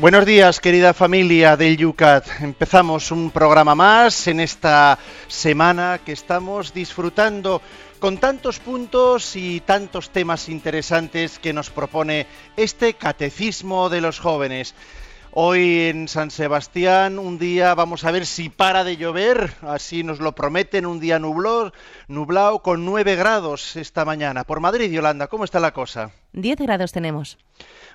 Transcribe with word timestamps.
Buenos 0.00 0.24
días, 0.24 0.60
querida 0.60 0.94
familia 0.94 1.58
del 1.58 1.76
Yucat. 1.76 2.26
Empezamos 2.40 3.10
un 3.10 3.30
programa 3.30 3.74
más 3.74 4.28
en 4.28 4.40
esta 4.40 4.98
semana 5.28 6.00
que 6.02 6.12
estamos 6.12 6.72
disfrutando 6.72 7.60
con 7.98 8.16
tantos 8.16 8.60
puntos 8.60 9.36
y 9.36 9.60
tantos 9.60 10.08
temas 10.08 10.48
interesantes 10.48 11.38
que 11.38 11.52
nos 11.52 11.68
propone 11.68 12.26
este 12.56 12.94
Catecismo 12.94 13.90
de 13.90 14.00
los 14.00 14.20
Jóvenes. 14.20 14.74
Hoy 15.32 15.80
en 15.90 16.08
San 16.08 16.30
Sebastián, 16.30 17.18
un 17.18 17.38
día, 17.38 17.74
vamos 17.74 18.04
a 18.04 18.10
ver 18.10 18.24
si 18.24 18.48
para 18.48 18.84
de 18.84 18.96
llover, 18.96 19.52
así 19.60 20.02
nos 20.02 20.18
lo 20.18 20.34
prometen, 20.34 20.86
un 20.86 20.98
día 20.98 21.18
nublado, 21.18 21.74
nublado 22.08 22.60
con 22.60 22.86
9 22.86 23.16
grados 23.16 23.76
esta 23.76 24.06
mañana. 24.06 24.44
Por 24.44 24.60
Madrid, 24.60 24.90
Yolanda, 24.90 25.26
¿cómo 25.26 25.44
está 25.44 25.60
la 25.60 25.74
cosa? 25.74 26.10
10 26.32 26.58
grados 26.58 26.90
tenemos. 26.90 27.36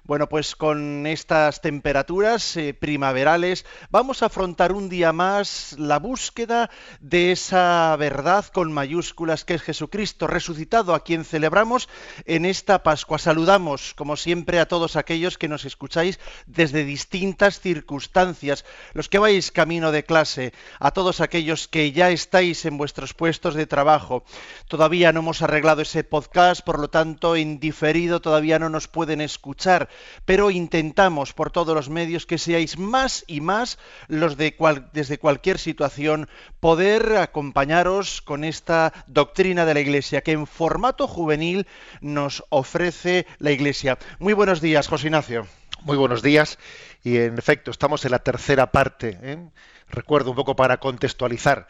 Bueno, 0.08 0.30
pues 0.30 0.56
con 0.56 1.08
estas 1.08 1.61
temperaturas 1.61 2.58
eh, 2.58 2.75
primaverales 2.75 3.66
vamos 3.89 4.22
a 4.22 4.28
afrontar 4.28 4.72
un 4.72 4.88
día 4.88 5.14
más 5.14 5.73
la 5.80 5.97
búsqueda 5.97 6.70
de 7.00 7.31
esa 7.31 7.95
verdad 7.95 8.45
con 8.45 8.72
mayúsculas 8.72 9.45
que 9.45 9.56
es 9.56 9.64
Jesucristo 9.64 10.28
resucitado 10.28 10.94
a 10.94 11.03
quien 11.03 11.25
celebramos 11.25 11.89
en 12.25 12.45
esta 12.45 12.84
Pascua. 12.84 13.17
Saludamos, 13.17 13.95
como 13.95 14.16
siempre, 14.16 14.59
a 14.59 14.67
todos 14.67 14.95
aquellos 14.95 15.39
que 15.39 15.47
nos 15.47 15.66
escucháis 15.66 16.19
desde 16.45 16.86
distintas 16.86 17.59
circunstancias, 17.59 18.64
los 18.94 19.09
que 19.09 19.17
vais 19.17 19.52
camino 19.52 19.92
de 19.92 20.03
clase, 20.03 20.53
a 20.80 20.92
todos 20.92 21.19
aquellos 21.19 21.67
que 21.67 21.94
ya 21.94 22.12
estáis 22.12 22.66
en 22.66 22.78
vuestros 22.78 23.16
puestos 23.16 23.56
de 23.56 23.66
trabajo. 23.66 24.23
Todavía 24.67 25.12
no 25.12 25.22
hemos 25.22 25.42
arreglado 25.42 25.81
ese 25.81 26.03
podcast, 26.03 26.64
por 26.64 26.78
lo 26.78 26.92
tanto, 26.92 27.36
en 27.36 27.59
diferido 27.59 28.22
todavía 28.22 28.59
no 28.59 28.69
nos 28.69 28.88
pueden 28.88 29.19
escuchar 29.19 29.90
pero 30.26 30.52
intentamos 30.52 31.34
por 31.34 31.52
todos 31.52 31.76
los 31.76 31.90
medios 31.90 32.26
que 32.26 32.38
seáis 32.38 32.78
más 32.78 33.24
y 33.28 33.42
más 33.42 33.78
los 34.08 34.38
de 34.38 34.56
desde 34.94 35.18
cualquier 35.18 35.60
situación 35.60 36.30
poder 36.60 37.18
acompañaros 37.18 38.22
con 38.22 38.44
esta 38.44 38.94
doctrina 39.08 39.66
de 39.66 39.74
la 39.74 39.80
Iglesia 39.80 40.22
que 40.22 40.32
en 40.32 40.48
formato 40.48 41.08
juvenil 41.08 41.68
nos 42.02 42.44
ofrece 42.50 43.28
la 43.40 43.52
Iglesia. 43.52 43.98
Muy 44.20 44.34
buenos 44.34 44.62
días, 44.62 44.88
José 44.88 45.08
Ignacio. 45.08 45.48
Muy 45.82 45.98
buenos 45.98 46.22
días 46.22 46.58
y 47.04 47.18
en 47.18 47.38
efecto 47.38 47.70
estamos 47.70 48.04
en 48.06 48.12
la 48.12 48.20
tercera 48.20 48.72
parte. 48.72 49.20
¿eh? 49.22 49.38
Recuerdo 49.88 50.32
un 50.32 50.36
poco 50.36 50.56
para 50.56 50.78
contextualizar 50.78 51.68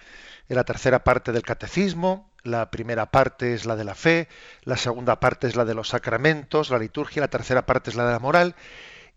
en 0.47 0.55
la 0.55 0.63
tercera 0.63 1.03
parte 1.03 1.31
del 1.31 1.41
catecismo, 1.41 2.31
la 2.45 2.71
primera 2.71 3.07
parte 3.07 3.53
es 3.53 3.65
la 3.65 3.75
de 3.75 3.83
la 3.83 3.95
fe, 3.95 4.27
la 4.63 4.77
segunda 4.77 5.19
parte 5.19 5.47
es 5.47 5.55
la 5.55 5.65
de 5.65 5.73
los 5.73 5.89
sacramentos, 5.89 6.69
la 6.69 6.79
liturgia, 6.79 7.21
la 7.21 7.27
tercera 7.27 7.65
parte 7.65 7.89
es 7.89 7.95
la 7.95 8.05
de 8.05 8.13
la 8.13 8.19
moral. 8.19 8.55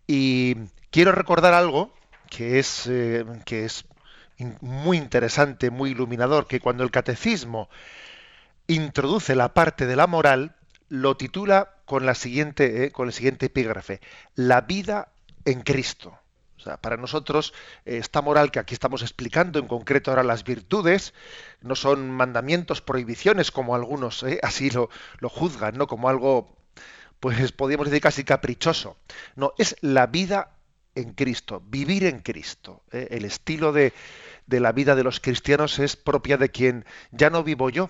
Y 0.07 0.55
quiero 0.89 1.11
recordar 1.11 1.53
algo 1.53 1.93
que 2.29 2.59
es, 2.59 2.87
eh, 2.87 3.25
que 3.45 3.65
es 3.65 3.85
muy 4.61 4.97
interesante, 4.97 5.69
muy 5.69 5.91
iluminador, 5.91 6.47
que 6.47 6.59
cuando 6.59 6.83
el 6.83 6.91
catecismo 6.91 7.69
introduce 8.67 9.35
la 9.35 9.53
parte 9.53 9.85
de 9.85 9.95
la 9.95 10.07
moral, 10.07 10.55
lo 10.87 11.17
titula 11.17 11.75
con, 11.85 12.05
la 12.05 12.15
siguiente, 12.15 12.85
eh, 12.85 12.91
con 12.91 13.07
el 13.07 13.13
siguiente 13.13 13.47
epígrafe, 13.47 14.01
La 14.35 14.61
vida 14.61 15.09
en 15.45 15.61
Cristo. 15.61 16.17
Para 16.81 16.97
nosotros 16.97 17.53
eh, 17.85 17.97
esta 17.97 18.21
moral 18.21 18.51
que 18.51 18.59
aquí 18.59 18.73
estamos 18.73 19.01
explicando, 19.01 19.59
en 19.59 19.67
concreto 19.67 20.11
ahora 20.11 20.23
las 20.23 20.43
virtudes, 20.43 21.13
no 21.61 21.75
son 21.75 22.11
mandamientos, 22.11 22.81
prohibiciones, 22.81 23.51
como 23.51 23.75
algunos 23.75 24.23
eh, 24.23 24.39
así 24.43 24.69
lo, 24.69 24.89
lo, 25.19 25.29
juzgan, 25.29 25.77
¿no? 25.77 25.87
Como 25.87 26.09
algo, 26.09 26.55
pues 27.19 27.51
podríamos 27.51 27.87
decir 27.87 28.01
casi 28.01 28.23
caprichoso. 28.23 28.97
No, 29.35 29.53
es 29.57 29.75
la 29.81 30.07
vida 30.07 30.55
en 30.95 31.13
Cristo, 31.13 31.63
vivir 31.65 32.03
en 32.03 32.19
Cristo. 32.19 32.83
¿eh? 32.91 33.07
El 33.11 33.25
estilo 33.25 33.71
de, 33.71 33.93
de 34.47 34.59
la 34.59 34.71
vida 34.71 34.95
de 34.95 35.03
los 35.03 35.19
cristianos 35.19 35.79
es 35.79 35.95
propia 35.95 36.37
de 36.37 36.49
quien 36.49 36.85
ya 37.11 37.29
no 37.29 37.43
vivo 37.43 37.69
yo, 37.69 37.89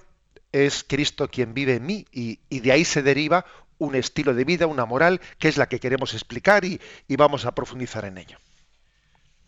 es 0.51 0.84
Cristo 0.84 1.30
quien 1.30 1.53
vive 1.53 1.75
en 1.75 1.86
mí 1.86 2.06
y, 2.12 2.40
y 2.50 2.59
de 2.59 2.72
ahí 2.72 2.86
se 2.86 3.01
deriva 3.01 3.46
un 3.78 3.96
estilo 3.96 4.34
de 4.34 4.44
vida, 4.44 4.68
una 4.68 4.86
moral, 4.86 5.22
que 5.40 5.47
es 5.47 5.57
la 5.57 5.69
que 5.69 5.80
queremos 5.80 6.13
explicar 6.13 6.66
y, 6.66 6.80
y 7.07 7.16
vamos 7.16 7.46
a 7.46 7.56
profundizar 7.56 8.06
en 8.06 8.18
ello. 8.18 8.38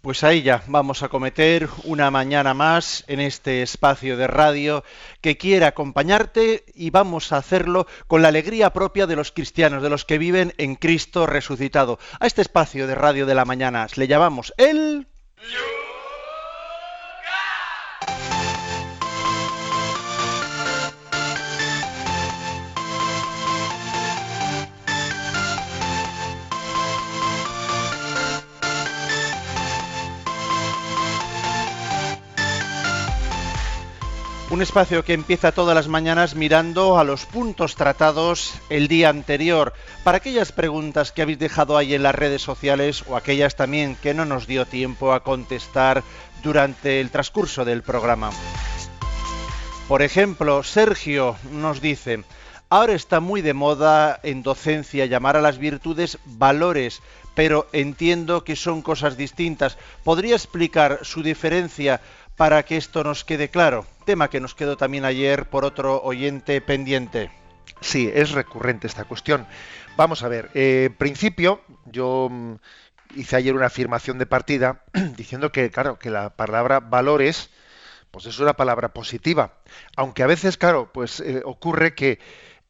Pues 0.02 0.24
ahí 0.24 0.42
ya 0.42 0.64
vamos 0.66 1.04
a 1.04 1.10
cometer 1.10 1.70
una 1.84 2.10
mañana 2.10 2.56
más 2.56 3.04
en 3.08 3.20
este 3.20 3.62
espacio 3.62 4.18
de 4.18 4.26
radio 4.26 4.84
que 5.22 5.38
quiere 5.38 5.68
acompañarte 5.68 6.66
y 6.74 6.90
vamos 6.90 7.32
a 7.32 7.38
hacerlo 7.38 7.86
con 8.08 8.24
la 8.24 8.30
alegría 8.30 8.74
propia 8.74 9.06
de 9.06 9.16
los 9.16 9.32
cristianos, 9.32 9.84
de 9.84 9.92
los 9.92 10.04
que 10.04 10.18
viven 10.18 10.56
en 10.58 10.74
Cristo 10.74 11.28
resucitado. 11.28 12.00
A 12.20 12.26
este 12.26 12.42
espacio 12.42 12.88
de 12.88 12.96
radio 12.96 13.28
de 13.28 13.36
la 13.36 13.46
mañana 13.46 13.86
le 13.96 14.08
llamamos 14.08 14.56
el... 14.58 15.06
Un 34.62 34.66
espacio 34.66 35.04
que 35.04 35.14
empieza 35.14 35.52
todas 35.52 35.74
las 35.74 35.88
mañanas 35.88 36.36
mirando 36.36 37.00
a 37.00 37.04
los 37.04 37.26
puntos 37.26 37.76
tratados 37.76 38.54
el 38.70 38.88
día 38.88 39.10
anterior, 39.10 39.74
para 40.04 40.18
aquellas 40.18 40.52
preguntas 40.52 41.12
que 41.12 41.24
habéis 41.24 41.40
dejado 41.40 41.78
ahí 41.78 41.96
en 41.96 42.04
las 42.04 42.14
redes 42.14 42.44
sociales 42.44 43.04
o 43.08 43.18
aquellas 43.18 43.56
también 43.56 43.96
que 43.96 44.14
no 44.14 44.24
nos 44.24 44.46
dio 44.46 44.68
tiempo 44.68 45.14
a 45.14 45.24
contestar 45.24 46.04
durante 46.44 47.02
el 47.02 47.10
transcurso 47.10 47.66
del 47.66 47.82
programa. 47.82 48.30
Por 49.88 50.04
ejemplo, 50.04 50.62
Sergio 50.62 51.38
nos 51.52 51.82
dice, 51.82 52.24
ahora 52.70 52.94
está 52.94 53.20
muy 53.20 53.42
de 53.42 53.56
moda 53.56 54.20
en 54.22 54.44
docencia 54.44 55.08
llamar 55.08 55.38
a 55.38 55.42
las 55.42 55.58
virtudes 55.58 56.20
valores, 56.24 57.02
pero 57.34 57.68
entiendo 57.74 58.44
que 58.44 58.56
son 58.56 58.84
cosas 58.84 59.18
distintas. 59.18 59.80
¿Podría 60.04 60.36
explicar 60.36 61.00
su 61.02 61.24
diferencia 61.24 62.00
para 62.42 62.64
que 62.64 62.76
esto 62.76 63.04
nos 63.04 63.24
quede 63.24 63.50
claro? 63.50 63.86
tema 64.04 64.32
que 64.32 64.40
nos 64.40 64.56
quedó 64.56 64.76
también 64.76 65.06
ayer 65.06 65.46
por 65.46 65.64
otro 65.64 66.02
oyente 66.02 66.60
pendiente. 66.60 67.30
Sí, 67.82 68.10
es 68.12 68.32
recurrente 68.32 68.88
esta 68.88 69.04
cuestión. 69.04 69.46
Vamos 69.96 70.24
a 70.24 70.28
ver, 70.28 70.50
eh, 70.56 70.86
en 70.88 70.96
principio 70.96 71.62
yo 71.86 72.30
mm, 72.32 72.56
hice 73.16 73.36
ayer 73.36 73.54
una 73.54 73.68
afirmación 73.68 74.18
de 74.18 74.26
partida 74.26 74.82
diciendo 75.16 75.52
que, 75.52 75.70
claro, 75.70 76.00
que 76.00 76.10
la 76.10 76.32
palabra 76.32 76.80
valores, 76.80 77.52
pues 78.10 78.26
es 78.26 78.40
una 78.40 78.54
palabra 78.54 78.92
positiva, 78.92 79.60
aunque 79.96 80.24
a 80.24 80.28
veces, 80.28 80.58
claro, 80.58 80.90
pues 80.92 81.20
eh, 81.20 81.44
ocurre 81.46 81.94
que 81.94 82.18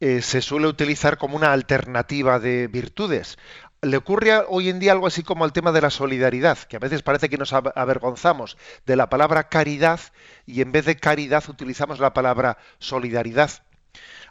eh, 0.01 0.21
se 0.21 0.41
suele 0.41 0.67
utilizar 0.67 1.17
como 1.17 1.37
una 1.37 1.53
alternativa 1.53 2.39
de 2.39 2.67
virtudes 2.67 3.37
le 3.81 3.97
ocurre 3.97 4.43
hoy 4.47 4.69
en 4.69 4.79
día 4.79 4.91
algo 4.91 5.07
así 5.07 5.23
como 5.23 5.43
el 5.43 5.53
tema 5.53 5.71
de 5.71 5.81
la 5.81 5.89
solidaridad, 5.89 6.57
que 6.59 6.75
a 6.75 6.79
veces 6.79 7.01
parece 7.01 7.29
que 7.29 7.37
nos 7.37 7.51
avergonzamos 7.51 8.57
de 8.85 8.95
la 8.95 9.09
palabra 9.09 9.49
caridad 9.49 9.99
y 10.45 10.61
en 10.61 10.71
vez 10.71 10.85
de 10.85 10.97
caridad 10.97 11.43
utilizamos 11.49 11.99
la 11.99 12.13
palabra 12.13 12.59
solidaridad. 12.77 13.51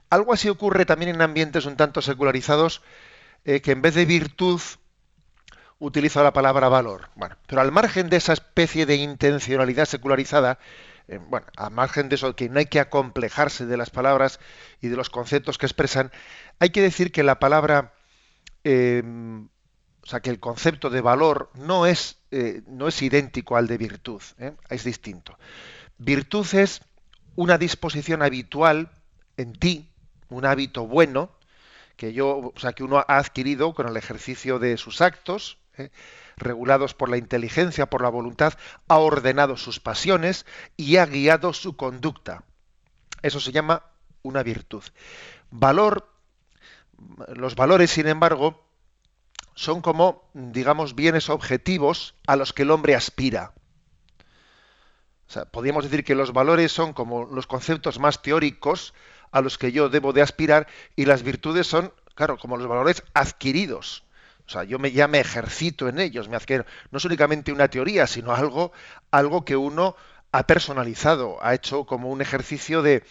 Algo 0.08 0.32
así 0.32 0.48
ocurre 0.48 0.86
también 0.86 1.14
en 1.14 1.22
ambientes 1.22 1.66
un 1.66 1.76
tanto 1.76 2.00
secularizados, 2.00 2.82
eh, 3.44 3.60
que 3.60 3.72
en 3.72 3.82
vez 3.82 3.94
de 3.94 4.04
virtud 4.04 4.60
utiliza 5.80 6.22
la 6.22 6.32
palabra 6.32 6.68
valor. 6.68 7.08
Bueno, 7.16 7.36
pero 7.48 7.60
al 7.60 7.72
margen 7.72 8.08
de 8.08 8.18
esa 8.18 8.34
especie 8.34 8.86
de 8.86 8.96
intencionalidad 8.96 9.86
secularizada, 9.86 10.58
eh, 11.08 11.18
bueno, 11.28 11.46
al 11.56 11.72
margen 11.72 12.08
de 12.08 12.14
eso, 12.14 12.36
que 12.36 12.48
no 12.48 12.60
hay 12.60 12.66
que 12.66 12.78
acomplejarse 12.78 13.66
de 13.66 13.76
las 13.76 13.90
palabras 13.90 14.38
y 14.80 14.88
de 14.88 14.96
los 14.96 15.10
conceptos 15.10 15.58
que 15.58 15.66
expresan, 15.66 16.12
hay 16.60 16.70
que 16.70 16.82
decir 16.82 17.10
que 17.10 17.24
la 17.24 17.40
palabra 17.40 17.94
Em, 18.64 19.48
o 20.02 20.06
sea, 20.06 20.20
que 20.20 20.30
el 20.30 20.40
concepto 20.40 20.90
de 20.90 21.00
valor 21.00 21.50
no 21.54 21.86
es, 21.86 22.18
eh, 22.30 22.62
no 22.66 22.88
es 22.88 23.00
idéntico 23.02 23.56
al 23.56 23.66
de 23.66 23.78
virtud, 23.78 24.22
¿eh? 24.38 24.52
es 24.68 24.84
distinto. 24.84 25.38
Virtud 25.98 26.46
es 26.54 26.80
una 27.36 27.58
disposición 27.58 28.22
habitual 28.22 28.90
en 29.36 29.52
ti, 29.52 29.90
un 30.28 30.46
hábito 30.46 30.86
bueno, 30.86 31.30
que 31.96 32.12
yo, 32.12 32.52
o 32.54 32.58
sea, 32.58 32.72
que 32.72 32.82
uno 32.82 32.98
ha 32.98 33.18
adquirido 33.18 33.74
con 33.74 33.86
el 33.86 33.96
ejercicio 33.96 34.58
de 34.58 34.76
sus 34.78 35.00
actos, 35.00 35.58
¿eh? 35.76 35.90
regulados 36.36 36.94
por 36.94 37.10
la 37.10 37.18
inteligencia, 37.18 37.86
por 37.86 38.02
la 38.02 38.08
voluntad, 38.08 38.54
ha 38.88 38.98
ordenado 38.98 39.56
sus 39.56 39.80
pasiones 39.80 40.46
y 40.76 40.96
ha 40.96 41.06
guiado 41.06 41.52
su 41.52 41.76
conducta. 41.76 42.44
Eso 43.22 43.38
se 43.38 43.52
llama 43.52 43.84
una 44.22 44.42
virtud. 44.42 44.82
Valor, 45.50 46.08
los 47.34 47.54
valores, 47.54 47.90
sin 47.90 48.06
embargo, 48.06 48.62
son 49.54 49.80
como, 49.82 50.28
digamos, 50.34 50.94
bienes 50.94 51.28
objetivos 51.28 52.14
a 52.26 52.36
los 52.36 52.52
que 52.52 52.62
el 52.62 52.70
hombre 52.70 52.94
aspira. 52.94 53.52
O 55.28 55.32
sea, 55.32 55.44
podríamos 55.44 55.84
decir 55.84 56.04
que 56.04 56.14
los 56.14 56.32
valores 56.32 56.72
son 56.72 56.92
como 56.92 57.24
los 57.24 57.46
conceptos 57.46 57.98
más 57.98 58.22
teóricos 58.22 58.94
a 59.30 59.40
los 59.40 59.58
que 59.58 59.70
yo 59.70 59.88
debo 59.88 60.12
de 60.12 60.22
aspirar 60.22 60.66
y 60.96 61.04
las 61.04 61.22
virtudes 61.22 61.66
son, 61.66 61.92
claro, 62.14 62.36
como 62.36 62.56
los 62.56 62.66
valores 62.66 63.04
adquiridos. 63.14 64.04
O 64.46 64.50
sea, 64.50 64.64
yo 64.64 64.80
me, 64.80 64.90
ya 64.90 65.06
me 65.06 65.20
ejercito 65.20 65.88
en 65.88 66.00
ellos, 66.00 66.28
me 66.28 66.36
adquiero. 66.36 66.64
No 66.90 66.98
es 66.98 67.04
únicamente 67.04 67.52
una 67.52 67.68
teoría, 67.68 68.08
sino 68.08 68.34
algo, 68.34 68.72
algo 69.12 69.44
que 69.44 69.56
uno 69.56 69.94
ha 70.32 70.46
personalizado, 70.46 71.38
ha 71.42 71.54
hecho 71.54 71.84
como 71.84 72.10
un 72.10 72.20
ejercicio 72.20 72.82
de, 72.82 73.04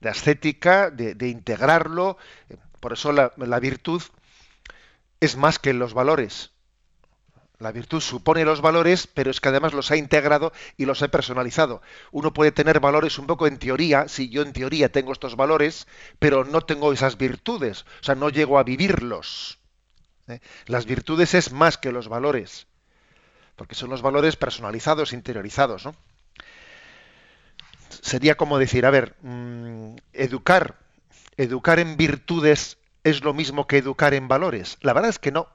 de 0.00 0.08
ascética, 0.08 0.90
de, 0.90 1.28
integrarlo. 1.28 2.18
Por 2.84 2.92
eso 2.92 3.12
la, 3.12 3.60
virtud 3.60 4.02
es 5.18 5.36
más 5.36 5.58
que 5.58 5.72
los 5.72 5.94
valores. 5.94 6.50
La 7.58 7.72
virtud 7.72 8.02
supone 8.02 8.44
los 8.44 8.60
valores, 8.60 9.06
pero 9.06 9.30
es 9.30 9.40
que 9.40 9.48
además 9.48 9.72
los 9.72 9.90
ha 9.90 9.96
integrado 9.96 10.52
y 10.76 10.84
los 10.84 11.00
ha 11.00 11.08
personalizado. 11.08 11.80
Uno 12.12 12.34
puede 12.34 12.52
tener 12.52 12.80
valores 12.80 13.18
un 13.18 13.26
poco 13.26 13.46
en 13.46 13.58
teoría, 13.58 14.06
si 14.06 14.28
yo 14.28 14.42
en 14.42 14.52
teoría 14.52 14.92
tengo 14.92 15.14
estos 15.14 15.34
valores, 15.34 15.86
pero 16.18 16.44
no 16.44 16.60
tengo 16.60 16.92
esas 16.92 17.16
virtudes, 17.16 17.86
o 18.02 18.04
sea, 18.04 18.16
no 18.16 18.28
llego 18.28 18.58
a 18.58 18.64
vivirlos. 18.64 19.58
¿eh? 20.28 20.40
Las 20.66 20.84
virtudes 20.84 21.32
es 21.32 21.52
más 21.52 21.78
que 21.78 21.90
los 21.90 22.08
valores, 22.08 22.66
porque 23.56 23.74
son 23.74 23.88
los 23.88 24.02
valores 24.02 24.36
personalizados, 24.36 25.14
interiorizados. 25.14 25.88
sería 28.02 28.34
como 28.34 28.58
decir, 28.58 28.84
a 28.84 28.90
ver, 28.90 29.16
mm, 29.22 29.96
educar, 30.12 30.83
educar 31.36 31.78
en 31.78 31.96
virtudes 31.96 32.78
es 33.02 33.22
lo 33.22 33.34
mismo 33.34 33.66
que 33.66 33.78
educar 33.78 34.14
en 34.14 34.28
valores. 34.28 34.78
La 34.80 34.92
verdad 34.92 35.10
es 35.10 35.18
que 35.18 35.32
no. 35.32 35.48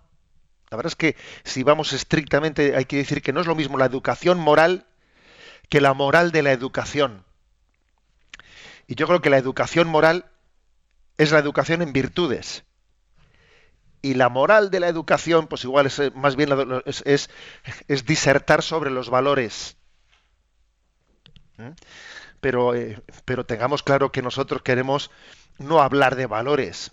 La 0.70 0.78
verdad 0.78 0.92
es 0.92 0.96
que 0.96 1.16
si 1.44 1.64
vamos 1.64 1.94
estrictamente, 1.94 2.76
hay 2.76 2.86
que 2.86 2.98
decir 2.98 3.22
que 3.22 3.34
no 3.34 3.42
es 3.42 3.48
lo 3.48 3.56
mismo 3.56 3.78
la 3.78 3.86
educación 3.86 4.40
moral 4.40 4.86
que 5.68 5.82
la 5.82 5.94
moral 5.94 6.32
de 6.32 6.44
la 6.44 6.52
educación. 6.52 7.24
Y 8.88 8.96
yo 8.96 9.08
creo 9.08 9.22
que 9.22 9.30
la 9.30 9.38
educación 9.38 9.88
moral 9.88 10.26
es 11.18 11.32
la 11.32 11.40
educación 11.40 11.82
en 11.82 11.94
virtudes. 11.94 12.64
Y 14.02 14.14
la 14.14 14.30
moral 14.30 14.72
de 14.72 14.80
la 14.80 14.88
educación, 14.88 15.48
pues 15.48 15.64
igual 15.64 15.86
es 15.86 16.00
eh, 16.00 16.12
más 16.16 16.36
bien 16.36 16.50
es, 16.86 17.30
disertar 18.06 18.64
sobre 18.64 18.90
los 18.90 19.10
valores. 19.10 19.76
¿Mm? 21.58 21.72
pero, 22.40 22.74
eh, 22.74 23.02
pero 23.26 23.46
tengamos 23.46 23.84
claro 23.84 24.12
que 24.12 24.22
nosotros 24.22 24.62
queremos 24.62 25.12
no 25.60 25.82
hablar 25.82 26.16
de 26.16 26.26
valores. 26.26 26.92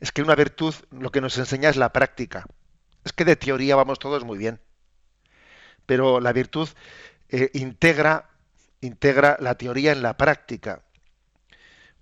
Es 0.00 0.12
que 0.12 0.22
una 0.22 0.34
virtud 0.34 0.74
lo 0.90 1.10
que 1.10 1.20
nos 1.20 1.36
enseña 1.38 1.68
es 1.68 1.76
la 1.76 1.92
práctica. 1.92 2.46
Es 3.04 3.12
que 3.12 3.24
de 3.24 3.36
teoría 3.36 3.76
vamos 3.76 3.98
todos 3.98 4.24
muy 4.24 4.38
bien. 4.38 4.60
Pero 5.86 6.20
la 6.20 6.32
virtud 6.32 6.68
eh, 7.28 7.50
integra, 7.54 8.30
integra 8.80 9.36
la 9.40 9.56
teoría 9.56 9.92
en 9.92 10.02
la 10.02 10.16
práctica. 10.16 10.82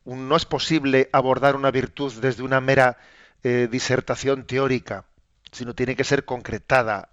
No 0.05 0.37
es 0.37 0.45
posible 0.45 1.09
abordar 1.13 1.57
una 1.57 1.71
virtud 1.71 2.13
desde 2.21 2.43
una 2.43 2.61
mera 2.61 2.99
eh, 3.43 3.69
disertación 3.71 4.47
teórica, 4.47 5.05
sino 5.53 5.75
tiene 5.75 5.97
que 5.97 6.05
ser 6.05 6.25
concretada, 6.25 7.11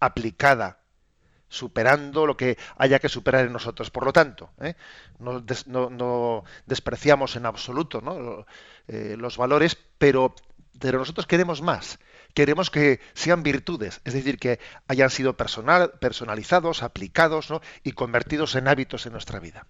aplicada 0.00 0.83
superando 1.54 2.26
lo 2.26 2.36
que 2.36 2.58
haya 2.76 2.98
que 2.98 3.08
superar 3.08 3.46
en 3.46 3.52
nosotros. 3.52 3.90
Por 3.90 4.04
lo 4.04 4.12
tanto, 4.12 4.50
¿eh? 4.60 4.74
no, 5.18 6.44
despreciamos 6.66 7.36
en 7.36 7.46
absoluto 7.46 8.02
eh, 8.88 9.16
los 9.18 9.36
valores, 9.36 9.78
pero, 9.98 10.34
pero 10.78 10.98
nosotros 10.98 11.26
queremos 11.26 11.62
más. 11.62 11.98
Queremos 12.34 12.68
que 12.68 13.00
sean 13.14 13.44
virtudes, 13.44 14.00
es 14.04 14.12
decir, 14.12 14.38
que 14.38 14.58
hayan 14.88 15.10
sido 15.10 15.36
personal, 15.36 15.92
personalizados, 16.00 16.82
aplicados 16.82 17.48
y 17.84 17.92
convertidos 17.92 18.56
en 18.56 18.66
hábitos 18.66 19.06
en 19.06 19.12
nuestra 19.12 19.38
vida. 19.38 19.66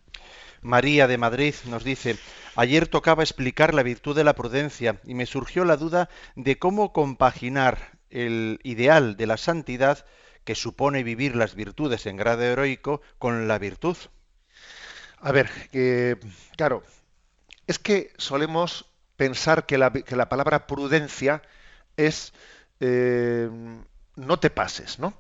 María 0.63 1.07
de 1.07 1.19
Madrid 1.19 1.55
nos 1.67 1.85
dice, 1.85 2.17
ayer 2.57 2.89
tocaba 2.89 3.23
explicar 3.23 3.75
la 3.75 3.83
virtud 3.83 4.17
de 4.17 4.25
la 4.25 4.33
prudencia 4.33 4.99
y 5.05 5.13
me 5.13 5.27
surgió 5.27 5.67
la 5.67 5.77
duda 5.77 6.09
de 6.37 6.59
cómo 6.59 6.95
compaginar 6.95 7.99
el 8.09 8.61
ideal 8.63 9.19
de 9.19 9.27
la 9.27 9.37
santidad 9.37 10.07
que 10.45 10.55
supone 10.55 11.03
vivir 11.03 11.37
las 11.37 11.55
virtudes 11.55 12.07
en 12.07 12.17
grado 12.17 12.43
heroico 12.43 13.01
con 13.19 13.49
la 13.49 13.59
virtud? 13.59 13.97
A 15.21 15.33
ver, 15.33 15.51
claro, 16.57 16.83
es 17.67 17.79
que 17.79 18.13
solemos 18.19 18.87
pensar 19.17 19.67
que 19.67 19.79
la, 19.79 20.29
palabra 20.29 20.67
prudencia 20.67 21.43
es 21.97 22.33
eh, 22.81 23.49
no 24.17 24.39
te 24.39 24.51
pases, 24.51 24.99
¿no? 24.99 25.15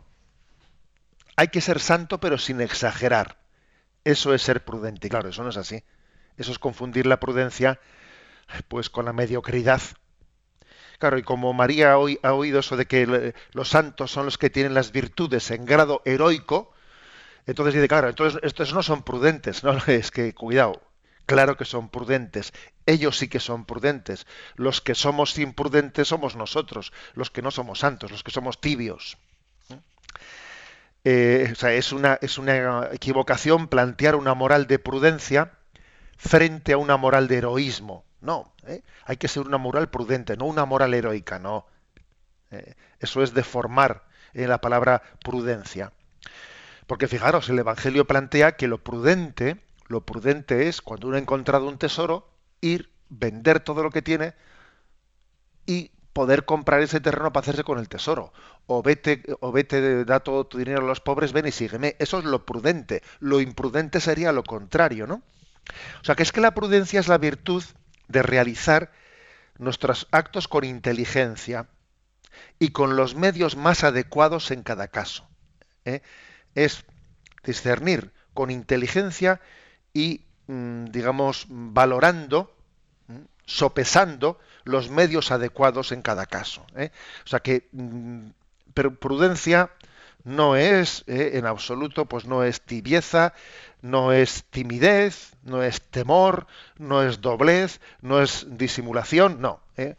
Hay 1.37 1.49
que 1.49 1.61
ser 1.61 1.81
santo 1.81 2.21
pero 2.21 2.38
sin 2.38 2.61
exagerar. 2.61 3.38
Eso 4.05 4.35
es 4.35 4.43
ser 4.43 4.65
prudente. 4.65 5.09
Claro, 5.09 5.31
eso 5.31 5.43
no 5.43 5.49
es 5.49 5.56
así. 5.56 5.82
Eso 6.37 6.53
es 6.53 6.59
confundir 6.59 7.06
la 7.06 7.21
prudencia 7.21 7.81
pues 8.69 8.91
con 8.91 9.06
la 9.06 9.12
mediocridad 9.12 9.81
Claro, 10.99 11.19
y 11.19 11.23
como 11.23 11.52
María 11.52 11.93
ha 11.93 12.32
oído 12.35 12.61
eso 12.61 12.76
de 12.76 12.87
que 12.87 13.35
los 13.52 13.69
santos 13.69 14.11
son 14.11 14.25
los 14.26 14.38
que 14.38 14.50
tienen 14.50 14.75
las 14.75 14.93
virtudes 14.93 15.50
en 15.50 15.64
grado 15.64 16.02
heroico, 16.05 16.73
entonces 17.46 17.75
dice, 17.75 17.88
claro, 17.88 18.08
entonces 18.08 18.41
estos 18.43 18.73
no 18.73 18.82
son 18.82 19.02
prudentes, 19.02 19.64
no 19.64 19.76
es 19.87 20.11
que 20.11 20.35
cuidado, 20.35 20.81
claro 21.26 21.56
que 21.56 21.64
son 21.64 21.88
prudentes, 21.88 22.52
ellos 22.87 23.19
sí 23.19 23.29
que 23.29 23.41
son 23.41 23.64
prudentes, 23.64 24.26
los 24.56 24.81
que 24.81 24.94
somos 24.94 25.38
imprudentes 25.38 26.08
somos 26.08 26.37
nosotros, 26.37 26.93
los 27.14 27.31
que 27.31 27.43
no 27.43 27.50
somos 27.50 27.81
santos, 27.81 28.11
los 28.11 28.23
que 28.23 28.31
somos 28.31 28.61
tibios. 28.61 29.19
Eh, 31.06 31.50
o 31.52 31.55
sea, 31.55 31.75
es 31.75 31.93
una, 31.93 32.19
es 32.23 32.38
una 32.38 32.88
equivocación 32.93 33.69
plantear 33.69 34.17
una 34.17 34.32
moral 34.32 34.67
de 34.67 34.79
prudencia 34.79 35.52
frente 36.17 36.73
a 36.73 36.79
una 36.79 36.97
moral 36.97 37.29
de 37.29 37.37
heroísmo. 37.38 38.05
No, 38.25 38.55
¿eh? 38.67 38.83
hay 39.04 39.19
que 39.19 39.28
ser 39.28 39.47
una 39.47 39.59
moral 39.59 39.90
prudente, 39.90 40.37
no 40.37 40.47
una 40.47 40.64
moral 40.64 40.95
heroica, 40.95 41.38
no. 41.38 41.66
Eh, 42.50 42.75
eso 42.99 43.23
es 43.23 43.35
deformar 43.35 44.04
en 44.33 44.49
la 44.49 44.62
palabra 44.62 45.02
prudencia. 45.23 45.93
Porque 46.87 47.07
fijaros, 47.07 47.50
el 47.50 47.59
Evangelio 47.59 48.07
plantea 48.07 48.57
que 48.57 48.66
lo 48.66 48.83
prudente, 48.83 49.61
lo 49.88 50.07
prudente 50.07 50.69
es 50.69 50.81
cuando 50.81 51.09
uno 51.09 51.16
ha 51.16 51.21
encontrado 51.21 51.69
un 51.69 51.76
tesoro, 51.76 52.26
ir, 52.62 52.90
vender 53.11 53.61
todo 53.61 53.83
lo 53.83 53.90
que 53.90 54.00
tiene 54.00 54.35
y 55.66 55.90
poder 56.14 56.47
comprar 56.47 56.81
ese 56.81 57.00
terreno 57.00 57.31
para 57.31 57.43
hacerse 57.43 57.62
con 57.62 57.78
el 57.78 57.90
tesoro. 57.90 58.33
O 58.66 58.83
vete, 58.83 59.23
o 59.40 59.52
vete, 59.52 60.07
da 60.07 60.21
todo 60.21 60.47
tu 60.47 60.57
dinero 60.57 60.81
a 60.81 60.87
los 60.87 61.00
pobres, 61.00 61.35
ven 61.35 61.47
y 61.47 61.52
sígueme. 61.52 61.95
Eso 61.99 62.21
es 62.21 62.25
lo 62.25 62.47
prudente. 62.47 63.02
Lo 63.21 63.43
imprudente 63.43 64.00
sería 64.00 64.33
lo 64.33 64.45
contrario, 64.45 65.07
¿no? 65.07 65.23
O 66.00 66.04
sea, 66.04 66.14
que 66.14 66.23
es 66.23 66.33
que 66.33 66.40
la 66.40 66.54
prudencia 66.54 67.00
es 67.00 67.09
la 67.09 67.19
virtud 67.19 67.62
de 68.08 68.23
realizar 68.23 68.92
nuestros 69.58 70.08
actos 70.11 70.49
con 70.49 70.64
inteligencia 70.64 71.68
y 72.58 72.70
con 72.70 72.96
los 72.96 73.14
medios 73.14 73.56
más 73.56 73.84
adecuados 73.84 74.50
en 74.50 74.62
cada 74.62 74.88
caso. 74.88 75.28
¿eh? 75.84 76.02
Es 76.54 76.84
discernir 77.44 78.12
con 78.32 78.50
inteligencia 78.50 79.40
y, 79.92 80.23
mm, 80.46 80.87
digamos, 80.87 81.46
valorando, 81.49 82.54
sopesando 83.46 84.38
los 84.64 84.90
medios 84.90 85.30
adecuados 85.30 85.92
en 85.92 86.02
cada 86.02 86.26
caso. 86.26 86.66
¿eh? 86.76 86.90
O 87.25 87.28
sea 87.28 87.40
que 87.40 87.68
mm, 87.73 88.30
prudencia 88.99 89.70
no 90.25 90.57
es 90.57 91.04
¿eh? 91.07 91.33
en 91.35 91.47
absoluto, 91.47 92.07
pues 92.07 92.25
no 92.25 92.43
es 92.43 92.62
tibieza, 92.62 93.35
no 93.83 94.12
es 94.12 94.45
timidez, 94.45 95.37
no 95.43 95.62
es 95.62 95.83
temor, 95.83 96.47
no 96.78 97.02
es 97.02 97.21
doblez, 97.21 97.81
no 98.00 98.23
es 98.23 98.47
disimulación, 98.49 99.40
no. 99.40 99.61
¿eh? 99.76 99.97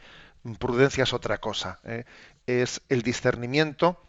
Prudencia 0.59 1.03
es 1.03 1.13
otra 1.13 1.37
cosa. 1.37 1.79
¿eh? 1.85 2.05
Es 2.47 2.81
el 2.89 3.03
discernimiento 3.03 4.01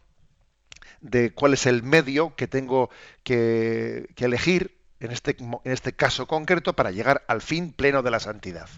de 1.03 1.33
cuál 1.33 1.55
es 1.55 1.67
el 1.67 1.83
medio 1.83 2.35
que 2.35 2.49
tengo 2.49 2.91
que, 3.23 4.09
elegir 4.17 4.79
en 5.01 5.13
este, 5.13 5.37
en 5.39 5.73
este 5.73 5.93
caso 5.93 6.27
concreto 6.27 6.75
para 6.75 6.91
llegar 6.91 7.25
al 7.29 7.43
fin 7.43 7.73
pleno 7.73 8.03
de 8.03 8.11
la 8.11 8.21
santidad. 8.21 8.69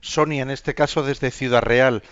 Sonia, 0.00 0.42
en 0.42 0.50
este 0.50 0.74
caso 0.74 1.02
desde 1.02 1.30
Ciudad 1.30 1.62
Real. 1.62 2.02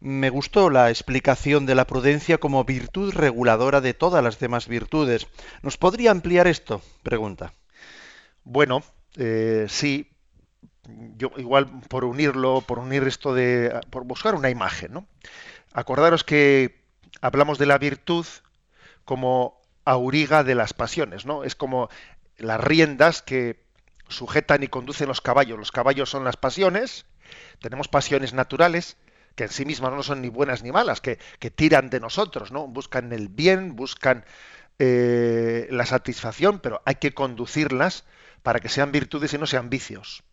Me 0.00 0.30
gustó 0.30 0.70
la 0.70 0.88
explicación 0.88 1.66
de 1.66 1.74
la 1.74 1.86
prudencia 1.86 2.38
como 2.38 2.64
virtud 2.64 3.12
reguladora 3.12 3.82
de 3.82 3.92
todas 3.92 4.24
las 4.24 4.38
demás 4.38 4.66
virtudes. 4.66 5.26
¿Nos 5.62 5.76
podría 5.76 6.10
ampliar 6.10 6.46
esto? 6.46 6.80
Pregunta. 7.02 7.52
Bueno, 8.44 8.82
eh, 9.16 9.66
sí. 9.68 10.10
Yo 11.16 11.30
igual 11.36 11.82
por 11.88 12.04
unirlo, 12.04 12.62
por 12.62 12.78
unir 12.78 13.04
esto 13.04 13.34
de, 13.34 13.78
por 13.90 14.04
buscar 14.04 14.34
una 14.34 14.48
imagen, 14.48 14.92
¿no? 14.92 15.06
Acordaros 15.72 16.24
que 16.24 16.82
hablamos 17.20 17.58
de 17.58 17.66
la 17.66 17.78
virtud 17.78 18.26
como 19.04 19.60
auriga 19.84 20.42
de 20.42 20.54
las 20.54 20.72
pasiones, 20.72 21.26
¿no? 21.26 21.44
Es 21.44 21.54
como 21.54 21.90
las 22.38 22.60
riendas 22.60 23.22
que 23.22 23.62
sujetan 24.08 24.62
y 24.62 24.68
conducen 24.68 25.08
los 25.08 25.20
caballos. 25.20 25.58
Los 25.58 25.72
caballos 25.72 26.10
son 26.10 26.24
las 26.24 26.36
pasiones, 26.36 27.04
tenemos 27.60 27.88
pasiones 27.88 28.32
naturales, 28.32 28.96
que 29.40 29.44
en 29.44 29.50
sí 29.50 29.64
mismas 29.64 29.90
no 29.92 30.02
son 30.02 30.20
ni 30.20 30.28
buenas 30.28 30.62
ni 30.62 30.70
malas, 30.70 31.00
que, 31.00 31.16
tiran 31.54 31.88
de 31.88 31.98
nosotros, 31.98 32.52
¿no? 32.52 32.68
Buscan 32.68 33.10
el 33.14 33.28
bien, 33.28 33.74
buscan 33.74 34.26
eh, 34.78 35.66
la 35.70 35.86
satisfacción, 35.86 36.58
pero 36.58 36.82
hay 36.84 36.96
que 36.96 37.14
conducirlas 37.14 38.04
para 38.42 38.60
que 38.60 38.68
sean 38.68 38.92
virtudes 38.92 39.32
y 39.32 39.38
no 39.38 39.46
sean 39.46 39.70
vicios. 39.70 40.24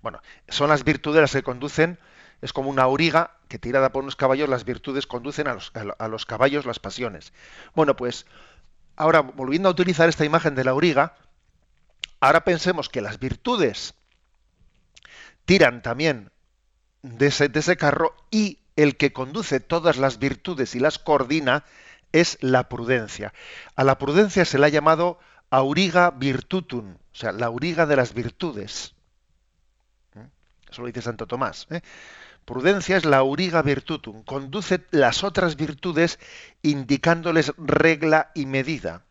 Bueno, 0.00 0.22
son 0.48 0.70
las 0.70 0.82
virtudes 0.82 1.20
las 1.20 1.32
que 1.32 1.42
conducen, 1.42 1.98
es 2.40 2.54
como 2.54 2.70
una 2.70 2.84
auriga 2.84 3.36
que 3.48 3.58
tirada 3.58 3.92
por 3.92 4.02
unos 4.02 4.16
caballos, 4.16 4.48
las 4.48 4.64
virtudes 4.64 5.06
conducen 5.06 5.46
a 5.46 5.52
los, 5.52 5.70
a 5.98 6.08
los 6.08 6.24
caballos 6.24 6.64
las 6.64 6.78
pasiones. 6.78 7.34
Bueno, 7.74 7.96
pues 7.96 8.24
ahora 8.96 9.20
volviendo 9.20 9.68
a 9.68 9.72
utilizar 9.72 10.08
esta 10.08 10.24
imagen 10.24 10.54
de 10.54 10.64
la 10.64 10.70
auriga, 10.70 11.16
ahora 12.18 12.44
pensemos 12.44 12.88
que 12.88 13.02
las 13.02 13.18
virtudes 13.18 13.92
tiran 15.44 15.82
también 15.82 16.30
de 17.02 17.26
ese, 17.26 17.76
carro 17.76 18.14
y 18.30 18.58
el 18.76 18.96
que 18.96 19.12
conduce 19.12 19.60
todas 19.60 19.96
las 19.96 20.18
virtudes 20.18 20.74
y 20.74 20.80
las 20.80 20.98
coordina 20.98 21.64
es 22.12 22.38
la 22.40 22.68
prudencia. 22.68 23.32
A 23.76 23.84
la 23.84 23.98
prudencia 23.98 24.44
se 24.44 24.58
le 24.58 24.66
ha 24.66 24.70
llamado 24.70 25.18
auriga 25.50 26.10
virtutum, 26.10 26.94
o 26.94 27.16
sea, 27.16 27.32
la 27.32 27.46
auriga 27.46 27.86
de 27.86 27.96
las 27.96 28.14
virtudes. 28.14 28.94
¿Eh? 30.16 30.26
Eso 30.70 30.82
lo 30.82 30.86
dice 30.88 31.02
Santo 31.02 31.26
Tomás. 31.26 31.66
¿eh? 31.70 31.80
Prudencia 32.44 32.96
es 32.96 33.04
la 33.04 33.18
auriga 33.18 33.62
virtutum, 33.62 34.22
conduce 34.24 34.84
las 34.90 35.22
otras 35.22 35.56
virtudes 35.56 36.18
indicándoles 36.62 37.52
regla 37.58 38.30
y 38.34 38.46
medida. 38.46 39.02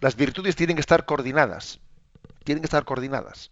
Las 0.00 0.16
virtudes 0.16 0.56
tienen 0.56 0.76
que 0.76 0.80
estar 0.80 1.06
coordinadas, 1.06 1.80
tienen 2.42 2.62
que 2.62 2.66
estar 2.66 2.84
coordinadas. 2.84 3.50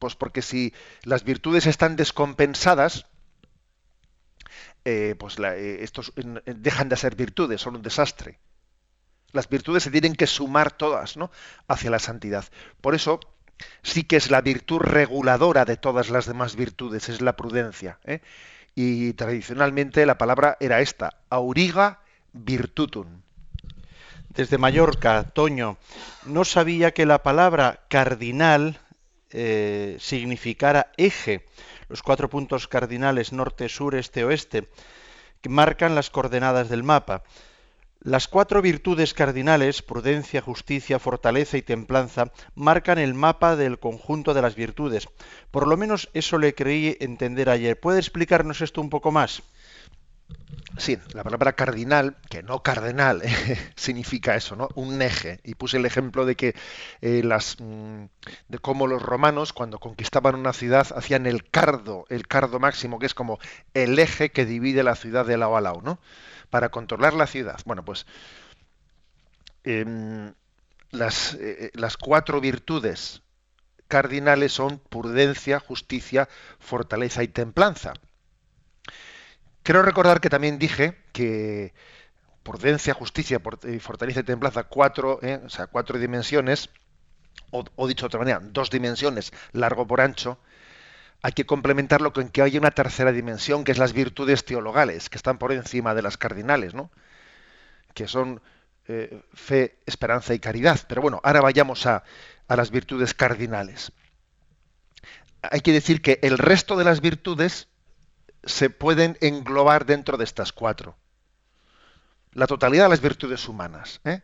Pues 0.00 0.16
porque 0.16 0.42
si 0.42 0.74
las 1.04 1.22
virtudes 1.22 1.66
están 1.66 1.94
descompensadas, 1.94 3.06
eh, 4.84 5.14
pues 5.18 5.38
eh, 5.38 5.78
estos 5.82 6.12
dejan 6.46 6.88
de 6.88 6.96
ser 6.96 7.14
virtudes, 7.14 7.60
son 7.60 7.76
un 7.76 7.82
desastre. 7.82 8.40
Las 9.32 9.48
virtudes 9.48 9.82
se 9.82 9.90
tienen 9.90 10.16
que 10.16 10.26
sumar 10.26 10.72
todas 10.72 11.18
¿no? 11.18 11.30
hacia 11.68 11.90
la 11.90 11.98
santidad. 11.98 12.46
Por 12.80 12.94
eso 12.94 13.20
sí 13.82 14.04
que 14.04 14.16
es 14.16 14.30
la 14.30 14.40
virtud 14.40 14.80
reguladora 14.80 15.66
de 15.66 15.76
todas 15.76 16.08
las 16.08 16.24
demás 16.24 16.56
virtudes, 16.56 17.10
es 17.10 17.20
la 17.20 17.36
prudencia. 17.36 17.98
¿eh? 18.04 18.22
Y 18.74 19.12
tradicionalmente 19.12 20.06
la 20.06 20.16
palabra 20.16 20.56
era 20.60 20.80
esta, 20.80 21.20
auriga 21.28 22.00
virtutum. 22.32 23.20
Desde 24.30 24.56
Mallorca, 24.56 25.24
Toño, 25.24 25.76
no 26.24 26.44
sabía 26.46 26.92
que 26.92 27.04
la 27.04 27.22
palabra 27.22 27.80
cardinal 27.88 28.80
eh, 29.32 29.96
significara 30.00 30.92
eje, 30.96 31.44
los 31.88 32.02
cuatro 32.02 32.28
puntos 32.28 32.68
cardinales 32.68 33.32
norte, 33.32 33.68
sur, 33.68 33.94
este, 33.94 34.24
oeste, 34.24 34.68
que 35.40 35.48
marcan 35.48 35.94
las 35.94 36.10
coordenadas 36.10 36.68
del 36.68 36.82
mapa. 36.82 37.22
Las 38.02 38.28
cuatro 38.28 38.62
virtudes 38.62 39.12
cardinales, 39.12 39.82
prudencia, 39.82 40.40
justicia, 40.40 40.98
fortaleza 40.98 41.58
y 41.58 41.62
templanza, 41.62 42.32
marcan 42.54 42.98
el 42.98 43.12
mapa 43.12 43.56
del 43.56 43.78
conjunto 43.78 44.32
de 44.32 44.40
las 44.40 44.54
virtudes. 44.54 45.08
Por 45.50 45.68
lo 45.68 45.76
menos 45.76 46.08
eso 46.14 46.38
le 46.38 46.54
creí 46.54 46.96
entender 47.00 47.50
ayer. 47.50 47.78
¿Puede 47.78 47.98
explicarnos 47.98 48.62
esto 48.62 48.80
un 48.80 48.88
poco 48.88 49.10
más? 49.10 49.42
Sí, 50.76 50.98
la 51.12 51.24
palabra 51.24 51.52
cardinal, 51.54 52.16
que 52.30 52.42
no 52.42 52.62
cardenal, 52.62 53.22
significa 53.76 54.34
eso, 54.36 54.56
¿no? 54.56 54.68
Un 54.74 55.02
eje. 55.02 55.40
Y 55.44 55.54
puse 55.54 55.76
el 55.76 55.84
ejemplo 55.84 56.24
de 56.24 56.36
que 56.36 56.54
eh, 57.02 57.22
las 57.22 57.56
mm, 57.60 58.04
de 58.48 58.58
cómo 58.60 58.86
los 58.86 59.02
romanos, 59.02 59.52
cuando 59.52 59.78
conquistaban 59.78 60.36
una 60.36 60.52
ciudad, 60.54 60.86
hacían 60.96 61.26
el 61.26 61.48
cardo, 61.50 62.06
el 62.08 62.26
cardo 62.26 62.60
máximo, 62.60 62.98
que 62.98 63.06
es 63.06 63.14
como 63.14 63.38
el 63.74 63.98
eje 63.98 64.30
que 64.30 64.46
divide 64.46 64.82
la 64.82 64.96
ciudad 64.96 65.26
de 65.26 65.36
lado 65.36 65.56
a 65.56 65.60
lado, 65.60 65.82
¿no? 65.82 66.00
Para 66.50 66.70
controlar 66.70 67.12
la 67.14 67.26
ciudad. 67.26 67.60
Bueno, 67.66 67.84
pues 67.84 68.06
em, 69.64 70.34
las, 70.90 71.34
eh, 71.34 71.70
las 71.74 71.96
cuatro 71.96 72.40
virtudes 72.40 73.22
cardinales 73.88 74.52
son 74.52 74.78
prudencia, 74.78 75.60
justicia, 75.60 76.28
fortaleza 76.58 77.22
y 77.22 77.28
templanza. 77.28 77.94
Quiero 79.62 79.82
recordar 79.82 80.20
que 80.20 80.30
también 80.30 80.58
dije 80.58 80.96
que 81.12 81.74
prudencia, 82.42 82.94
justicia, 82.94 83.40
fortaleza 83.80 84.20
y 84.20 84.22
templanza, 84.24 84.64
cuatro, 84.64 85.20
eh, 85.22 85.40
o 85.44 85.50
sea, 85.50 85.66
cuatro 85.66 85.98
dimensiones, 85.98 86.70
o, 87.50 87.88
dicho 87.88 88.04
de 88.04 88.06
otra 88.06 88.20
manera, 88.20 88.40
dos 88.42 88.70
dimensiones, 88.70 89.32
largo 89.52 89.86
por 89.86 90.00
ancho, 90.00 90.38
hay 91.22 91.32
que 91.32 91.44
complementarlo 91.44 92.12
con 92.12 92.30
que 92.30 92.42
hay 92.42 92.56
una 92.56 92.70
tercera 92.70 93.12
dimensión, 93.12 93.64
que 93.64 93.72
es 93.72 93.78
las 93.78 93.92
virtudes 93.92 94.44
teologales, 94.44 95.10
que 95.10 95.18
están 95.18 95.36
por 95.38 95.52
encima 95.52 95.94
de 95.94 96.02
las 96.02 96.16
cardinales, 96.16 96.74
¿no? 96.74 96.90
que 97.94 98.08
son 98.08 98.40
eh, 98.88 99.22
fe, 99.34 99.78
esperanza 99.84 100.32
y 100.32 100.38
caridad. 100.38 100.80
Pero 100.88 101.02
bueno, 101.02 101.20
ahora 101.22 101.40
vayamos 101.40 101.86
a, 101.86 102.04
a 102.48 102.56
las 102.56 102.70
virtudes 102.70 103.14
cardinales. 103.14 103.92
Hay 105.42 105.60
que 105.60 105.72
decir 105.72 106.00
que 106.00 106.18
el 106.22 106.38
resto 106.38 106.76
de 106.76 106.84
las 106.84 107.00
virtudes 107.00 107.68
se 108.44 108.70
pueden 108.70 109.16
englobar 109.20 109.86
dentro 109.86 110.16
de 110.16 110.24
estas 110.24 110.52
cuatro. 110.52 110.96
La 112.32 112.46
totalidad 112.46 112.84
de 112.84 112.90
las 112.90 113.00
virtudes 113.00 113.48
humanas 113.48 114.00
¿eh? 114.04 114.22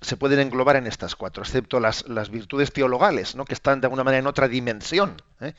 se 0.00 0.16
pueden 0.16 0.40
englobar 0.40 0.76
en 0.76 0.86
estas 0.86 1.16
cuatro, 1.16 1.42
excepto 1.42 1.80
las, 1.80 2.06
las, 2.08 2.30
virtudes 2.30 2.72
teologales, 2.72 3.34
¿no? 3.34 3.44
que 3.44 3.54
están 3.54 3.80
de 3.80 3.86
alguna 3.86 4.04
manera 4.04 4.20
en 4.20 4.26
otra 4.26 4.48
dimensión. 4.48 5.16
¿eh? 5.40 5.54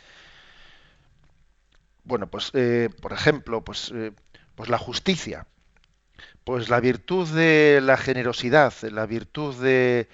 Bueno, 2.03 2.27
pues, 2.27 2.51
eh, 2.53 2.89
por 3.01 3.13
ejemplo, 3.13 3.63
pues, 3.63 3.91
pues 4.53 4.69
la 4.69 4.77
justicia, 4.77 5.47
pues 6.43 6.69
la 6.69 6.79
virtud 6.79 7.27
de 7.29 7.79
la 7.81 7.97
generosidad, 7.97 8.73
la 8.83 9.07
virtud 9.07 9.55
de, 9.55 10.07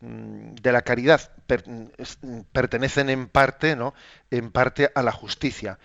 mm, 0.00 0.54
de 0.54 0.72
la 0.72 0.82
caridad 0.82 1.32
pertenecen 2.52 3.10
en 3.10 3.28
parte, 3.28 3.76
¿no? 3.76 3.94
En 4.30 4.50
parte 4.52 4.90
a 4.94 5.02
la 5.02 5.12
justicia. 5.12 5.78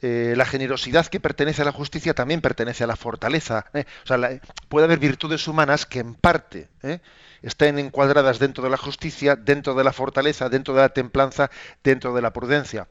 Eh, 0.00 0.34
la 0.36 0.44
generosidad 0.44 1.06
que 1.06 1.18
pertenece 1.18 1.62
a 1.62 1.64
la 1.64 1.72
justicia 1.72 2.14
también 2.14 2.40
pertenece 2.40 2.84
a 2.84 2.86
la 2.86 2.94
fortaleza. 2.94 3.66
¿eh? 3.74 3.84
O 4.04 4.06
sea, 4.06 4.40
puede 4.68 4.84
haber 4.84 5.00
virtudes 5.00 5.48
humanas 5.48 5.86
que 5.86 5.98
en 5.98 6.14
parte 6.14 6.68
¿eh? 6.82 7.00
estén 7.42 7.80
encuadradas 7.80 8.38
dentro 8.38 8.62
de 8.62 8.70
la 8.70 8.76
justicia, 8.76 9.34
dentro 9.34 9.74
de 9.74 9.82
la 9.82 9.92
fortaleza, 9.92 10.48
dentro 10.48 10.74
de 10.74 10.82
la 10.82 10.90
templanza, 10.90 11.50
dentro 11.82 12.14
de 12.14 12.22
la 12.22 12.32
prudencia. 12.32 12.86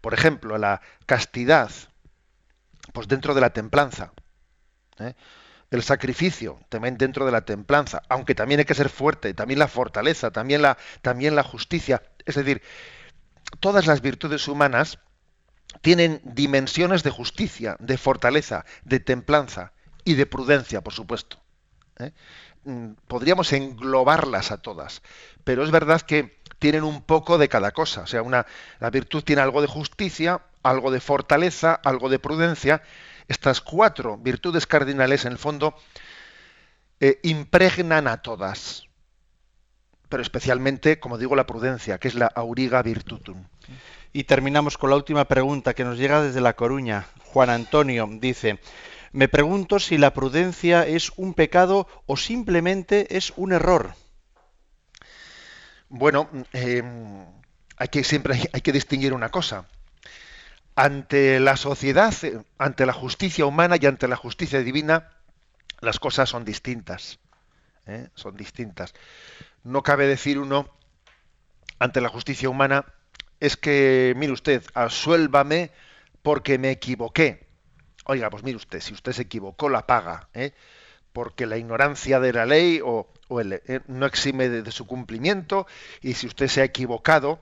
Por 0.00 0.14
ejemplo, 0.14 0.56
la 0.56 0.80
castidad, 1.04 1.70
pues 2.94 3.06
dentro 3.06 3.34
de 3.34 3.42
la 3.42 3.50
templanza. 3.50 4.12
El 5.70 5.82
sacrificio, 5.82 6.58
también 6.70 6.96
dentro 6.96 7.26
de 7.26 7.32
la 7.32 7.42
templanza, 7.42 8.02
aunque 8.08 8.34
también 8.34 8.60
hay 8.60 8.64
que 8.64 8.74
ser 8.74 8.88
fuerte, 8.88 9.34
también 9.34 9.58
la 9.58 9.68
fortaleza, 9.68 10.30
también 10.30 10.62
la, 10.62 10.78
también 11.02 11.36
la 11.36 11.42
justicia. 11.44 12.02
Es 12.24 12.34
decir, 12.34 12.62
todas 13.60 13.86
las 13.86 14.00
virtudes 14.00 14.48
humanas 14.48 14.98
tienen 15.80 16.20
dimensiones 16.24 17.02
de 17.02 17.10
justicia, 17.10 17.76
de 17.80 17.98
fortaleza, 17.98 18.64
de 18.84 19.00
templanza 19.00 19.72
y 20.04 20.14
de 20.14 20.26
prudencia, 20.26 20.82
por 20.82 20.92
supuesto. 20.92 21.38
¿eh? 21.98 22.12
Mm, 22.64 22.92
podríamos 23.06 23.52
englobarlas 23.52 24.50
a 24.50 24.58
todas, 24.58 25.02
pero 25.44 25.64
es 25.64 25.70
verdad 25.70 26.00
que 26.02 26.38
tienen 26.58 26.84
un 26.84 27.02
poco 27.02 27.38
de 27.38 27.48
cada 27.48 27.70
cosa. 27.72 28.02
O 28.02 28.06
sea, 28.06 28.22
una, 28.22 28.46
la 28.80 28.90
virtud 28.90 29.22
tiene 29.22 29.42
algo 29.42 29.60
de 29.60 29.68
justicia, 29.68 30.42
algo 30.62 30.90
de 30.90 31.00
fortaleza, 31.00 31.74
algo 31.74 32.08
de 32.08 32.18
prudencia. 32.18 32.82
Estas 33.28 33.60
cuatro 33.60 34.16
virtudes 34.16 34.66
cardinales, 34.66 35.24
en 35.24 35.32
el 35.32 35.38
fondo, 35.38 35.74
eh, 37.00 37.20
impregnan 37.22 38.08
a 38.08 38.22
todas, 38.22 38.84
pero 40.08 40.22
especialmente, 40.22 40.98
como 40.98 41.18
digo, 41.18 41.36
la 41.36 41.46
prudencia, 41.46 41.98
que 41.98 42.08
es 42.08 42.14
la 42.14 42.26
auriga 42.26 42.82
virtutum. 42.82 43.44
Y 44.18 44.24
terminamos 44.24 44.76
con 44.76 44.90
la 44.90 44.96
última 44.96 45.26
pregunta 45.26 45.74
que 45.74 45.84
nos 45.84 45.96
llega 45.96 46.20
desde 46.20 46.40
La 46.40 46.56
Coruña. 46.56 47.06
Juan 47.26 47.50
Antonio 47.50 48.08
dice, 48.10 48.58
me 49.12 49.28
pregunto 49.28 49.78
si 49.78 49.96
la 49.96 50.12
prudencia 50.12 50.84
es 50.84 51.12
un 51.14 51.34
pecado 51.34 51.86
o 52.06 52.16
simplemente 52.16 53.16
es 53.16 53.32
un 53.36 53.52
error. 53.52 53.94
Bueno, 55.88 56.28
eh, 56.52 56.82
hay 57.76 57.86
que 57.86 58.02
siempre 58.02 58.34
hay, 58.52 58.60
que 58.60 58.72
distinguir 58.72 59.12
una 59.12 59.28
cosa. 59.28 59.68
Ante 60.74 61.38
la 61.38 61.56
sociedad, 61.56 62.12
ante 62.58 62.86
la 62.86 62.92
justicia 62.94 63.46
humana 63.46 63.76
y 63.80 63.86
ante 63.86 64.08
la 64.08 64.16
justicia 64.16 64.58
divina, 64.64 65.12
las 65.80 66.00
cosas 66.00 66.28
son 66.28 66.44
distintas. 66.44 67.20
¿eh? 67.86 68.08
Son 68.16 68.36
distintas. 68.36 68.94
No 69.62 69.84
cabe 69.84 70.08
decir 70.08 70.40
uno 70.40 70.68
ante 71.78 72.00
la 72.00 72.08
justicia 72.08 72.48
humana 72.48 72.84
es 73.40 73.56
que, 73.56 74.14
mire 74.16 74.32
usted, 74.32 74.62
asuélvame 74.74 75.70
porque 76.22 76.58
me 76.58 76.70
equivoqué. 76.70 77.46
Oiga, 78.04 78.30
pues 78.30 78.42
mire 78.42 78.56
usted, 78.56 78.80
si 78.80 78.94
usted 78.94 79.12
se 79.12 79.22
equivocó, 79.22 79.68
la 79.68 79.86
paga. 79.86 80.28
¿eh? 80.34 80.52
porque 81.18 81.46
la 81.46 81.56
ignorancia 81.56 82.20
de 82.20 82.32
la 82.32 82.46
ley 82.46 82.80
o, 82.84 83.08
eh, 83.40 83.80
no 83.88 84.06
exime 84.06 84.48
de, 84.48 84.70
su 84.70 84.86
cumplimiento 84.86 85.66
y 86.00 86.14
si 86.14 86.28
usted 86.28 86.46
se 86.46 86.60
ha 86.60 86.64
equivocado, 86.64 87.40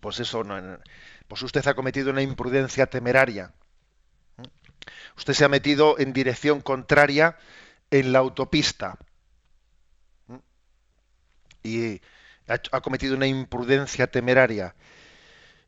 pues 0.00 0.20
eso 0.20 0.44
no, 0.44 0.78
pues 1.26 1.40
usted 1.40 1.66
ha 1.66 1.72
cometido 1.72 2.10
una 2.10 2.20
imprudencia 2.20 2.86
temeraria. 2.86 3.54
Usted 5.16 5.32
se 5.32 5.44
ha 5.46 5.48
metido 5.48 5.98
en 5.98 6.12
dirección 6.12 6.60
contraria 6.60 7.38
en 7.90 8.12
la 8.12 8.18
autopista 8.18 8.98
y 11.62 12.02
ha, 12.46 12.80
cometido 12.80 13.16
una 13.16 13.26
imprudencia 13.26 14.06
temeraria. 14.06 14.74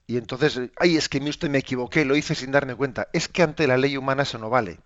Y 0.06 0.16
entonces, 0.16 0.60
ay, 0.78 0.96
es 0.96 1.08
que 1.08 1.18
usted 1.18 1.50
me 1.50 1.58
equivoqué, 1.58 2.04
lo 2.04 2.16
hice 2.16 2.34
sin 2.34 2.52
darme 2.52 2.74
cuenta. 2.74 3.08
Es 3.12 3.28
que 3.28 3.42
ante 3.42 3.66
la 3.66 3.76
ley 3.76 3.96
humana 3.96 4.22
eso 4.22 4.38
no 4.38 4.48
vale. 4.48 4.80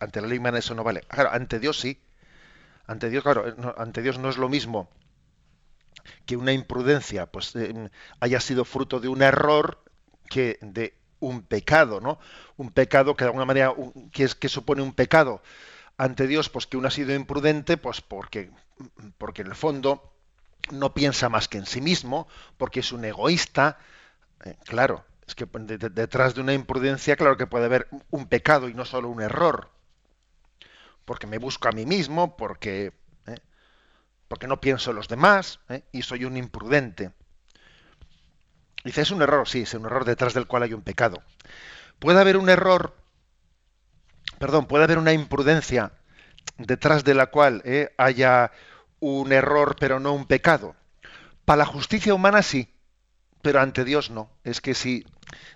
Ante 0.00 0.20
la 0.20 0.26
ley 0.26 0.38
humana 0.38 0.58
eso 0.58 0.74
no 0.74 0.82
vale. 0.82 1.02
Claro, 1.02 1.30
ante 1.32 1.60
Dios 1.60 1.78
sí. 1.78 2.00
Ante 2.86 3.10
Dios, 3.10 3.22
claro, 3.22 3.74
ante 3.78 4.02
Dios 4.02 4.18
no 4.18 4.28
es 4.28 4.38
lo 4.38 4.48
mismo 4.48 4.90
que 6.26 6.36
una 6.36 6.52
imprudencia 6.52 7.26
pues 7.26 7.54
eh, 7.54 7.90
haya 8.18 8.40
sido 8.40 8.64
fruto 8.64 8.98
de 8.98 9.08
un 9.08 9.22
error 9.22 9.84
que 10.28 10.58
de 10.60 10.94
un 11.20 11.42
pecado, 11.42 12.00
¿no? 12.00 12.18
Un 12.56 12.70
pecado 12.70 13.14
que 13.14 13.24
de 13.24 13.28
alguna 13.28 13.44
manera 13.44 13.72
que 14.10 14.24
es 14.24 14.34
que 14.34 14.48
supone 14.48 14.82
un 14.82 14.92
pecado 14.92 15.42
ante 15.96 16.26
Dios, 16.26 16.48
pues 16.48 16.66
que 16.66 16.76
uno 16.76 16.88
ha 16.88 16.90
sido 16.90 17.14
imprudente, 17.14 17.76
pues 17.76 18.00
porque 18.00 18.50
porque 19.18 19.42
en 19.42 19.48
el 19.48 19.54
fondo 19.54 20.14
no 20.70 20.94
piensa 20.94 21.28
más 21.28 21.48
que 21.48 21.58
en 21.58 21.66
sí 21.66 21.80
mismo, 21.80 22.28
porque 22.56 22.80
es 22.80 22.92
un 22.92 23.04
egoísta, 23.04 23.78
eh, 24.44 24.56
claro, 24.64 25.04
es 25.26 25.34
que 25.34 25.46
detrás 25.46 26.34
de 26.34 26.40
una 26.40 26.54
imprudencia, 26.54 27.16
claro 27.16 27.36
que 27.36 27.46
puede 27.46 27.66
haber 27.66 27.88
un 28.10 28.26
pecado 28.26 28.68
y 28.68 28.74
no 28.74 28.84
solo 28.84 29.08
un 29.08 29.22
error, 29.22 29.70
porque 31.04 31.26
me 31.26 31.38
busco 31.38 31.68
a 31.68 31.72
mí 31.72 31.86
mismo, 31.86 32.36
porque 32.36 32.92
porque 34.32 34.46
no 34.46 34.62
pienso 34.62 34.92
en 34.92 34.96
los 34.96 35.08
demás 35.08 35.60
¿eh? 35.68 35.82
y 35.92 36.00
soy 36.00 36.24
un 36.24 36.38
imprudente. 36.38 37.12
Dice, 38.82 39.02
es 39.02 39.10
un 39.10 39.20
error, 39.20 39.46
sí, 39.46 39.60
es 39.60 39.74
un 39.74 39.84
error 39.84 40.06
detrás 40.06 40.32
del 40.32 40.46
cual 40.46 40.62
hay 40.62 40.72
un 40.72 40.80
pecado. 40.80 41.22
Puede 41.98 42.18
haber 42.18 42.38
un 42.38 42.48
error, 42.48 42.96
perdón, 44.38 44.64
puede 44.68 44.84
haber 44.84 44.96
una 44.96 45.12
imprudencia 45.12 45.92
detrás 46.56 47.04
de 47.04 47.12
la 47.12 47.26
cual 47.26 47.60
¿eh? 47.66 47.94
haya 47.98 48.52
un 49.10 49.32
error 49.32 49.76
pero 49.78 50.00
no 50.00 50.12
un 50.12 50.26
pecado. 50.26 50.74
Para 51.44 51.58
la 51.58 51.66
justicia 51.66 52.14
humana 52.14 52.42
sí, 52.42 52.72
pero 53.42 53.60
ante 53.60 53.84
Dios 53.84 54.10
no. 54.10 54.30
Es 54.44 54.60
que 54.60 54.74
si, 54.74 55.04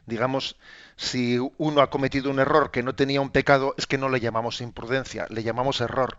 digamos, 0.06 0.56
si 0.96 1.38
uno 1.56 1.80
ha 1.80 1.90
cometido 1.90 2.30
un 2.30 2.40
error 2.40 2.70
que 2.70 2.82
no 2.82 2.94
tenía 2.94 3.20
un 3.20 3.30
pecado, 3.30 3.74
es 3.78 3.86
que 3.86 3.98
no 3.98 4.08
le 4.08 4.20
llamamos 4.20 4.60
imprudencia, 4.60 5.26
le 5.30 5.42
llamamos 5.42 5.80
error 5.80 6.18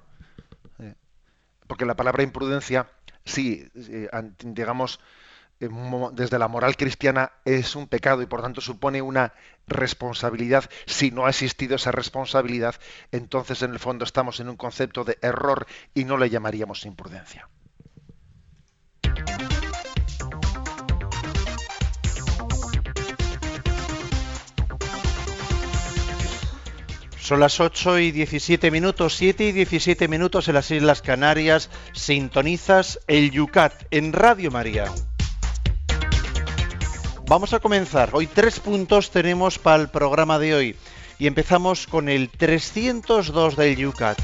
porque 1.67 1.85
la 1.85 1.95
palabra 1.95 2.23
imprudencia, 2.23 2.87
sí, 3.25 3.69
eh, 3.75 4.09
digamos, 4.39 4.99
desde 5.59 6.39
la 6.39 6.47
moral 6.47 6.75
cristiana 6.75 7.31
es 7.45 7.75
un 7.75 7.87
pecado 7.87 8.21
y 8.21 8.25
por 8.25 8.41
tanto 8.41 8.61
supone 8.61 9.01
una 9.01 9.33
responsabilidad. 9.67 10.69
Si 10.85 11.11
no 11.11 11.25
ha 11.25 11.29
existido 11.29 11.75
esa 11.75 11.91
responsabilidad, 11.91 12.75
entonces 13.11 13.61
en 13.61 13.73
el 13.73 13.79
fondo 13.79 14.05
estamos 14.05 14.39
en 14.39 14.49
un 14.49 14.57
concepto 14.57 15.03
de 15.03 15.17
error 15.21 15.65
y 15.93 16.05
no 16.05 16.17
le 16.17 16.29
llamaríamos 16.29 16.85
imprudencia. 16.85 17.49
Son 27.27 27.41
las 27.41 27.59
8 27.59 27.99
y 27.99 28.11
17 28.11 28.71
minutos, 28.71 29.17
7 29.17 29.43
y 29.43 29.51
17 29.51 30.07
minutos 30.07 30.47
en 30.47 30.53
las 30.53 30.71
Islas 30.71 31.01
Canarias. 31.01 31.69
Sintonizas 31.91 33.01
el 33.07 33.31
Yucat 33.31 33.73
en 33.91 34.13
Radio 34.13 34.49
María. 34.49 34.85
Vamos 37.27 37.51
a 37.51 37.59
comenzar. 37.59 38.11
Hoy 38.13 38.25
tres 38.25 38.61
puntos 38.61 39.11
tenemos 39.11 39.59
para 39.59 39.83
el 39.83 39.89
programa 39.89 40.39
de 40.39 40.55
hoy. 40.55 40.75
Y 41.19 41.27
empezamos 41.27 41.85
con 41.85 42.07
el 42.07 42.29
302 42.29 43.57
del 43.57 43.75
Yucat. 43.75 44.17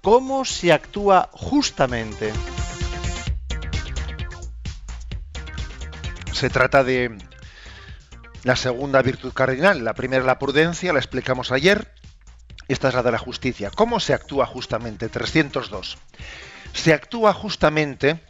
¿Cómo 0.00 0.44
se 0.44 0.72
actúa 0.72 1.28
justamente? 1.32 2.32
Se 6.32 6.48
trata 6.48 6.84
de 6.84 7.18
la 8.44 8.54
segunda 8.54 9.02
virtud 9.02 9.32
cardinal, 9.32 9.82
la 9.82 9.94
primera 9.94 10.24
la 10.24 10.38
prudencia, 10.38 10.92
la 10.92 11.00
explicamos 11.00 11.50
ayer. 11.50 11.92
Esta 12.68 12.86
es 12.86 12.94
la 12.94 13.02
de 13.02 13.10
la 13.10 13.18
justicia. 13.18 13.72
¿Cómo 13.74 13.98
se 13.98 14.14
actúa 14.14 14.46
justamente? 14.46 15.08
302. 15.08 15.98
Se 16.72 16.92
actúa 16.94 17.32
justamente 17.32 18.20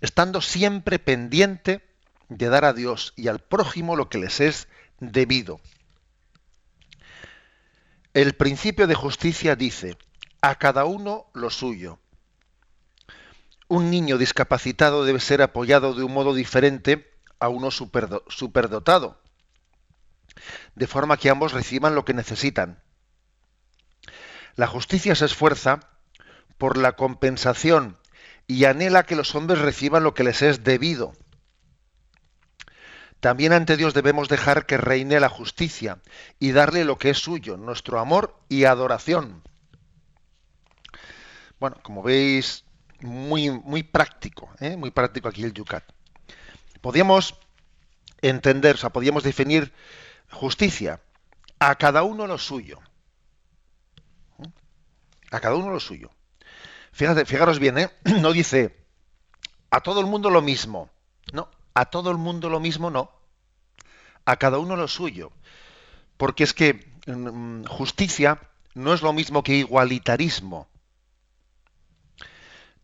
estando 0.00 0.40
siempre 0.40 0.98
pendiente 0.98 1.89
de 2.30 2.48
dar 2.48 2.64
a 2.64 2.72
Dios 2.72 3.12
y 3.16 3.28
al 3.28 3.40
prójimo 3.40 3.96
lo 3.96 4.08
que 4.08 4.18
les 4.18 4.40
es 4.40 4.68
debido. 5.00 5.60
El 8.14 8.34
principio 8.34 8.86
de 8.86 8.94
justicia 8.94 9.56
dice, 9.56 9.98
a 10.40 10.54
cada 10.54 10.84
uno 10.84 11.26
lo 11.34 11.50
suyo. 11.50 11.98
Un 13.68 13.90
niño 13.90 14.16
discapacitado 14.16 15.04
debe 15.04 15.20
ser 15.20 15.42
apoyado 15.42 15.94
de 15.94 16.02
un 16.02 16.14
modo 16.14 16.34
diferente 16.34 17.12
a 17.38 17.48
uno 17.48 17.70
superdotado, 17.70 19.20
de 20.74 20.86
forma 20.86 21.16
que 21.16 21.30
ambos 21.30 21.52
reciban 21.52 21.94
lo 21.94 22.04
que 22.04 22.14
necesitan. 22.14 22.82
La 24.56 24.66
justicia 24.66 25.14
se 25.14 25.24
esfuerza 25.24 25.80
por 26.58 26.76
la 26.76 26.92
compensación 26.92 27.98
y 28.46 28.64
anhela 28.64 29.04
que 29.04 29.16
los 29.16 29.34
hombres 29.34 29.60
reciban 29.60 30.02
lo 30.02 30.14
que 30.14 30.24
les 30.24 30.42
es 30.42 30.64
debido. 30.64 31.12
También 33.20 33.52
ante 33.52 33.76
Dios 33.76 33.94
debemos 33.94 34.28
dejar 34.28 34.66
que 34.66 34.78
reine 34.78 35.20
la 35.20 35.28
justicia 35.28 35.98
y 36.38 36.52
darle 36.52 36.84
lo 36.84 36.98
que 36.98 37.10
es 37.10 37.18
suyo, 37.18 37.56
nuestro 37.56 38.00
amor 38.00 38.36
y 38.48 38.64
adoración. 38.64 39.42
Bueno, 41.58 41.76
como 41.82 42.02
veis, 42.02 42.64
muy, 43.00 43.50
muy 43.50 43.82
práctico, 43.82 44.50
¿eh? 44.60 44.76
muy 44.76 44.90
práctico 44.90 45.28
aquí 45.28 45.42
el 45.42 45.52
Yucat 45.52 45.84
podíamos 46.80 47.34
entender, 48.22 48.74
o 48.74 48.78
sea, 48.78 48.90
podíamos 48.90 49.22
definir 49.22 49.72
justicia. 50.30 51.00
A 51.58 51.74
cada 51.76 52.02
uno 52.02 52.26
lo 52.26 52.38
suyo. 52.38 52.80
A 55.30 55.40
cada 55.40 55.56
uno 55.56 55.70
lo 55.70 55.80
suyo. 55.80 56.10
Fíjate, 56.92 57.24
fijaros 57.24 57.58
bien, 57.58 57.78
¿eh? 57.78 57.90
No 58.20 58.32
dice 58.32 58.76
a 59.70 59.80
todo 59.80 60.00
el 60.00 60.06
mundo 60.06 60.30
lo 60.30 60.42
mismo. 60.42 60.90
No, 61.32 61.48
a 61.74 61.86
todo 61.86 62.10
el 62.10 62.18
mundo 62.18 62.48
lo 62.48 62.60
mismo 62.60 62.90
no. 62.90 63.10
A 64.24 64.36
cada 64.36 64.58
uno 64.58 64.76
lo 64.76 64.88
suyo. 64.88 65.32
Porque 66.16 66.44
es 66.44 66.54
que 66.54 66.86
mm, 67.06 67.64
justicia 67.64 68.40
no 68.74 68.94
es 68.94 69.02
lo 69.02 69.12
mismo 69.12 69.42
que 69.42 69.54
igualitarismo. 69.54 70.68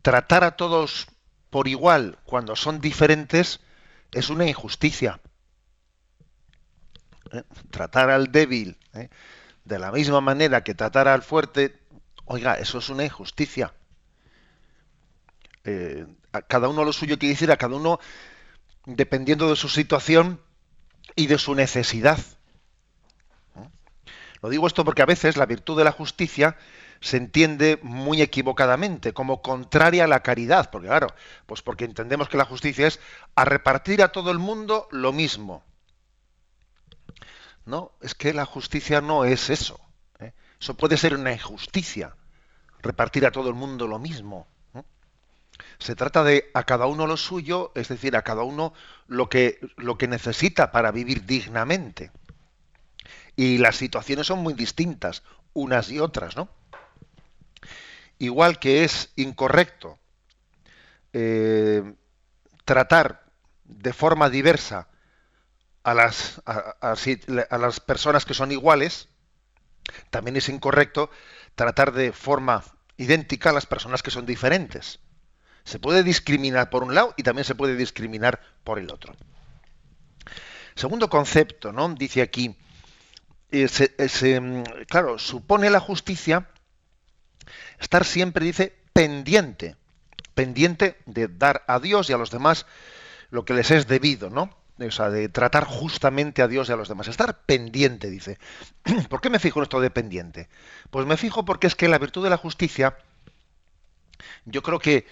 Tratar 0.03 0.45
a 0.45 0.57
todos 0.57 1.07
por 1.51 1.69
igual 1.69 2.19
cuando 2.25 2.57
son 2.57 2.81
diferentes 2.81 3.61
es 4.13 4.31
una 4.31 4.47
injusticia. 4.47 5.21
¿Eh? 7.33 7.43
Tratar 7.71 8.11
al 8.11 8.31
débil 8.31 8.79
¿eh? 8.95 9.11
de 9.65 9.79
la 9.79 9.91
misma 9.91 10.21
manera 10.21 10.63
que 10.63 10.75
tratar 10.75 11.09
al 11.09 11.23
fuerte, 11.23 11.81
oiga, 12.25 12.55
eso 12.55 12.79
es 12.79 12.89
una 12.89 13.05
injusticia. 13.05 13.75
Eh, 15.65 16.07
a 16.33 16.43
cada 16.43 16.69
uno 16.69 16.85
lo 16.85 16.93
suyo 16.93 17.19
quiere 17.19 17.35
decir 17.35 17.51
a 17.51 17.57
cada 17.57 17.75
uno 17.75 17.99
dependiendo 18.87 19.51
de 19.51 19.57
su 19.57 19.69
situación 19.69 20.41
y 21.15 21.27
de 21.27 21.39
su 21.39 21.55
necesidad. 21.55 22.19
Lo 24.43 24.49
digo 24.49 24.67
esto 24.67 24.85
porque 24.85 25.03
a 25.03 25.07
veces 25.07 25.37
la 25.37 25.47
virtud 25.47 25.77
de 25.77 25.85
la 25.85 25.93
justicia 25.93 26.57
se 27.01 27.17
entiende 27.17 27.79
muy 27.83 28.23
equivocadamente, 28.23 29.13
como 29.13 29.43
contraria 29.43 30.05
a 30.05 30.09
la 30.09 30.23
caridad, 30.23 30.71
porque 30.71 30.89
claro, 30.89 31.09
pues 31.47 31.63
porque 31.63 31.85
entendemos 31.85 32.29
que 32.29 32.37
la 32.37 32.45
justicia 32.45 32.87
es 32.87 33.01
a 33.35 33.45
repartir 33.45 34.03
a 34.03 34.13
todo 34.13 34.31
el 34.31 34.39
mundo 34.39 34.89
lo 34.91 35.13
mismo. 35.13 35.65
No, 37.65 37.93
es 38.01 38.15
que 38.15 38.33
la 38.33 38.47
justicia 38.47 39.01
no 39.01 39.25
es 39.25 39.51
eso. 39.51 39.81
¿eh? 40.21 40.33
Eso 40.61 40.75
puede 40.75 40.97
ser 40.97 41.15
una 41.15 41.33
injusticia, 41.33 42.15
repartir 42.83 43.27
a 43.27 43.33
todo 43.33 43.49
el 43.49 43.55
mundo 43.55 43.89
lo 43.89 43.99
mismo. 43.99 44.47
Se 45.79 45.95
trata 45.95 46.25
de 46.25 46.51
a 46.55 46.65
cada 46.65 46.87
uno 46.87 47.07
lo 47.07 47.17
suyo, 47.17 47.73
es 47.75 47.89
decir, 47.89 48.17
a 48.17 48.23
cada 48.23 48.43
uno 48.43 48.75
lo 49.07 49.29
que, 49.29 49.59
lo 49.77 49.99
que 49.99 50.09
necesita 50.09 50.73
para 50.73 50.91
vivir 50.93 51.25
dignamente. 51.25 52.11
Y 53.37 53.59
las 53.59 53.77
situaciones 53.77 54.27
son 54.27 54.41
muy 54.41 54.55
distintas, 54.55 55.23
unas 55.53 55.91
y 55.91 56.01
otras, 56.01 56.37
¿no? 56.37 56.49
igual 58.19 58.59
que 58.59 58.85
es 58.85 59.13
incorrecto 59.17 59.99
eh, 61.13 61.95
tratar 62.65 63.25
de 63.65 63.93
forma 63.93 64.31
diversa 64.31 64.89
a 65.83 65.95
las, 65.95 66.43
a, 66.47 67.59
las 67.59 67.81
personas 67.81 68.25
que 68.25 68.35
son 68.35 68.51
iguales, 68.51 69.09
También 70.11 70.37
es 70.37 70.49
incorrecto 70.49 71.11
tratar 71.55 71.93
de 71.93 72.13
forma 72.13 72.65
idéntica 72.97 73.51
a 73.51 73.53
las 73.53 73.67
personas 73.67 74.03
que 74.03 74.11
son 74.11 74.27
diferentes. 74.27 74.99
Se 75.67 75.81
puede 75.81 76.05
discriminar 76.05 76.71
por 76.71 76.85
un 76.85 76.95
lado 76.95 77.13
y 77.17 77.25
también 77.25 77.45
se 77.45 77.57
puede 77.57 77.75
discriminar 77.75 78.41
por 78.63 78.79
el 78.79 78.89
otro. 78.89 79.15
Segundo 80.77 81.11
concepto, 81.11 81.73
¿no? 81.73 81.93
Dice 81.93 82.23
aquí, 82.23 82.57
eh, 83.51 83.69
eh, 83.99 84.41
mm, 84.41 84.63
claro, 84.89 85.19
supone 85.19 85.69
la 85.69 85.81
justicia 85.81 86.49
estar 87.81 88.05
siempre, 88.05 88.47
dice, 88.47 88.77
pendiente, 88.93 89.75
pendiente 90.35 90.99
de 91.05 91.27
dar 91.27 91.65
a 91.67 91.81
Dios 91.81 92.09
y 92.09 92.13
a 92.13 92.19
los 92.19 92.31
demás 92.31 92.65
lo 93.31 93.45
que 93.45 93.55
les 93.55 93.73
es 93.73 93.89
debido, 93.89 94.31
¿no? 94.31 94.57
O 94.79 94.91
sea, 94.93 95.11
de 95.11 95.29
tratar 95.29 95.65
justamente 95.65 96.43
a 96.43 96.49
Dios 96.49 96.69
y 96.69 96.73
a 96.73 96.77
los 96.77 96.89
demás. 96.89 97.09
Estar 97.09 97.41
pendiente, 97.41 98.09
dice. 98.09 98.39
¿Por 99.09 99.21
qué 99.21 99.31
me 99.31 99.41
fijo 99.41 99.59
en 99.59 99.65
esto 99.65 99.81
de 99.81 99.91
pendiente? 99.91 100.49
Pues 100.91 101.07
me 101.07 101.17
fijo 101.17 101.45
porque 101.45 101.67
es 101.67 101.75
que 101.75 101.89
la 101.89 101.99
virtud 101.99 102.23
de 102.23 102.31
la 102.31 102.37
justicia, 102.37 102.97
yo 104.45 104.63
creo 104.63 104.79
que 104.79 105.07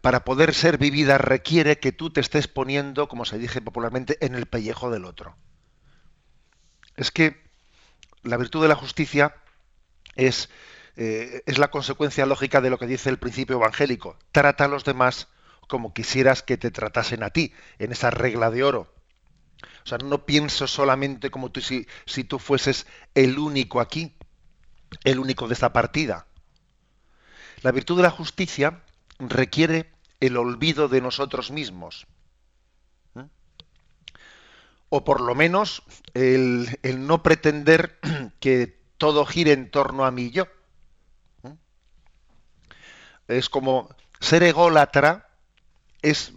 para 0.00 0.24
poder 0.24 0.54
ser 0.54 0.78
vivida 0.78 1.18
requiere 1.18 1.78
que 1.78 1.92
tú 1.92 2.10
te 2.10 2.20
estés 2.20 2.48
poniendo, 2.48 3.08
como 3.08 3.24
se 3.24 3.38
dice 3.38 3.60
popularmente, 3.60 4.18
en 4.24 4.34
el 4.34 4.46
pellejo 4.46 4.90
del 4.90 5.04
otro. 5.04 5.36
Es 6.96 7.10
que 7.10 7.42
la 8.22 8.36
virtud 8.36 8.62
de 8.62 8.68
la 8.68 8.74
justicia 8.74 9.34
es, 10.14 10.50
eh, 10.96 11.42
es 11.46 11.58
la 11.58 11.70
consecuencia 11.70 12.26
lógica 12.26 12.60
de 12.60 12.70
lo 12.70 12.78
que 12.78 12.86
dice 12.86 13.10
el 13.10 13.18
principio 13.18 13.56
evangélico. 13.56 14.18
Trata 14.32 14.64
a 14.64 14.68
los 14.68 14.84
demás 14.84 15.28
como 15.68 15.94
quisieras 15.94 16.42
que 16.42 16.58
te 16.58 16.70
tratasen 16.70 17.22
a 17.22 17.30
ti, 17.30 17.54
en 17.78 17.92
esa 17.92 18.10
regla 18.10 18.50
de 18.50 18.64
oro. 18.64 18.92
O 19.84 19.88
sea, 19.88 19.98
no 19.98 20.26
pienso 20.26 20.66
solamente 20.66 21.30
como 21.30 21.50
tú 21.50 21.60
si, 21.60 21.86
si 22.06 22.24
tú 22.24 22.38
fueses 22.38 22.86
el 23.14 23.38
único 23.38 23.80
aquí, 23.80 24.16
el 25.04 25.18
único 25.18 25.48
de 25.48 25.54
esta 25.54 25.72
partida. 25.72 26.26
La 27.62 27.72
virtud 27.72 27.96
de 27.96 28.02
la 28.02 28.10
justicia 28.10 28.82
requiere 29.18 29.90
el 30.20 30.36
olvido 30.36 30.88
de 30.88 31.00
nosotros 31.00 31.50
mismos. 31.50 32.06
¿eh? 33.16 33.26
O 34.88 35.04
por 35.04 35.20
lo 35.20 35.34
menos 35.34 35.82
el, 36.14 36.68
no 37.06 37.22
pretender 37.22 37.98
que 38.40 38.78
todo 38.98 39.26
gire 39.26 39.52
en 39.52 39.70
torno 39.70 40.04
a 40.04 40.10
mí 40.10 40.30
yo. 40.30 40.44
¿eh? 41.44 41.54
Es 43.28 43.48
como 43.48 43.94
ser 44.20 44.42
ególatra 44.42 45.26
es 46.02 46.32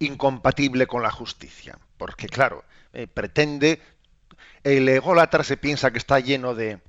incompatible 0.00 0.88
con 0.88 1.02
la 1.02 1.12
justicia 1.12 1.78
porque 2.00 2.28
claro, 2.28 2.64
eh, 2.94 3.06
pretende, 3.06 3.78
el 4.64 4.88
ególatra 4.88 5.44
se 5.44 5.58
piensa 5.58 5.90
que 5.90 5.98
está 5.98 6.18
lleno 6.18 6.54
de, 6.54 6.80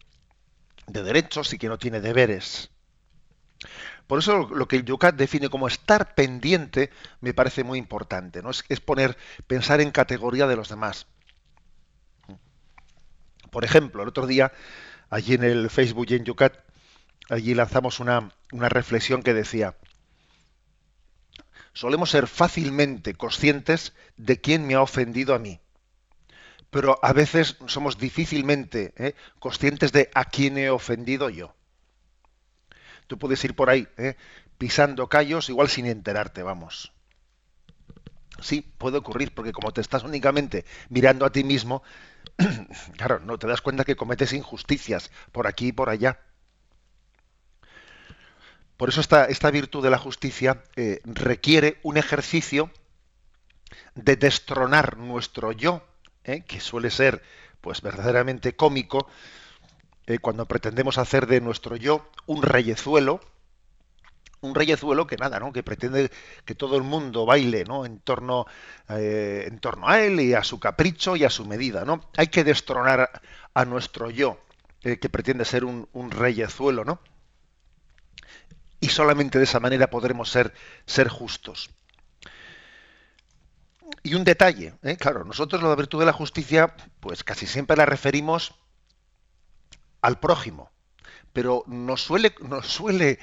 derechos 0.87 1.51
y 1.51 1.57
que 1.57 1.67
no 1.67 1.77
tiene 1.77 1.99
deberes. 1.99 2.71
Por 4.07 4.19
eso 4.19 4.49
lo 4.49 4.67
que 4.67 4.83
Yucat 4.83 5.15
define 5.15 5.49
como 5.49 5.67
estar 5.67 6.15
pendiente 6.15 6.89
me 7.21 7.33
parece 7.33 7.63
muy 7.63 7.79
importante, 7.79 8.41
¿no? 8.41 8.49
Es, 8.49 8.79
poner, 8.79 9.17
pensar 9.47 9.81
en 9.81 9.91
categoría 9.91 10.47
de 10.47 10.55
los 10.55 10.69
demás. 10.69 11.07
Por 13.51 13.63
ejemplo, 13.63 14.03
el 14.03 14.09
otro 14.09 14.27
día, 14.27 14.51
allí 15.09 15.33
en 15.33 15.43
el 15.43 15.69
Facebook 15.69 16.07
y 16.09 16.15
en 16.15 16.25
Yucat, 16.25 16.57
allí 17.29 17.53
lanzamos 17.53 17.99
una, 17.99 18.31
una 18.51 18.69
reflexión 18.69 19.23
que 19.23 19.33
decía, 19.33 19.75
solemos 21.73 22.09
ser 22.09 22.27
fácilmente 22.27 23.13
conscientes 23.13 23.93
de 24.17 24.41
quién 24.41 24.67
me 24.67 24.75
ha 24.75 24.81
ofendido 24.81 25.33
a 25.35 25.39
mí. 25.39 25.59
Pero 26.69 26.99
a 27.01 27.13
veces 27.13 27.57
somos 27.67 27.97
difícilmente 27.97 28.93
¿eh? 28.97 29.15
conscientes 29.39 29.91
de 29.91 30.09
a 30.13 30.25
quién 30.25 30.57
he 30.57 30.69
ofendido 30.69 31.29
yo. 31.29 31.53
Tú 33.11 33.17
puedes 33.17 33.43
ir 33.43 33.55
por 33.55 33.69
ahí 33.69 33.89
¿eh? 33.97 34.15
pisando 34.57 35.09
callos 35.09 35.49
igual 35.49 35.67
sin 35.67 35.85
enterarte, 35.85 36.43
vamos. 36.43 36.93
Sí, 38.39 38.61
puede 38.77 38.99
ocurrir, 38.99 39.33
porque 39.33 39.51
como 39.51 39.73
te 39.73 39.81
estás 39.81 40.03
únicamente 40.03 40.63
mirando 40.87 41.25
a 41.25 41.29
ti 41.29 41.43
mismo, 41.43 41.83
claro, 42.95 43.19
no 43.19 43.37
te 43.37 43.47
das 43.47 43.59
cuenta 43.59 43.83
que 43.83 43.97
cometes 43.97 44.31
injusticias 44.31 45.11
por 45.33 45.45
aquí 45.45 45.67
y 45.67 45.71
por 45.73 45.89
allá. 45.89 46.21
Por 48.77 48.87
eso 48.87 49.01
esta, 49.01 49.51
virtud 49.51 49.83
de 49.83 49.89
la 49.89 49.97
justicia 49.97 50.63
eh, 50.77 51.01
requiere 51.03 51.81
un 51.83 51.97
ejercicio 51.97 52.71
de 53.93 54.15
destronar 54.15 54.95
nuestro 54.95 55.51
yo, 55.51 55.85
eh, 56.23 56.45
que 56.47 56.61
suele 56.61 56.89
ser 56.91 57.21
pues 57.59 57.81
verdaderamente 57.81 58.55
cómico, 58.55 59.09
eh, 60.07 60.19
cuando 60.19 60.45
pretendemos 60.47 60.97
hacer 60.97 61.27
de 61.27 61.41
nuestro 61.41 61.75
yo 61.75 62.09
un 62.25 62.41
reyezuelo, 62.41 63.21
un 64.41 64.55
reyezuelo 64.55 65.05
que 65.05 65.17
nada, 65.17 65.39
¿no? 65.39 65.53
que 65.53 65.63
pretende 65.63 66.11
que 66.45 66.55
todo 66.55 66.75
el 66.77 66.83
mundo 66.83 67.25
baile 67.25 67.63
¿no? 67.63 67.85
en, 67.85 67.99
torno, 67.99 68.47
en 68.89 69.59
torno 69.59 69.87
a 69.87 70.01
él 70.01 70.19
y 70.19 70.33
a 70.33 70.43
su 70.43 70.59
capricho 70.59 71.15
y 71.15 71.23
a 71.23 71.29
su 71.29 71.45
medida. 71.45 71.85
¿no? 71.85 72.01
Hay 72.17 72.27
que 72.27 72.43
destronar 72.43 73.21
a 73.53 73.65
nuestro 73.65 74.09
yo, 74.09 74.39
que 74.81 75.09
pretende 75.09 75.45
ser 75.45 75.63
un, 75.63 75.87
un 75.93 76.09
reyezuelo, 76.09 76.83
¿no? 76.83 76.99
y 78.81 78.89
solamente 78.89 79.37
de 79.37 79.45
esa 79.45 79.61
manera 79.61 79.89
podremos 79.89 80.29
ser, 80.29 80.53
ser 80.85 81.07
justos. 81.07 81.69
Y 84.03 84.15
un 84.15 84.23
detalle, 84.23 84.73
¿eh? 84.81 84.97
claro, 84.97 85.23
nosotros 85.23 85.61
la 85.61 85.75
virtud 85.75 85.99
de 85.99 86.07
la 86.07 86.13
justicia, 86.13 86.75
pues 86.99 87.23
casi 87.23 87.45
siempre 87.45 87.77
la 87.77 87.85
referimos 87.85 88.55
al 90.01 90.19
prójimo, 90.19 90.71
pero 91.33 91.63
nos 91.67 92.01
suele, 92.01 92.33
suele 92.63 93.19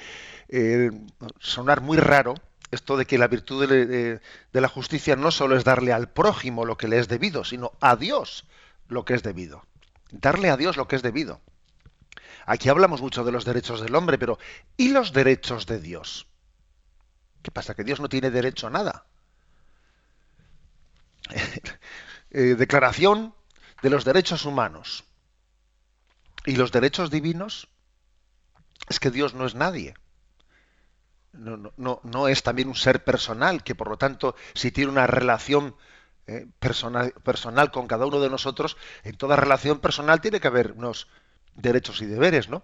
eh, 0.47 0.91
sonar 1.39 1.81
muy 1.81 1.97
raro 1.97 2.35
esto 2.71 2.97
de 2.97 3.05
que 3.05 3.17
la 3.17 3.27
virtud 3.27 3.67
de, 3.67 4.19
de, 4.19 4.61
la 4.61 4.67
justicia 4.67 5.15
no 5.15 5.31
solo 5.31 5.57
es 5.57 5.63
darle 5.63 5.91
al 5.91 6.09
prójimo 6.09 6.65
lo 6.65 6.77
que 6.77 6.87
le 6.87 6.99
es 6.99 7.07
debido, 7.07 7.43
sino 7.43 7.71
a 7.81 7.95
Dios 7.95 8.45
lo 8.87 9.05
que 9.05 9.15
es 9.15 9.23
debido. 9.23 9.65
Darle 10.11 10.49
a 10.49 10.57
Dios 10.57 10.77
lo 10.77 10.87
que 10.87 10.95
es 10.95 11.01
debido. 11.01 11.41
Aquí 12.45 12.69
hablamos 12.69 13.01
mucho 13.01 13.23
de 13.23 13.31
los 13.31 13.45
derechos 13.45 13.81
del 13.81 13.95
hombre, 13.95 14.17
pero 14.17 14.39
¿y 14.77 14.89
los 14.89 15.13
derechos 15.13 15.65
de 15.65 15.79
Dios? 15.79 16.27
¿Qué 17.41 17.51
pasa? 17.51 17.75
¿Que 17.75 17.83
Dios 17.83 17.99
no 17.99 18.09
tiene 18.09 18.31
derecho 18.31 18.67
a 18.67 18.71
nada? 18.71 19.05
Eh, 22.31 22.53
declaración 22.53 23.33
de 23.81 23.89
los 23.89 24.05
derechos 24.05 24.45
humanos. 24.45 25.03
¿Y 26.45 26.55
los 26.55 26.71
derechos 26.71 27.09
divinos? 27.09 27.67
Es 28.87 28.99
que 28.99 29.11
Dios 29.11 29.33
no 29.33 29.45
es 29.45 29.55
nadie. 29.55 29.95
No, 31.31 31.71
no, 31.77 32.01
no, 32.03 32.27
es 32.27 32.41
también 32.43 32.69
un 32.69 32.75
ser 32.75 33.03
personal, 33.03 33.63
que 33.63 33.75
por 33.75 33.89
lo 33.89 33.97
tanto, 33.97 34.35
si 34.53 34.71
tiene 34.71 34.91
una 34.91 35.05
relación 35.05 35.75
eh, 36.25 36.47
personal, 36.59 37.13
personal 37.23 37.71
con 37.71 37.87
cada 37.87 38.05
uno 38.05 38.19
de 38.19 38.29
nosotros, 38.29 38.77
en 39.03 39.15
toda 39.15 39.35
relación 39.35 39.79
personal 39.79 40.21
tiene 40.21 40.39
que 40.39 40.47
haber 40.47 40.71
unos, 40.71 41.07
derechos 41.61 42.01
y 42.01 42.05
deberes, 42.05 42.49
¿no? 42.49 42.63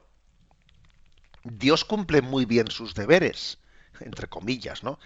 Dios 1.44 1.86
cumple 1.86 2.22
muy 2.22 2.46
bien 2.46 2.70
sus 2.72 2.96
deberes, 2.96 3.60
entre 4.00 4.28
comillas, 4.28 4.84
¿no? 4.84 5.00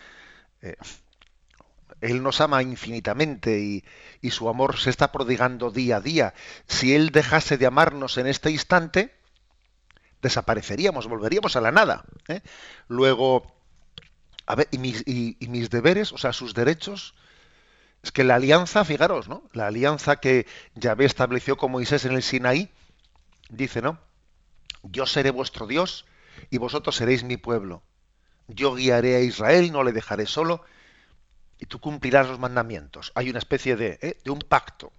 Eh, 0.61 0.77
él 2.01 2.23
nos 2.23 2.41
ama 2.41 2.61
infinitamente 2.63 3.59
y, 4.21 4.31
su 4.31 4.49
amor 4.49 4.77
se 4.77 4.89
está 4.89 5.11
prodigando 5.11 5.71
día 5.71 5.97
a 5.97 6.01
día. 6.01 6.33
Si 6.67 6.93
Él 6.95 7.09
dejase 7.11 7.57
de 7.57 7.65
amarnos 7.65 8.17
en 8.17 8.27
este 8.27 8.51
instante, 8.51 9.13
desapareceríamos, 10.21 11.07
volveríamos 11.07 11.55
a 11.55 11.61
la 11.61 11.71
nada. 11.71 12.03
¿eh? 12.27 12.41
Luego, 12.87 13.55
a 14.45 14.55
ver, 14.55 14.67
y 14.71 14.77
mis, 14.77 15.03
y 15.05 15.35
mis, 15.47 15.69
deberes, 15.69 16.11
o 16.13 16.17
sea, 16.17 16.33
sus 16.33 16.53
derechos, 16.53 17.15
es 18.03 18.11
que 18.11 18.23
la 18.23 18.35
alianza, 18.35 18.85
fijaros, 18.85 19.27
¿no? 19.27 19.43
La 19.53 19.67
alianza 19.67 20.17
que 20.17 20.47
Yahvé 20.75 21.05
estableció 21.05 21.57
con 21.57 21.71
Moisés 21.71 22.05
en 22.05 22.13
el 22.13 22.23
Sinaí, 22.23 22.69
dice, 23.49 23.81
¿no? 23.81 23.99
Yo 24.83 25.05
seré 25.05 25.31
vuestro 25.31 25.67
Dios 25.67 26.05
y 26.49 26.57
vosotros 26.57 26.95
seréis 26.95 27.23
mi 27.23 27.35
pueblo. 27.35 27.83
Yo 28.47 28.75
guiaré 28.75 29.17
a 29.17 29.21
Israel, 29.21 29.71
no 29.71 29.83
le 29.83 29.91
dejaré 29.91 30.25
solo, 30.25 30.63
y 31.59 31.65
tú 31.65 31.79
cumplirás 31.79 32.27
los 32.27 32.39
mandamientos. 32.39 33.11
Hay 33.15 33.29
una 33.29 33.39
especie 33.39 33.75
de, 33.75 33.99
¿eh? 34.01 34.17
de 34.23 34.31
un 34.31 34.39
pacto. 34.39 34.91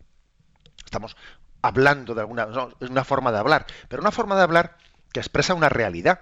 Estamos 0.85 1.17
hablando 1.63 2.15
de 2.15 2.21
alguna, 2.21 2.49
es 2.81 2.91
una 2.91 3.05
forma 3.05 3.33
de 3.33 3.39
hablar, 3.39 3.67
pero 3.89 4.03
una 4.03 4.13
forma 4.13 4.37
de 4.37 4.43
hablar 4.43 4.77
que 5.13 5.21
expresa 5.21 5.55
una 5.55 5.71
realidad. 5.71 6.21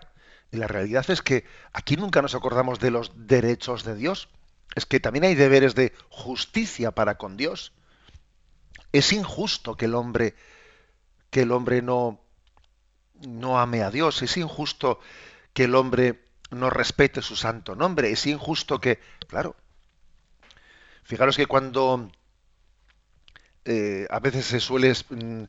Y 0.51 0.57
la 0.57 0.69
realidad 0.69 1.05
es 1.11 1.21
que 1.21 1.45
aquí 1.73 1.97
nunca 1.97 2.23
nos 2.23 2.35
acordamos 2.35 2.79
de 2.79 2.91
los 2.91 3.13
derechos 3.27 3.85
de 3.85 3.97
Dios. 3.97 4.29
Es 4.75 4.87
que 4.87 5.01
también 5.01 5.25
hay 5.25 5.35
deberes 5.35 5.75
de 5.75 5.93
justicia 6.09 6.93
para 6.93 7.19
con 7.19 7.37
Dios. 7.37 7.73
Es 8.93 9.13
injusto 9.13 9.77
que 9.77 9.87
el 9.87 9.95
hombre 9.95 10.35
que 11.31 11.43
el 11.43 11.53
hombre 11.53 11.83
no, 11.83 12.21
no 13.27 13.61
ame 13.61 13.83
a 13.83 13.91
Dios, 13.91 14.23
es 14.23 14.37
injusto 14.37 14.99
que 15.53 15.65
el 15.65 15.75
hombre 15.75 16.25
no 16.51 16.71
respete 16.71 17.21
su 17.21 17.37
santo 17.37 17.75
nombre, 17.75 18.11
es 18.11 18.27
injusto 18.27 18.81
que, 18.81 18.99
claro, 19.27 19.57
fijaros 21.09 21.39
que 21.39 21.47
cuando 21.47 22.11
eh, 23.65 24.07
a 24.11 24.21
veces 24.21 24.45
se 24.45 24.61
suele 24.61 24.93
mm, 24.93 25.43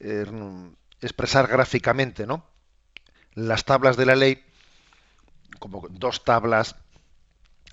er, 0.00 0.30
expresar 1.00 1.46
gráficamente, 1.48 2.26
¿no? 2.26 2.44
Las 3.32 3.64
tablas 3.64 3.96
de 3.96 4.04
la 4.04 4.16
ley, 4.16 4.44
como 5.58 5.86
dos 5.88 6.24
tablas. 6.24 6.76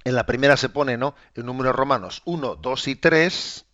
En 0.06 0.16
la 0.16 0.26
primera 0.26 0.56
se 0.56 0.70
pone, 0.70 0.98
¿no? 0.98 1.14
En 1.36 1.46
números 1.46 1.76
romanos 1.76 2.22
1, 2.24 2.56
2 2.56 2.88
y 2.88 2.96
3. 2.96 3.66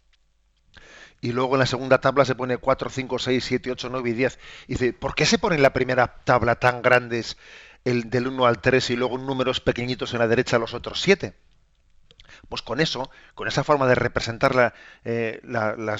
Y 1.21 1.31
luego 1.31 1.53
en 1.53 1.59
la 1.59 1.67
segunda 1.67 2.01
tabla 2.01 2.25
se 2.25 2.33
pone 2.33 2.57
4, 2.57 2.89
5, 2.89 3.19
6, 3.19 3.43
7, 3.43 3.71
8, 3.73 3.89
9 3.91 4.09
y 4.09 4.13
10. 4.13 4.39
Y 4.69 4.71
dice, 4.73 4.93
¿por 4.93 5.13
qué 5.13 5.27
se 5.27 5.37
pone 5.37 5.57
en 5.57 5.61
la 5.61 5.73
primera 5.73 6.15
tabla 6.23 6.55
tan 6.55 6.81
grandes 6.81 7.37
el 7.85 8.09
del 8.09 8.27
1 8.27 8.43
al 8.43 8.59
3 8.59 8.89
y 8.89 8.95
luego 8.95 9.19
números 9.19 9.59
pequeñitos 9.59 10.13
en 10.13 10.19
la 10.19 10.27
derecha 10.27 10.57
los 10.57 10.73
otros 10.73 10.99
7? 10.99 11.35
Pues 12.51 12.63
con 12.63 12.81
eso, 12.81 13.09
con 13.33 13.47
esa 13.47 13.63
forma 13.63 13.87
de 13.87 13.95
representar 13.95 14.55
la, 14.55 14.73
eh, 15.05 15.39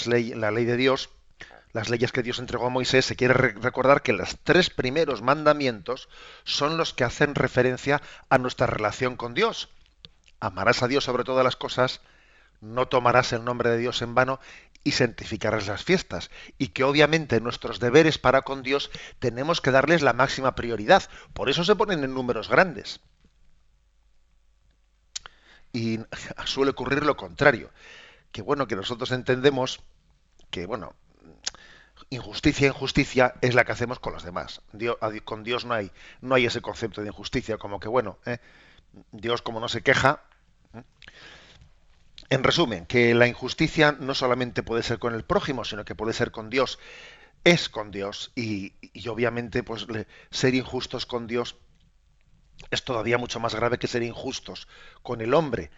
ley, 0.05 0.33
la 0.33 0.51
ley 0.51 0.65
de 0.65 0.75
Dios, 0.75 1.09
las 1.71 1.89
leyes 1.89 2.11
que 2.11 2.23
Dios 2.23 2.39
entregó 2.39 2.65
a 2.65 2.69
Moisés, 2.69 3.05
se 3.05 3.15
quiere 3.15 3.33
recordar 3.33 4.01
que 4.01 4.11
los 4.11 4.37
tres 4.43 4.69
primeros 4.69 5.21
mandamientos 5.21 6.09
son 6.43 6.75
los 6.75 6.93
que 6.93 7.05
hacen 7.05 7.35
referencia 7.35 8.01
a 8.27 8.37
nuestra 8.37 8.67
relación 8.67 9.15
con 9.15 9.33
Dios. 9.33 9.69
Amarás 10.41 10.83
a 10.83 10.89
Dios 10.89 11.05
sobre 11.05 11.23
todas 11.23 11.45
las 11.45 11.55
cosas, 11.55 12.01
no 12.59 12.89
tomarás 12.89 13.31
el 13.31 13.45
nombre 13.45 13.69
de 13.69 13.77
Dios 13.77 14.01
en 14.01 14.13
vano 14.13 14.41
y 14.83 14.91
santificarás 14.91 15.67
las 15.67 15.85
fiestas. 15.85 16.31
Y 16.57 16.67
que 16.67 16.83
obviamente 16.83 17.39
nuestros 17.39 17.79
deberes 17.79 18.17
para 18.17 18.41
con 18.41 18.61
Dios 18.61 18.91
tenemos 19.19 19.61
que 19.61 19.71
darles 19.71 20.01
la 20.01 20.11
máxima 20.11 20.53
prioridad. 20.53 21.03
Por 21.31 21.49
eso 21.49 21.63
se 21.63 21.77
ponen 21.77 22.03
en 22.03 22.13
números 22.13 22.49
grandes. 22.49 22.99
Y 25.73 25.99
suele 26.45 26.71
ocurrir 26.71 27.03
lo 27.03 27.17
contrario. 27.17 27.69
Que 28.31 28.41
bueno, 28.41 28.67
que 28.67 28.75
nosotros 28.75 29.11
entendemos 29.11 29.81
que, 30.49 30.65
bueno, 30.65 30.93
injusticia, 32.09 32.67
injusticia 32.67 33.35
es 33.41 33.55
la 33.55 33.65
que 33.65 33.71
hacemos 33.71 33.99
con 33.99 34.13
los 34.13 34.23
demás. 34.23 34.61
con 35.23 35.43
Dios 35.43 35.65
no 35.65 35.73
hay, 35.73 35.91
no 36.21 36.35
hay 36.35 36.45
ese 36.45 36.61
concepto 36.61 37.01
de 37.01 37.07
injusticia, 37.07 37.57
como 37.57 37.79
que 37.79 37.87
bueno, 37.87 38.17
¿eh? 38.25 38.39
Dios 39.11 39.41
como 39.41 39.59
no 39.59 39.69
se 39.69 39.81
queja. 39.81 40.21
¿eh? 40.73 40.83
En 42.29 42.43
resumen, 42.43 42.85
que 42.85 43.13
la 43.13 43.27
injusticia 43.27 43.91
no 43.93 44.13
solamente 44.13 44.63
puede 44.63 44.83
ser 44.83 44.99
con 44.99 45.13
el 45.13 45.23
prójimo, 45.23 45.65
sino 45.65 45.85
que 45.85 45.95
puede 45.95 46.13
ser 46.13 46.31
con 46.31 46.49
Dios. 46.49 46.79
Es 47.43 47.69
con 47.69 47.91
Dios 47.91 48.31
y, 48.35 48.73
obviamente 49.09 49.63
pues 49.63 49.87
ser 50.29 50.53
injustos 50.53 51.05
con 51.05 51.27
Dios 51.27 51.57
es 52.69 52.83
todavía 52.83 53.17
mucho 53.17 53.39
más 53.39 53.55
grave 53.55 53.79
que 53.79 53.87
ser 53.87 54.03
injustos 54.03 54.67
con 55.01 55.21
el 55.21 55.33
hombre. 55.33 55.71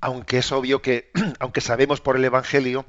Aunque 0.00 0.38
es 0.38 0.52
obvio 0.52 0.82
que, 0.82 1.10
aunque 1.40 1.60
sabemos 1.60 2.00
por 2.00 2.16
el 2.16 2.24
Evangelio, 2.24 2.86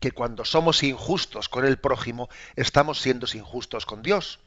que 0.00 0.12
cuando 0.12 0.44
somos 0.44 0.82
injustos 0.82 1.48
con 1.48 1.64
el 1.64 1.78
prójimo, 1.78 2.28
estamos 2.56 3.00
siendo 3.00 3.26
injustos 3.32 3.86
con 3.86 4.02
Dios. 4.02 4.40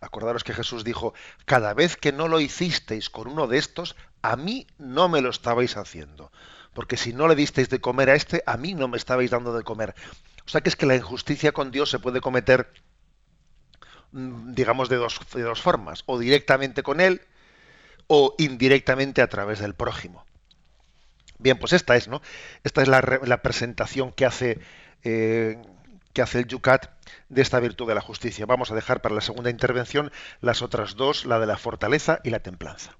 Acordaros 0.00 0.44
que 0.44 0.54
Jesús 0.54 0.84
dijo, 0.84 1.14
cada 1.44 1.74
vez 1.74 1.96
que 1.96 2.12
no 2.12 2.28
lo 2.28 2.40
hicisteis 2.40 3.10
con 3.10 3.28
uno 3.28 3.46
de 3.46 3.58
estos, 3.58 3.96
a 4.22 4.36
mí 4.36 4.66
no 4.78 5.08
me 5.08 5.20
lo 5.20 5.30
estabais 5.30 5.76
haciendo. 5.76 6.30
Porque 6.72 6.96
si 6.96 7.12
no 7.12 7.26
le 7.26 7.34
disteis 7.34 7.68
de 7.68 7.80
comer 7.80 8.10
a 8.10 8.14
este, 8.14 8.42
a 8.46 8.56
mí 8.56 8.74
no 8.74 8.86
me 8.86 8.96
estabais 8.96 9.30
dando 9.30 9.56
de 9.56 9.64
comer. 9.64 9.94
O 10.46 10.50
sea 10.50 10.60
que 10.60 10.68
es 10.68 10.76
que 10.76 10.86
la 10.86 10.96
injusticia 10.96 11.52
con 11.52 11.70
Dios 11.70 11.90
se 11.90 11.98
puede 11.98 12.20
cometer, 12.20 12.72
digamos, 14.12 14.88
de 14.88 14.96
dos, 14.96 15.20
de 15.34 15.42
dos 15.42 15.60
formas. 15.60 16.02
O 16.06 16.18
directamente 16.18 16.82
con 16.82 17.00
Él, 17.00 17.22
o 18.06 18.34
indirectamente 18.38 19.22
a 19.22 19.28
través 19.28 19.60
del 19.60 19.74
prójimo. 19.74 20.24
Bien, 21.38 21.58
pues 21.58 21.72
esta 21.72 21.96
es, 21.96 22.08
¿no? 22.08 22.20
Esta 22.64 22.82
es 22.82 22.88
la, 22.88 23.42
presentación 23.42 24.12
que 24.12 24.26
hace, 24.26 24.58
eh, 25.04 25.62
que 26.12 26.22
hace 26.22 26.40
el 26.40 26.46
Yucat 26.46 26.90
de 27.28 27.42
esta 27.42 27.60
virtud 27.60 27.86
de 27.86 27.94
la 27.94 28.00
justicia. 28.00 28.44
Vamos 28.44 28.72
a 28.72 28.74
dejar 28.74 29.00
para 29.02 29.14
la 29.14 29.20
segunda 29.20 29.50
intervención 29.50 30.10
las 30.40 30.62
otras 30.62 30.96
dos, 30.96 31.26
la 31.26 31.38
de 31.38 31.46
la 31.46 31.56
fortaleza 31.56 32.18
y 32.24 32.30
la 32.30 32.40
templanza. 32.40 32.96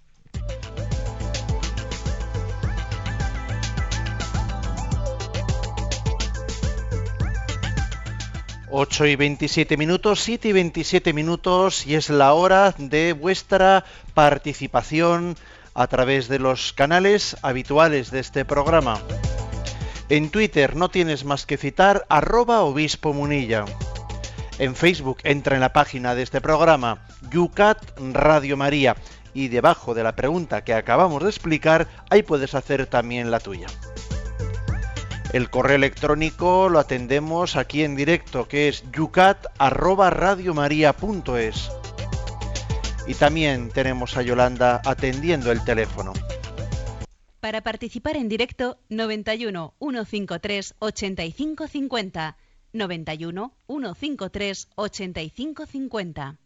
8 8.71 9.07
y 9.07 9.17
27 9.17 9.77
minutos, 9.77 10.21
7 10.21 10.49
y 10.49 10.53
27 10.53 11.13
minutos 11.13 11.87
y 11.87 11.95
es 11.95 12.11
la 12.11 12.35
hora 12.35 12.75
de 12.77 13.15
vuestra 13.15 13.85
participación 14.15 15.37
a 15.75 15.87
través 15.87 16.29
de 16.29 16.39
los 16.39 16.73
canales 16.73 17.37
habituales 17.43 18.11
de 18.11 18.21
este 18.21 18.45
programa. 18.45 19.01
En 20.11 20.31
Twitter 20.31 20.77
no 20.77 20.89
tienes 20.89 21.25
más 21.25 21.47
que 21.47 21.57
citar 21.57 22.05
arroba 22.09 22.61
obispo 22.61 23.13
munilla. 23.13 23.65
En 24.59 24.75
Facebook 24.75 25.19
entra 25.23 25.55
en 25.55 25.61
la 25.61 25.73
página 25.73 26.15
de 26.15 26.23
este 26.23 26.41
programa 26.41 27.07
Yucat 27.31 27.79
Radio 28.13 28.57
María 28.57 28.97
y 29.35 29.49
debajo 29.49 29.95
de 29.95 30.03
la 30.03 30.17
pregunta 30.17 30.65
que 30.65 30.75
acabamos 30.75 31.23
de 31.23 31.31
explicar 31.31 31.87
ahí 32.11 32.23
puedes 32.23 32.55
hacer 32.55 32.87
también 32.87 33.31
la 33.31 33.41
tuya. 33.41 33.69
El 35.33 35.51
correo 35.51 35.77
electrónico 35.77 36.69
lo 36.71 36.79
atendemos 36.79 37.57
aquí 37.57 37.83
en 37.83 37.97
directo 37.97 38.49
que 38.49 38.69
es 38.69 38.83
yucat@radiomaria.es. 38.93 41.71
Y 43.07 43.15
también 43.15 43.69
tenemos 43.69 44.17
a 44.17 44.23
Yolanda 44.23 44.81
atendiendo 44.87 45.53
el 45.53 45.63
teléfono. 45.65 46.15
Para 47.41 47.61
participar 47.61 48.17
en 48.17 48.31
directo, 48.31 48.79
91 48.89 49.75
153 49.79 50.77
8550. 50.79 52.39
91 52.73 53.53
153 53.67 54.69
8550. 54.77 56.39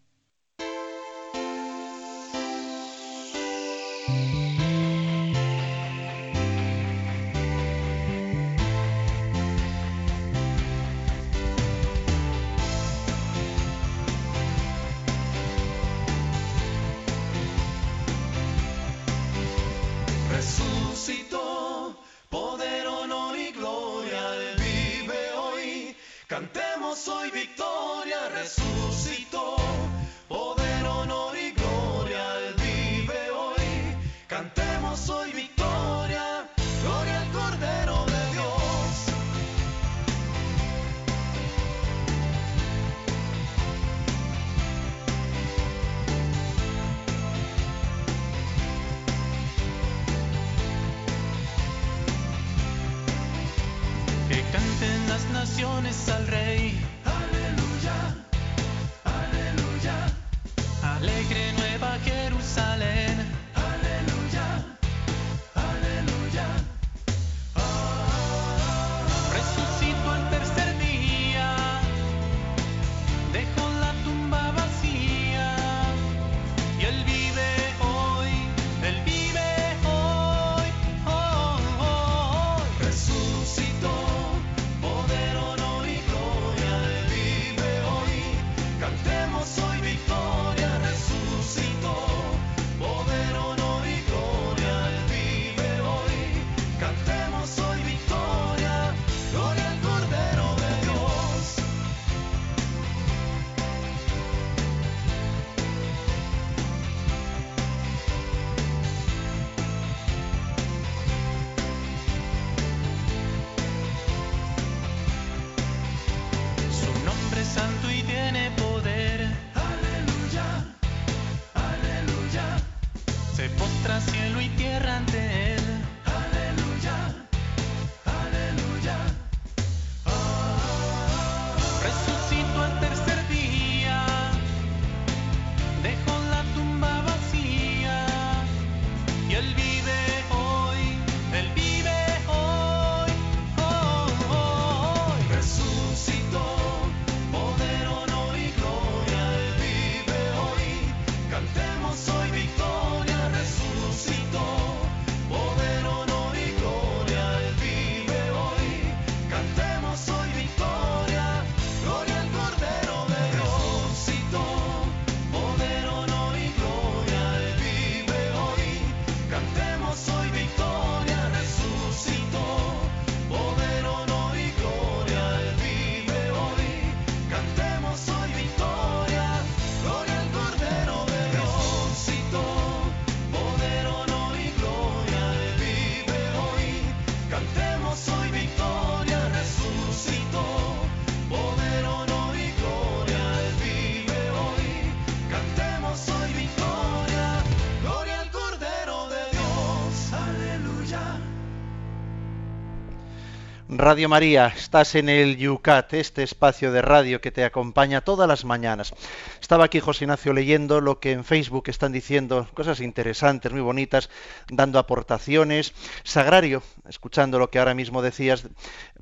Radio 203.82 204.08
María, 204.08 204.46
estás 204.46 204.94
en 204.94 205.08
el 205.08 205.36
Yucat, 205.36 205.92
este 205.94 206.22
espacio 206.22 206.70
de 206.70 206.82
radio 206.82 207.20
que 207.20 207.32
te 207.32 207.44
acompaña 207.44 208.00
todas 208.00 208.28
las 208.28 208.44
mañanas. 208.44 208.94
Estaba 209.42 209.64
aquí 209.64 209.80
José 209.80 210.04
Ignacio 210.04 210.32
leyendo 210.32 210.80
lo 210.80 211.00
que 211.00 211.10
en 211.10 211.24
Facebook 211.24 211.64
están 211.66 211.90
diciendo, 211.90 212.48
cosas 212.54 212.78
interesantes, 212.78 213.50
muy 213.50 213.60
bonitas, 213.60 214.08
dando 214.48 214.78
aportaciones. 214.78 215.74
Sagrario, 216.04 216.62
escuchando 216.88 217.40
lo 217.40 217.50
que 217.50 217.58
ahora 217.58 217.74
mismo 217.74 218.02
decías, 218.02 218.46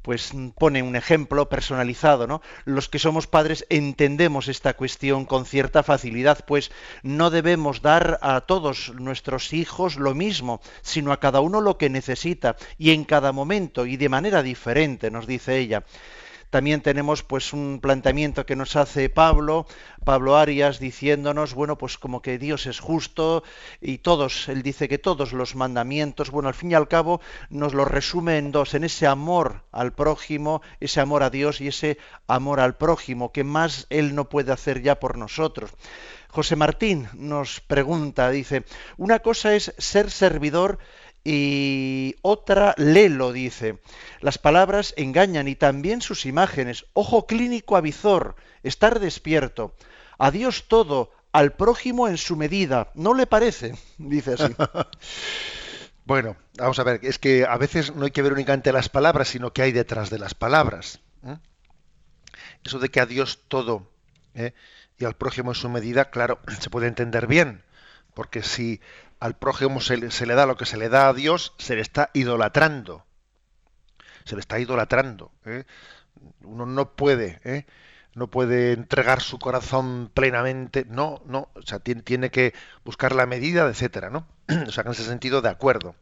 pues 0.01 0.33
pone 0.59 0.83
un 0.83 0.97
ejemplo 0.97 1.51
personalizado, 1.51 2.27
¿no? 2.27 2.41
Los 2.65 2.89
que 2.89 2.99
somos 2.99 3.27
padres 3.27 3.67
entendemos 3.69 4.49
esta 4.49 4.73
cuestión 4.73 5.27
con 5.27 5.45
cierta 5.45 5.83
facilidad, 5.83 6.43
pues 6.47 6.73
no 7.03 7.29
debemos 7.29 7.83
dar 7.83 8.19
a 8.23 8.41
todos 8.41 8.95
nuestros 8.95 9.53
hijos 9.53 9.97
lo 9.97 10.15
mismo, 10.15 10.63
sino 10.81 11.13
a 11.13 11.21
cada 11.21 11.43
uno 11.43 11.61
lo 11.61 11.77
que 11.77 11.91
necesita 11.91 12.57
y 12.79 12.93
en 12.93 13.05
cada 13.05 13.33
momento 13.33 13.85
y 13.85 13.99
de 13.99 14.09
manera 14.09 14.43
diferente, 14.43 15.11
nos 15.11 15.27
dice 15.27 15.59
ella. 15.59 15.85
También 16.51 16.81
tenemos 16.81 17.23
pues 17.23 17.53
un 17.53 17.79
planteamiento 17.81 18.45
que 18.45 18.57
nos 18.57 18.75
hace 18.75 19.09
Pablo, 19.09 19.67
Pablo 20.05 20.37
Arias, 20.37 20.81
diciéndonos, 20.81 21.55
bueno, 21.55 21.79
pues 21.79 21.97
como 21.97 22.23
que 22.23 22.39
Dios 22.39 22.67
es 22.67 22.81
justo 22.81 23.45
y 23.81 23.99
todos, 23.99 24.49
él 24.49 24.63
dice 24.63 24.89
que 24.89 24.99
todos 24.99 25.33
los 25.33 25.55
mandamientos, 25.55 26.31
bueno, 26.31 26.49
al 26.49 26.55
fin 26.55 26.73
y 26.73 26.75
al 26.75 26.89
cabo 26.89 27.21
nos 27.51 27.73
lo 27.73 27.85
resume 27.85 28.39
en 28.39 28.51
dos, 28.51 28.75
en 28.75 28.83
ese 28.83 29.07
amor 29.07 29.63
al 29.71 29.93
prójimo, 29.93 30.61
ese 30.81 31.01
amor 31.01 31.23
a 31.23 31.31
Dios 31.31 31.61
y 31.61 31.69
ese 31.69 31.99
amor 32.27 32.59
al 32.59 32.77
prójimo, 32.77 33.31
que 33.31 33.45
más 33.45 33.87
él 33.89 34.17
no 34.17 34.29
puede 34.29 34.53
hacer 34.53 34.83
ya 34.83 34.99
por 34.99 35.17
nosotros. 35.17 35.71
José 36.31 36.55
Martín 36.55 37.09
nos 37.15 37.61
pregunta, 37.61 38.31
dice, 38.31 38.65
una 38.97 39.19
cosa 39.19 39.55
es 39.55 39.75
ser 39.79 40.11
servidor 40.13 40.79
y 41.25 42.17
otra 42.23 42.75
Lelo 42.79 43.33
dice, 43.33 43.79
las 44.21 44.39
palabras 44.39 44.95
engañan 44.97 45.49
y 45.49 45.55
también 45.55 46.01
sus 46.01 46.27
imágenes. 46.27 46.87
Ojo 46.95 47.27
clínico 47.27 47.77
avizor, 47.77 48.37
estar 48.63 49.01
despierto. 49.01 49.75
A 50.19 50.31
Dios 50.31 50.65
todo, 50.69 51.11
al 51.33 51.53
prójimo 51.53 52.09
en 52.09 52.17
su 52.17 52.37
medida. 52.37 52.91
¿No 52.95 53.15
le 53.15 53.27
parece? 53.27 53.75
Dice 53.99 54.35
así. 54.35 54.55
Bueno, 56.07 56.37
vamos 56.57 56.77
a 56.81 56.83
ver, 56.83 56.99
es 57.05 57.21
que 57.21 57.45
a 57.45 57.57
veces 57.57 57.95
no 57.95 58.05
hay 58.05 58.11
que 58.11 58.23
ver 58.23 58.33
únicamente 58.33 58.73
las 58.73 58.89
palabras, 58.89 59.29
sino 59.29 59.53
que 59.53 59.63
hay 59.63 59.71
detrás 59.71 60.11
de 60.11 60.19
las 60.19 60.35
palabras. 60.35 60.99
¿eh? 61.25 61.37
Eso 62.65 62.81
de 62.81 62.89
que 62.89 62.99
a 62.99 63.07
Dios 63.07 63.39
todo 63.47 63.89
¿eh? 64.35 64.53
y 64.99 65.05
al 65.05 65.15
prójimo 65.15 65.53
en 65.53 65.55
su 65.55 65.69
medida, 65.69 66.11
claro, 66.11 66.41
se 66.61 66.69
puede 66.69 66.89
entender 66.89 67.29
bien, 67.29 67.63
porque 68.13 68.43
si 68.43 68.81
al 69.21 69.37
prójimo 69.37 69.81
se 69.81 69.99
le, 69.99 70.11
se 70.11 70.27
le 70.27 70.35
da 70.35 70.47
lo 70.47 70.57
que 70.57 70.67
se 70.67 70.79
le 70.79 70.89
da 70.89 71.09
a 71.09 71.15
Dios, 71.15 71.55
se 71.59 71.77
le 71.77 71.83
está 71.83 72.11
idolatrando. 72.15 73.05
Se 74.25 74.35
le 74.35 74.41
está 74.41 74.59
idolatrando. 74.59 75.31
¿eh? 75.45 75.65
Uno 76.43 76.67
no 76.67 76.97
puede, 76.97 77.41
¿eh? 77.45 77.67
no 78.15 78.29
puede 78.29 78.73
entregar 78.73 79.21
su 79.21 79.39
corazón 79.39 80.11
plenamente. 80.13 80.87
No, 80.89 81.23
no. 81.27 81.51
O 81.55 81.63
sea, 81.63 81.79
tiene, 81.79 82.31
que 82.31 82.55
buscar 82.85 83.15
la 83.15 83.27
medida, 83.27 83.69
etcétera, 83.69 84.11
¿no? 84.11 84.27
o 84.67 84.73
sea, 84.73 84.85
en 84.85 84.91
ese 84.91 85.05
sentido, 85.05 85.43
de 85.43 85.51
acuerdo. 85.51 85.95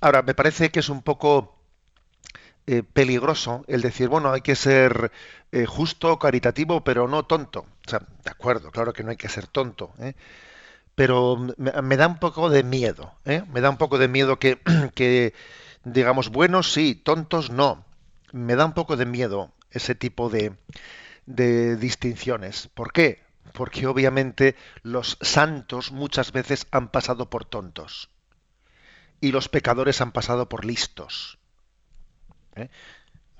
Ahora, 0.00 0.22
me 0.22 0.34
parece 0.34 0.70
que 0.70 0.80
es 0.80 0.88
un 0.88 1.02
poco 1.02 1.58
eh, 2.66 2.82
peligroso 2.84 3.64
el 3.66 3.82
decir, 3.82 4.08
bueno, 4.08 4.32
hay 4.32 4.40
que 4.40 4.56
ser 4.56 5.10
eh, 5.50 5.66
justo, 5.66 6.18
caritativo, 6.18 6.84
pero 6.84 7.08
no 7.08 7.24
tonto. 7.24 7.66
O 7.86 7.90
sea, 7.90 8.00
de 8.00 8.30
acuerdo, 8.30 8.70
claro 8.70 8.92
que 8.92 9.02
no 9.02 9.10
hay 9.10 9.16
que 9.16 9.28
ser 9.28 9.46
tonto. 9.46 9.92
¿eh? 9.98 10.14
Pero 10.94 11.36
me, 11.56 11.96
da 11.96 12.06
un 12.06 12.18
poco 12.18 12.50
de 12.50 12.62
miedo, 12.62 13.14
¿eh? 13.24 13.42
me 13.52 13.60
da 13.60 13.70
un 13.70 13.78
poco 13.78 13.98
de 13.98 14.08
miedo 14.08 14.38
que, 14.38 14.60
que, 14.94 15.34
digamos, 15.84 16.28
buenos 16.28 16.72
sí, 16.72 16.94
tontos 16.94 17.50
no. 17.50 17.84
Me 18.32 18.56
da 18.56 18.64
un 18.64 18.72
poco 18.72 18.96
de 18.96 19.06
miedo 19.06 19.52
ese 19.70 19.94
tipo 19.94 20.28
de, 20.28 20.54
de 21.26 21.76
distinciones. 21.76 22.68
¿Por 22.68 22.92
qué? 22.92 23.22
Porque 23.52 23.86
obviamente 23.86 24.56
los 24.82 25.18
santos 25.20 25.92
muchas 25.92 26.32
veces 26.32 26.66
han 26.70 26.88
pasado 26.88 27.28
por 27.28 27.44
tontos 27.44 28.10
y 29.20 29.32
los 29.32 29.48
pecadores 29.48 30.00
han 30.00 30.12
pasado 30.12 30.48
por 30.48 30.64
listos. 30.64 31.38
¿eh? 32.56 32.68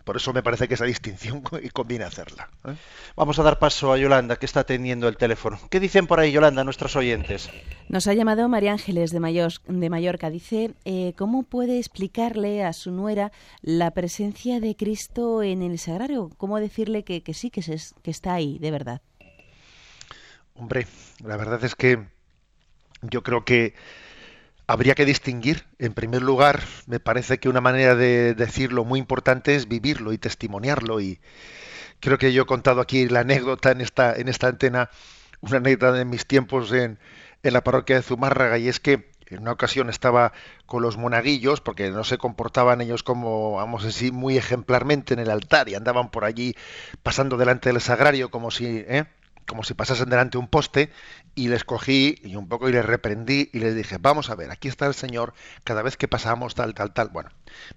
Por 0.04 0.16
eso 0.16 0.32
me 0.32 0.42
parece 0.42 0.68
que 0.68 0.74
esa 0.74 0.84
distinción 0.84 1.42
conviene 1.72 2.04
hacerla. 2.04 2.50
¿eh? 2.64 2.74
Vamos 3.16 3.38
a 3.38 3.42
dar 3.42 3.58
paso 3.58 3.92
a 3.92 3.98
Yolanda, 3.98 4.36
que 4.36 4.46
está 4.46 4.64
teniendo 4.64 5.08
el 5.08 5.16
teléfono. 5.16 5.58
¿Qué 5.70 5.80
dicen 5.80 6.06
por 6.06 6.20
ahí, 6.20 6.32
Yolanda, 6.32 6.64
nuestros 6.64 6.96
oyentes? 6.96 7.50
Nos 7.88 8.06
ha 8.06 8.14
llamado 8.14 8.48
María 8.48 8.72
Ángeles 8.72 9.10
de, 9.10 9.20
Mayor, 9.20 9.52
de 9.66 9.90
Mallorca. 9.90 10.30
Dice, 10.30 10.74
eh, 10.84 11.12
¿cómo 11.16 11.44
puede 11.44 11.78
explicarle 11.78 12.64
a 12.64 12.72
su 12.72 12.90
nuera 12.90 13.32
la 13.60 13.92
presencia 13.92 14.60
de 14.60 14.74
Cristo 14.76 15.42
en 15.42 15.62
el 15.62 15.78
sagrario? 15.78 16.30
¿Cómo 16.36 16.58
decirle 16.58 17.04
que, 17.04 17.22
que 17.22 17.34
sí, 17.34 17.50
que, 17.50 17.62
se, 17.62 17.76
que 18.02 18.10
está 18.10 18.34
ahí, 18.34 18.58
de 18.58 18.70
verdad? 18.70 19.02
Hombre, 20.54 20.86
la 21.24 21.36
verdad 21.36 21.64
es 21.64 21.74
que 21.74 21.98
yo 23.02 23.22
creo 23.22 23.44
que 23.44 23.74
habría 24.66 24.94
que 24.94 25.04
distinguir, 25.04 25.64
en 25.78 25.92
primer 25.92 26.22
lugar, 26.22 26.62
me 26.86 27.00
parece 27.00 27.38
que 27.38 27.48
una 27.48 27.60
manera 27.60 27.94
de 27.94 28.34
decirlo 28.34 28.84
muy 28.84 28.98
importante 28.98 29.54
es 29.54 29.68
vivirlo 29.68 30.12
y 30.12 30.18
testimoniarlo. 30.18 31.00
Y 31.00 31.20
creo 32.00 32.18
que 32.18 32.32
yo 32.32 32.42
he 32.42 32.46
contado 32.46 32.80
aquí 32.80 33.08
la 33.08 33.20
anécdota 33.20 33.70
en 33.70 33.80
esta, 33.80 34.14
en 34.14 34.28
esta 34.28 34.48
antena, 34.48 34.90
una 35.40 35.58
anécdota 35.58 35.92
de 35.92 36.04
mis 36.04 36.26
tiempos 36.26 36.72
en, 36.72 36.98
en 37.42 37.52
la 37.52 37.64
parroquia 37.64 37.96
de 37.96 38.02
Zumárraga, 38.02 38.58
y 38.58 38.68
es 38.68 38.80
que 38.80 39.10
en 39.26 39.40
una 39.40 39.52
ocasión 39.52 39.88
estaba 39.88 40.32
con 40.66 40.82
los 40.82 40.96
monaguillos, 40.96 41.60
porque 41.60 41.90
no 41.90 42.04
se 42.04 42.18
comportaban 42.18 42.80
ellos 42.80 43.02
como, 43.02 43.54
vamos 43.54 43.82
a 43.82 43.86
decir, 43.86 44.12
muy 44.12 44.36
ejemplarmente 44.36 45.14
en 45.14 45.20
el 45.20 45.30
altar, 45.30 45.68
y 45.68 45.74
andaban 45.74 46.10
por 46.10 46.24
allí 46.24 46.54
pasando 47.02 47.36
delante 47.36 47.70
del 47.70 47.80
sagrario 47.80 48.30
como 48.30 48.50
si... 48.50 48.84
¿eh? 48.86 49.06
Como 49.46 49.64
si 49.64 49.74
pasasen 49.74 50.08
delante 50.08 50.38
un 50.38 50.48
poste 50.48 50.90
y 51.34 51.48
les 51.48 51.64
cogí 51.64 52.20
y 52.22 52.36
un 52.36 52.48
poco 52.48 52.68
y 52.68 52.72
les 52.72 52.84
reprendí 52.84 53.50
y 53.52 53.58
les 53.58 53.74
dije, 53.74 53.98
vamos 54.00 54.30
a 54.30 54.34
ver, 54.34 54.50
aquí 54.50 54.68
está 54.68 54.86
el 54.86 54.94
Señor, 54.94 55.34
cada 55.64 55.82
vez 55.82 55.96
que 55.96 56.08
pasamos 56.08 56.54
tal, 56.54 56.74
tal, 56.74 56.92
tal. 56.92 57.08
Bueno, 57.08 57.30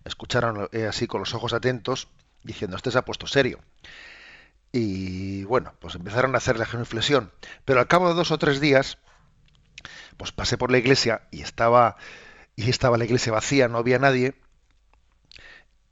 me 0.03 0.09
escucharon 0.09 0.69
eh, 0.71 0.85
así 0.85 1.07
con 1.07 1.19
los 1.19 1.33
ojos 1.33 1.53
atentos 1.53 2.07
diciendo, 2.43 2.77
este 2.77 2.91
se 2.91 2.97
ha 2.97 3.05
puesto 3.05 3.27
serio. 3.27 3.59
Y 4.71 5.43
bueno, 5.45 5.73
pues 5.79 5.95
empezaron 5.95 6.35
a 6.35 6.37
hacer 6.37 6.59
la 6.59 6.65
genuflexión. 6.65 7.31
Pero 7.63 7.79
al 7.79 7.87
cabo 7.87 8.09
de 8.09 8.15
dos 8.15 8.31
o 8.31 8.37
tres 8.37 8.59
días, 8.59 8.97
pues 10.17 10.31
pasé 10.31 10.57
por 10.57 10.71
la 10.71 10.77
iglesia 10.77 11.27
y 11.31 11.41
estaba, 11.41 11.95
y 12.55 12.69
estaba 12.69 12.97
la 12.97 13.05
iglesia 13.05 13.31
vacía, 13.31 13.67
no 13.67 13.77
había 13.77 13.99
nadie. 13.99 14.35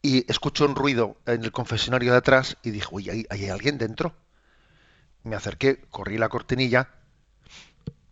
Y 0.01 0.29
escucho 0.29 0.65
un 0.65 0.75
ruido 0.75 1.15
en 1.25 1.43
el 1.45 1.51
confesionario 1.53 2.11
de 2.11 2.17
atrás 2.17 2.57
y 2.61 2.71
dije, 2.71 2.87
uy, 2.91 3.09
¿hay, 3.09 3.25
hay 3.29 3.47
alguien 3.47 3.77
dentro? 3.77 4.13
Me 5.23 5.35
acerqué, 5.35 5.81
corrí 5.89 6.17
la 6.17 6.29
cortinilla 6.29 6.89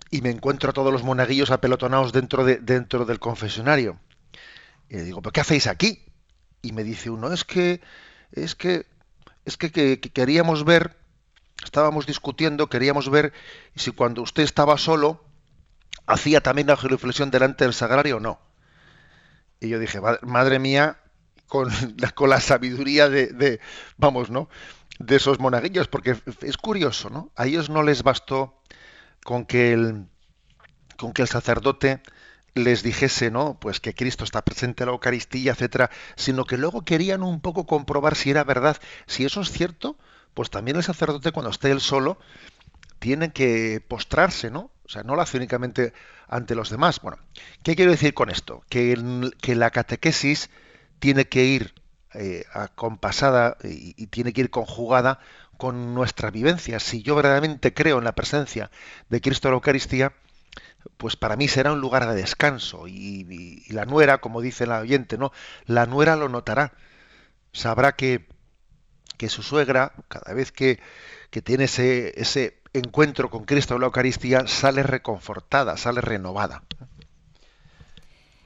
y 0.09 0.21
me 0.21 0.29
encuentro 0.29 0.69
a 0.69 0.73
todos 0.73 0.91
los 0.91 1.03
monaguillos 1.03 1.51
apelotonados 1.51 2.11
dentro, 2.11 2.43
de, 2.43 2.57
dentro 2.57 3.05
del 3.05 3.19
confesionario. 3.19 3.99
Y 4.89 4.97
le 4.97 5.03
digo, 5.03 5.21
¿pero 5.21 5.31
qué 5.31 5.41
hacéis 5.41 5.67
aquí? 5.67 6.03
Y 6.61 6.73
me 6.73 6.83
dice 6.83 7.09
uno, 7.09 7.31
es 7.31 7.45
que, 7.45 7.81
es 8.33 8.55
que, 8.55 8.85
es 9.45 9.57
que, 9.57 9.71
que, 9.71 9.99
que 9.99 10.09
queríamos 10.09 10.65
ver, 10.65 10.97
estábamos 11.63 12.05
discutiendo, 12.05 12.67
queríamos 12.67 13.09
ver 13.09 13.31
si 13.75 13.91
cuando 13.91 14.21
usted 14.21 14.43
estaba 14.43 14.77
solo, 14.77 15.23
hacía 16.05 16.41
también 16.41 16.67
la 16.67 16.77
genuflexión 16.77 17.31
delante 17.31 17.63
del 17.63 17.73
sagrario 17.73 18.17
o 18.17 18.19
no. 18.19 18.39
Y 19.61 19.69
yo 19.69 19.79
dije, 19.79 19.99
madre 20.23 20.59
mía, 20.59 21.00
con 21.51 21.69
la, 22.29 22.39
sabiduría 22.39 23.09
de, 23.09 23.59
vamos, 23.97 24.29
¿no? 24.29 24.47
de 24.99 25.17
esos 25.17 25.37
monaguillos, 25.37 25.89
porque 25.89 26.15
es 26.43 26.55
curioso, 26.55 27.09
¿no? 27.09 27.29
A 27.35 27.45
ellos 27.45 27.69
no 27.69 27.83
les 27.83 28.03
bastó 28.03 28.57
con 29.25 29.43
que 29.43 29.73
el, 29.73 30.05
con 30.95 31.11
que 31.11 31.23
el 31.23 31.27
sacerdote 31.27 32.01
les 32.53 32.83
dijese, 32.83 33.31
¿no? 33.31 33.59
Pues 33.59 33.81
que 33.81 33.93
Cristo 33.93 34.23
está 34.23 34.43
presente 34.43 34.83
en 34.83 34.87
la 34.87 34.93
Eucaristía, 34.93 35.51
etcétera, 35.51 35.89
sino 36.15 36.45
que 36.45 36.57
luego 36.57 36.85
querían 36.85 37.21
un 37.21 37.41
poco 37.41 37.65
comprobar 37.65 38.15
si 38.15 38.29
era 38.29 38.45
verdad. 38.45 38.77
Si 39.05 39.25
eso 39.25 39.41
es 39.41 39.51
cierto, 39.51 39.97
pues 40.33 40.51
también 40.51 40.77
el 40.77 40.83
sacerdote 40.83 41.33
cuando 41.33 41.49
esté 41.49 41.69
él 41.69 41.81
solo 41.81 42.17
tiene 42.99 43.33
que 43.33 43.83
postrarse, 43.85 44.51
¿no? 44.51 44.71
O 44.85 44.89
sea, 44.89 45.03
no 45.03 45.17
lo 45.17 45.21
hace 45.21 45.35
únicamente 45.35 45.91
ante 46.29 46.55
los 46.55 46.69
demás. 46.69 47.01
Bueno, 47.01 47.17
¿qué 47.61 47.75
quiero 47.75 47.91
decir 47.91 48.13
con 48.13 48.29
esto? 48.29 48.63
Que, 48.69 48.97
que 49.41 49.55
la 49.55 49.69
catequesis 49.69 50.49
tiene 51.01 51.27
que 51.27 51.43
ir 51.43 51.73
eh, 52.13 52.45
acompasada 52.53 53.57
y, 53.63 54.07
tiene 54.07 54.33
que 54.33 54.41
ir 54.41 54.49
conjugada 54.49 55.19
con 55.57 55.93
nuestra 55.93 56.31
vivencia. 56.31 56.79
Si 56.79 57.01
yo 57.01 57.15
verdaderamente 57.15 57.73
creo 57.73 57.97
en 57.97 58.05
la 58.05 58.13
presencia 58.13 58.71
de 59.09 59.19
Cristo 59.19 59.47
en 59.47 59.53
la 59.53 59.55
Eucaristía, 59.55 60.13
pues 60.97 61.15
para 61.17 61.35
mí 61.35 61.47
será 61.47 61.73
un 61.73 61.81
lugar 61.81 62.07
de 62.07 62.15
descanso. 62.15 62.87
Y, 62.87 63.25
y, 63.29 63.63
y 63.67 63.73
la 63.73 63.85
nuera, 63.85 64.19
como 64.19 64.41
dice 64.41 64.67
la 64.67 64.79
oyente, 64.79 65.17
¿no? 65.17 65.31
La 65.65 65.85
nuera 65.87 66.15
lo 66.15 66.29
notará. 66.29 66.73
Sabrá 67.51 67.95
que, 67.95 68.27
que 69.17 69.27
su 69.29 69.43
suegra, 69.43 69.93
cada 70.07 70.33
vez 70.33 70.51
que, 70.51 70.79
que 71.31 71.41
tiene 71.41 71.65
ese, 71.65 72.13
ese 72.21 72.61
encuentro 72.73 73.29
con 73.29 73.45
Cristo 73.45 73.75
en 73.75 73.81
la 73.81 73.87
Eucaristía, 73.87 74.47
sale 74.47 74.83
reconfortada, 74.83 75.77
sale 75.77 76.01
renovada. 76.01 76.63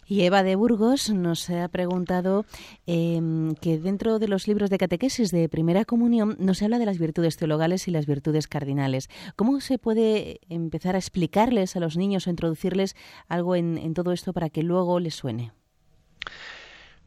Y 0.08 0.22
Eva 0.22 0.44
de 0.44 0.56
Burgos 0.56 1.10
nos 1.10 1.50
ha 1.50 1.68
preguntado 1.68 2.46
eh, 2.86 3.20
que 3.60 3.80
dentro 3.80 4.20
de 4.20 4.28
los 4.28 4.48
libros 4.48 4.70
de 4.70 4.78
catequesis 4.78 5.32
de 5.32 5.50
Primera 5.50 5.84
Comunión 5.84 6.36
nos 6.40 6.62
habla 6.62 6.78
de 6.78 6.86
las 6.86 7.00
virtudes 7.00 7.38
teologales 7.38 7.88
y 7.88 7.92
las 7.92 8.06
virtudes 8.06 8.48
cardinales. 8.48 9.10
¿Cómo 9.36 9.60
se 9.62 9.80
puede 9.80 10.42
empezar 10.50 10.96
a 10.96 11.00
explicarles 11.00 11.76
a 11.76 11.80
los 11.80 11.98
niños 11.98 12.28
o 12.28 12.30
introducirles 12.30 12.96
algo 13.28 13.56
en, 13.56 13.78
en 13.80 13.94
todo 13.96 14.12
esto 14.12 14.32
para 14.32 14.50
que 14.50 14.62
luego 14.62 15.00
les 15.00 15.16
suene? 15.16 15.52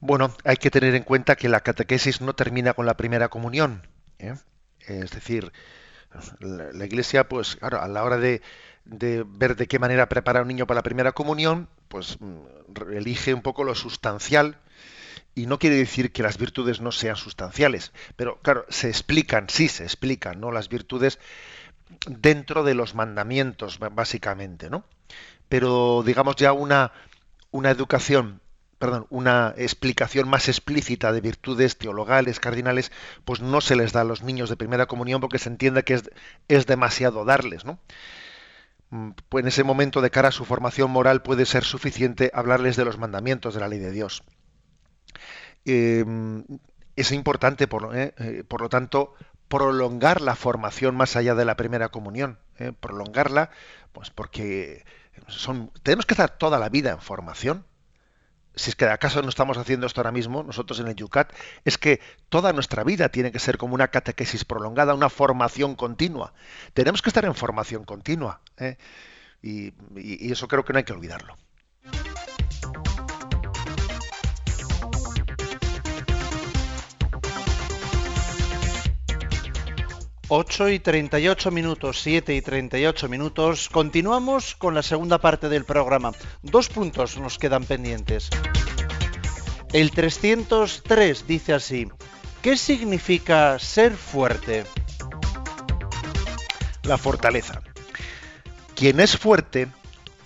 Bueno, 0.00 0.32
hay 0.44 0.56
que 0.56 0.70
tener 0.70 0.94
en 0.94 1.02
cuenta 1.02 1.36
que 1.36 1.48
la 1.48 1.60
catequesis 1.60 2.20
no 2.20 2.34
termina 2.34 2.74
con 2.74 2.86
la 2.86 2.96
primera 2.96 3.28
comunión. 3.28 3.86
¿eh? 4.18 4.34
Es 4.80 5.10
decir, 5.10 5.52
la, 6.40 6.84
Iglesia, 6.84 7.28
pues, 7.28 7.56
claro, 7.56 7.80
a 7.80 7.88
la 7.88 8.04
hora 8.04 8.18
de, 8.18 8.42
de 8.84 9.24
ver 9.26 9.56
de 9.56 9.66
qué 9.66 9.78
manera 9.78 10.08
preparar 10.08 10.40
a 10.40 10.42
un 10.42 10.48
niño 10.48 10.66
para 10.66 10.78
la 10.78 10.82
primera 10.82 11.12
comunión, 11.12 11.68
pues 11.88 12.18
mm, 12.20 12.92
elige 12.92 13.34
un 13.34 13.42
poco 13.42 13.64
lo 13.64 13.74
sustancial 13.74 14.58
y 15.34 15.46
no 15.46 15.58
quiere 15.58 15.76
decir 15.76 16.10
que 16.10 16.22
las 16.22 16.38
virtudes 16.38 16.80
no 16.80 16.90
sean 16.90 17.16
sustanciales, 17.16 17.92
pero 18.16 18.38
claro, 18.40 18.64
se 18.68 18.88
explican, 18.88 19.48
sí 19.48 19.68
se 19.68 19.84
explican, 19.84 20.40
¿no? 20.40 20.50
Las 20.50 20.68
virtudes 20.68 21.18
dentro 22.06 22.64
de 22.64 22.74
los 22.74 22.94
mandamientos, 22.94 23.78
básicamente, 23.78 24.68
¿no? 24.68 24.84
Pero 25.48 26.02
digamos 26.04 26.36
ya 26.36 26.52
una, 26.52 26.92
una 27.50 27.70
educación, 27.70 28.40
perdón, 28.78 29.06
una 29.10 29.54
explicación 29.56 30.28
más 30.28 30.48
explícita 30.48 31.12
de 31.12 31.20
virtudes 31.20 31.78
teologales, 31.78 32.40
cardinales, 32.40 32.92
pues 33.24 33.40
no 33.40 33.60
se 33.60 33.76
les 33.76 33.92
da 33.92 34.02
a 34.02 34.04
los 34.04 34.22
niños 34.22 34.48
de 34.50 34.56
primera 34.56 34.86
comunión 34.86 35.20
porque 35.20 35.38
se 35.38 35.48
entiende 35.48 35.84
que 35.84 35.94
es, 35.94 36.10
es 36.48 36.66
demasiado 36.66 37.24
darles, 37.24 37.64
¿no? 37.64 37.78
Mm, 38.90 39.10
pues 39.28 39.42
en 39.42 39.48
ese 39.48 39.64
momento 39.64 40.00
de 40.00 40.10
cara 40.10 40.28
a 40.28 40.32
su 40.32 40.44
formación 40.44 40.90
moral 40.90 41.22
puede 41.22 41.46
ser 41.46 41.64
suficiente 41.64 42.30
hablarles 42.34 42.76
de 42.76 42.84
los 42.84 42.98
mandamientos 42.98 43.54
de 43.54 43.60
la 43.60 43.68
ley 43.68 43.78
de 43.78 43.92
Dios. 43.92 44.22
Eh, 45.64 46.04
es 46.98 47.12
importante, 47.12 47.68
por, 47.68 47.96
eh, 47.96 48.12
eh, 48.18 48.42
por, 48.46 48.60
lo 48.60 48.68
tanto, 48.68 49.14
prolongar 49.46 50.20
la 50.20 50.34
formación 50.34 50.96
más 50.96 51.14
allá 51.14 51.36
de 51.36 51.44
la 51.44 51.56
primera 51.56 51.90
comunión, 51.90 52.40
eh, 52.58 52.72
prolongarla, 52.72 53.50
pues 53.92 54.10
porque 54.10 54.84
son, 55.28 55.70
tenemos 55.84 56.06
que 56.06 56.14
estar 56.14 56.36
toda 56.36 56.58
la 56.58 56.68
vida 56.70 56.90
en 56.90 57.00
formación 57.00 57.64
si 58.58 58.70
es 58.70 58.76
que 58.76 58.86
acaso 58.86 59.22
no 59.22 59.28
estamos 59.28 59.56
haciendo 59.56 59.86
esto 59.86 60.00
ahora 60.00 60.12
mismo, 60.12 60.42
nosotros 60.42 60.80
en 60.80 60.88
el 60.88 60.94
Yucat, 60.94 61.32
es 61.64 61.78
que 61.78 62.00
toda 62.28 62.52
nuestra 62.52 62.84
vida 62.84 63.08
tiene 63.08 63.32
que 63.32 63.38
ser 63.38 63.56
como 63.58 63.74
una 63.74 63.88
catequesis 63.88 64.44
prolongada, 64.44 64.94
una 64.94 65.08
formación 65.08 65.74
continua. 65.76 66.32
Tenemos 66.74 67.02
que 67.02 67.10
estar 67.10 67.24
en 67.24 67.34
formación 67.34 67.84
continua. 67.84 68.40
¿eh? 68.58 68.76
Y 69.42 70.32
eso 70.32 70.48
creo 70.48 70.64
que 70.64 70.72
no 70.72 70.78
hay 70.78 70.84
que 70.84 70.92
olvidarlo. 70.92 71.36
8 80.30 80.68
y 80.68 80.78
38 80.78 81.50
minutos, 81.50 82.02
7 82.02 82.36
y 82.36 82.42
38 82.42 83.08
minutos. 83.08 83.70
Continuamos 83.70 84.54
con 84.56 84.74
la 84.74 84.82
segunda 84.82 85.18
parte 85.18 85.48
del 85.48 85.64
programa. 85.64 86.12
Dos 86.42 86.68
puntos 86.68 87.16
nos 87.16 87.38
quedan 87.38 87.64
pendientes. 87.64 88.28
El 89.72 89.90
303 89.90 91.26
dice 91.26 91.54
así, 91.54 91.88
¿qué 92.42 92.58
significa 92.58 93.58
ser 93.58 93.94
fuerte? 93.94 94.64
La 96.82 96.98
fortaleza. 96.98 97.62
Quien 98.74 99.00
es 99.00 99.16
fuerte 99.16 99.68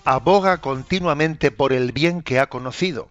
aboga 0.03 0.59
continuamente 0.59 1.49
por 1.49 1.71
el 1.71 1.93
bien 1.93 2.21
que 2.21 2.41
ha 2.41 2.47
conocido, 2.47 3.09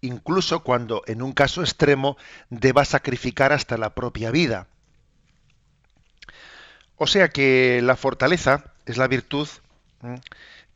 incluso 0.00 0.62
cuando 0.62 1.02
en 1.06 1.20
un 1.20 1.32
caso 1.32 1.62
extremo 1.62 2.16
deba 2.48 2.84
sacrificar 2.84 3.52
hasta 3.52 3.76
la 3.76 3.90
propia 3.96 4.30
vida 4.30 4.68
o 7.02 7.08
sea 7.08 7.30
que 7.30 7.80
la 7.82 7.96
fortaleza 7.96 8.62
es 8.86 8.96
la 8.96 9.08
virtud 9.08 9.48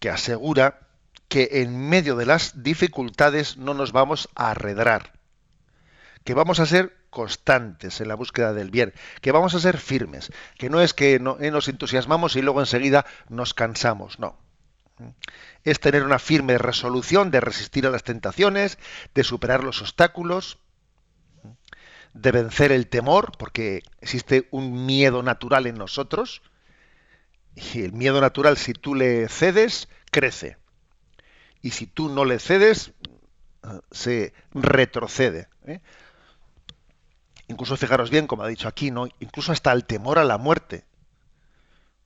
que 0.01 0.11
asegura 0.11 0.81
que 1.29 1.63
en 1.63 1.89
medio 1.89 2.17
de 2.17 2.27
las 2.27 2.65
dificultades 2.65 3.59
no 3.59 3.75
nos 3.75 3.93
vamos 3.93 4.29
a 4.35 4.51
arredrar, 4.51 5.13
que 6.25 6.35
vamos 6.35 6.59
a 6.59 6.67
ser 6.67 6.97
constantes 7.11 8.01
en 8.01 8.09
la 8.09 8.17
búsqueda 8.17 8.53
del 8.53 8.73
bien, 8.73 8.93
que 9.21 9.31
vamos 9.31 9.55
a 9.55 9.61
ser 9.61 9.79
firmes, 9.79 10.33
que 10.59 10.69
no 10.69 10.81
es 10.81 10.95
que 10.95 11.15
eh, 11.15 11.21
nos 11.21 11.69
entusiasmamos 11.69 12.35
y 12.35 12.43
luego 12.43 12.59
enseguida 12.59 13.07
nos 13.29 13.55
cansamos, 13.55 14.19
no. 14.19 14.37
Es 15.63 15.79
tener 15.79 16.03
una 16.03 16.19
firme 16.19 16.59
resolución 16.59 17.31
de 17.31 17.41
resistir 17.41 17.87
a 17.87 17.91
las 17.91 18.03
tentaciones, 18.03 18.79
de 19.15 19.23
superar 19.23 19.63
los 19.63 19.81
obstáculos, 19.81 20.59
de 22.17 22.33
vencer 22.33 22.73
el 22.73 22.89
temor, 22.89 23.33
porque 23.39 23.83
existe 24.01 24.49
un 24.51 24.87
miedo 24.87 25.23
natural 25.23 25.67
en 25.67 25.77
nosotros, 25.77 26.43
y 27.55 27.83
el 27.83 27.93
miedo 27.93 28.21
natural, 28.21 28.57
si 28.57 28.73
tú 28.73 28.95
le 28.95 29.29
cedes, 29.29 29.89
crece. 30.11 30.57
Y 31.63 31.71
si 31.71 31.87
tú 31.87 32.09
no 32.09 32.25
le 32.25 32.39
cedes, 32.39 32.93
se 33.91 34.33
retrocede. 34.53 35.49
¿eh? 35.67 35.81
Incluso 37.49 37.77
fijaros 37.77 38.11
bien, 38.11 38.27
como 38.27 38.43
ha 38.43 38.49
dicho 38.49 38.69
aquí, 38.69 38.91
¿no? 38.91 39.09
Incluso 39.21 39.53
hasta 39.53 39.73
el 39.73 39.85
temor 39.85 40.19
a 40.19 40.25
la 40.25 40.39
muerte. 40.39 40.85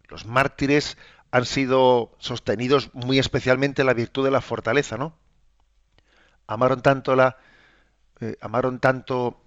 Los 0.09 0.27
mártires 0.27 0.99
han 1.31 1.47
sido 1.47 2.13
sostenidos 2.19 2.91
muy 2.95 3.19
especialmente 3.19 3.85
la 3.85 3.95
virtud 3.95 4.25
de 4.25 4.33
la 4.33 4.41
fortaleza, 4.41 4.97
¿no? 4.97 5.17
Amaron 6.47 6.83
tanto 6.83 7.15
la, 7.15 7.37
eh, 8.21 8.37
amaron 8.41 8.81
tanto 8.81 9.41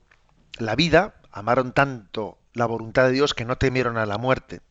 la 0.58 0.76
vida, 0.76 1.16
amaron 1.32 1.74
tanto 1.74 2.38
la 2.54 2.66
voluntad 2.66 3.06
de 3.06 3.12
Dios 3.12 3.34
que 3.34 3.46
no 3.46 3.58
temieron 3.58 3.98
a 3.98 4.06
la 4.06 4.18
muerte. 4.18 4.62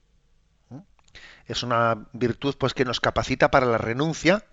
Es 1.47 1.62
una 1.62 2.07
virtud 2.12 2.55
pues 2.59 2.74
que 2.74 2.85
nos 2.85 3.01
capacita 3.01 3.51
para 3.51 3.66
la 3.66 3.78
renuncia 3.78 4.45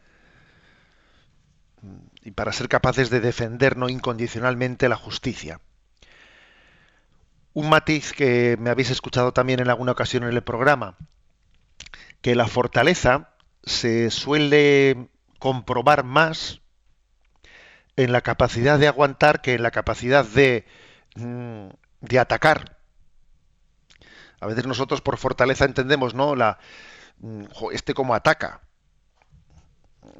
y 2.23 2.31
para 2.31 2.51
ser 2.51 2.67
capaces 2.67 3.09
de 3.09 3.19
defender 3.19 3.77
no 3.77 3.89
incondicionalmente 3.89 4.89
la 4.89 4.95
justicia. 4.95 5.61
Un 7.53 7.69
matiz 7.69 8.13
que 8.13 8.57
me 8.59 8.69
habéis 8.69 8.89
escuchado 8.89 9.33
también 9.33 9.59
en 9.59 9.69
alguna 9.69 9.91
ocasión 9.91 10.23
en 10.23 10.29
el 10.29 10.43
programa, 10.43 10.97
que 12.21 12.35
la 12.35 12.47
fortaleza 12.47 13.29
se 13.63 14.09
suele 14.11 15.09
comprobar 15.39 16.03
más 16.03 16.61
en 17.95 18.11
la 18.11 18.21
capacidad 18.21 18.79
de 18.79 18.87
aguantar 18.87 19.41
que 19.41 19.53
en 19.53 19.63
la 19.63 19.71
capacidad 19.71 20.25
de 20.25 20.65
de 21.15 22.19
atacar. 22.19 22.77
A 24.39 24.47
veces 24.47 24.65
nosotros 24.65 25.01
por 25.01 25.17
fortaleza 25.17 25.65
entendemos, 25.65 26.13
¿no? 26.13 26.35
La, 26.35 26.59
mm, 27.19 27.45
este 27.71 27.93
como 27.93 28.15
ataca. 28.15 28.61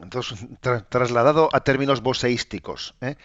Entonces, 0.01 0.39
tra 0.61 0.81
trasladado 0.89 1.49
a 1.53 1.61
términos 1.61 2.01
boseísticos. 2.01 2.95
¿eh? 3.01 3.15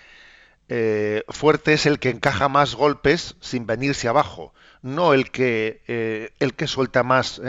Eh, 0.68 1.24
fuerte 1.28 1.74
es 1.74 1.86
el 1.86 1.98
que 1.98 2.10
encaja 2.10 2.48
más 2.48 2.74
golpes 2.74 3.36
sin 3.40 3.66
venirse 3.66 4.08
abajo, 4.08 4.54
no 4.82 5.12
el 5.12 5.30
que 5.30 5.82
eh, 5.88 6.32
el 6.38 6.54
que 6.54 6.66
suelta 6.66 7.02
más 7.02 7.40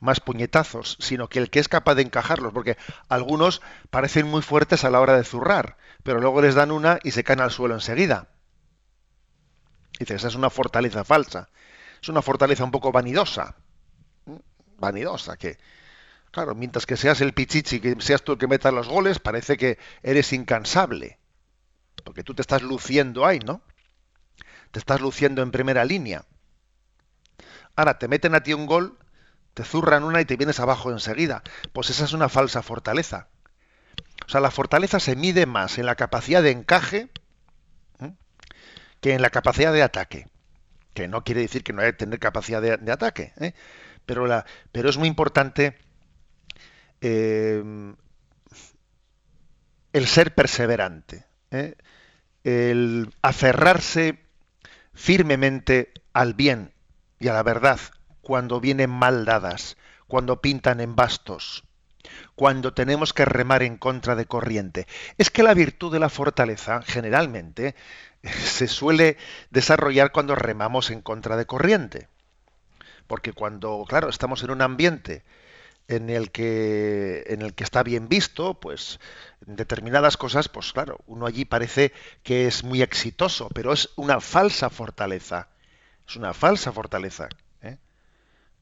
más 0.00 0.20
puñetazos, 0.20 0.96
sino 1.00 1.28
que 1.28 1.38
el 1.38 1.48
que 1.48 1.58
es 1.60 1.68
capaz 1.68 1.94
de 1.94 2.02
encajarlos, 2.02 2.52
porque 2.52 2.76
algunos 3.08 3.62
parecen 3.90 4.26
muy 4.26 4.42
fuertes 4.42 4.84
a 4.84 4.90
la 4.90 5.00
hora 5.00 5.16
de 5.16 5.24
zurrar, 5.24 5.76
pero 6.02 6.20
luego 6.20 6.42
les 6.42 6.54
dan 6.54 6.70
una 6.70 6.98
y 7.02 7.12
se 7.12 7.24
caen 7.24 7.40
al 7.40 7.50
suelo 7.50 7.74
enseguida. 7.74 8.28
Dice, 9.98 10.14
esa 10.14 10.28
es 10.28 10.34
una 10.34 10.50
fortaleza 10.50 11.04
falsa. 11.04 11.48
Es 12.02 12.08
una 12.08 12.22
fortaleza 12.22 12.64
un 12.64 12.70
poco 12.70 12.92
vanidosa. 12.92 13.56
Vanidosa, 14.78 15.36
que, 15.36 15.58
claro, 16.30 16.54
mientras 16.54 16.86
que 16.86 16.96
seas 16.96 17.20
el 17.20 17.32
pichichi, 17.32 17.80
que 17.80 17.96
seas 18.00 18.22
tú 18.22 18.32
el 18.32 18.38
que 18.38 18.46
meta 18.46 18.70
los 18.70 18.88
goles, 18.88 19.18
parece 19.18 19.56
que 19.56 19.78
eres 20.02 20.32
incansable. 20.32 21.18
Porque 22.04 22.22
tú 22.22 22.34
te 22.34 22.42
estás 22.42 22.62
luciendo 22.62 23.24
ahí, 23.24 23.38
¿no? 23.38 23.62
Te 24.70 24.78
estás 24.78 25.00
luciendo 25.00 25.42
en 25.42 25.50
primera 25.50 25.84
línea. 25.84 26.24
Ahora, 27.74 27.98
te 27.98 28.08
meten 28.08 28.34
a 28.34 28.42
ti 28.42 28.52
un 28.52 28.66
gol, 28.66 28.98
te 29.54 29.64
zurran 29.64 30.04
una 30.04 30.20
y 30.20 30.26
te 30.26 30.36
vienes 30.36 30.60
abajo 30.60 30.90
enseguida. 30.90 31.42
Pues 31.72 31.88
esa 31.90 32.04
es 32.04 32.12
una 32.12 32.28
falsa 32.28 32.62
fortaleza. 32.62 33.28
O 34.26 34.28
sea, 34.28 34.40
la 34.40 34.50
fortaleza 34.50 35.00
se 35.00 35.16
mide 35.16 35.46
más 35.46 35.78
en 35.78 35.86
la 35.86 35.94
capacidad 35.94 36.42
de 36.42 36.50
encaje 36.50 37.08
que 39.00 39.14
en 39.14 39.22
la 39.22 39.30
capacidad 39.30 39.72
de 39.72 39.82
ataque. 39.82 40.26
Que 40.94 41.08
no 41.08 41.24
quiere 41.24 41.42
decir 41.42 41.62
que 41.62 41.72
no 41.72 41.82
hay 41.82 41.92
que 41.92 41.98
tener 41.98 42.18
capacidad 42.18 42.62
de, 42.62 42.92
ataque, 42.92 43.32
¿eh? 43.38 43.52
pero, 44.06 44.26
la, 44.26 44.46
pero 44.72 44.88
es 44.88 44.96
muy 44.96 45.08
importante 45.08 45.76
eh, 47.00 47.62
el 49.92 50.06
ser 50.06 50.34
perseverante, 50.34 51.26
¿eh? 51.50 51.74
el 52.44 53.14
aferrarse 53.22 54.18
firmemente 54.94 55.92
al 56.12 56.34
bien 56.34 56.72
y 57.18 57.28
a 57.28 57.34
la 57.34 57.42
verdad 57.42 57.78
cuando 58.26 58.60
vienen 58.60 58.90
mal 58.90 59.24
dadas, 59.24 59.76
cuando 60.08 60.40
pintan 60.40 60.80
en 60.80 60.96
bastos. 60.96 61.62
cuando 62.34 62.72
tenemos 62.72 63.12
que 63.12 63.24
remar 63.24 63.62
en 63.62 63.76
contra 63.78 64.14
de 64.14 64.26
corriente. 64.26 64.86
Es 65.18 65.30
que 65.30 65.42
la 65.42 65.54
virtud 65.54 65.92
de 65.92 65.98
la 66.00 66.08
fortaleza 66.08 66.82
generalmente 66.82 67.74
se 68.44 68.68
suele 68.68 69.16
desarrollar 69.50 70.12
cuando 70.12 70.34
remamos 70.34 70.90
en 70.90 71.02
contra 71.02 71.36
de 71.36 71.46
corriente. 71.46 72.08
Porque 73.06 73.32
cuando, 73.32 73.84
claro, 73.88 74.08
estamos 74.08 74.42
en 74.42 74.50
un 74.50 74.62
ambiente 74.62 75.24
en 75.88 76.10
el 76.10 76.32
que 76.32 77.24
en 77.28 77.42
el 77.42 77.54
que 77.54 77.64
está 77.64 77.82
bien 77.82 78.08
visto, 78.08 78.54
pues 78.54 78.98
determinadas 79.46 80.16
cosas, 80.16 80.48
pues 80.48 80.72
claro, 80.72 80.98
uno 81.06 81.26
allí 81.26 81.44
parece 81.44 81.92
que 82.24 82.46
es 82.48 82.64
muy 82.64 82.82
exitoso, 82.82 83.48
pero 83.54 83.72
es 83.72 83.90
una 83.96 84.20
falsa 84.20 84.70
fortaleza. 84.70 85.48
Es 86.08 86.16
una 86.16 86.34
falsa 86.34 86.72
fortaleza. 86.72 87.28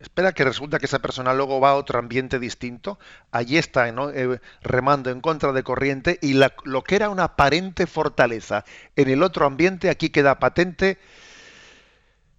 Espera 0.01 0.33
que 0.33 0.45
resulta 0.45 0.79
que 0.79 0.87
esa 0.87 0.99
persona 0.99 1.33
luego 1.33 1.61
va 1.61 1.71
a 1.71 1.75
otro 1.77 1.99
ambiente 1.99 2.39
distinto, 2.39 2.99
allí 3.31 3.57
está 3.57 3.89
eh, 3.89 4.41
remando 4.63 5.11
en 5.11 5.21
contra 5.21 5.53
de 5.53 5.63
corriente 5.63 6.19
y 6.21 6.35
lo 6.35 6.83
que 6.83 6.97
era 6.97 7.09
una 7.09 7.25
aparente 7.25 7.87
fortaleza 7.87 8.65
en 8.97 9.09
el 9.09 9.23
otro 9.23 9.47
ambiente 9.47 9.89
aquí 9.89 10.11
queda 10.11 10.39
patente 10.39 10.99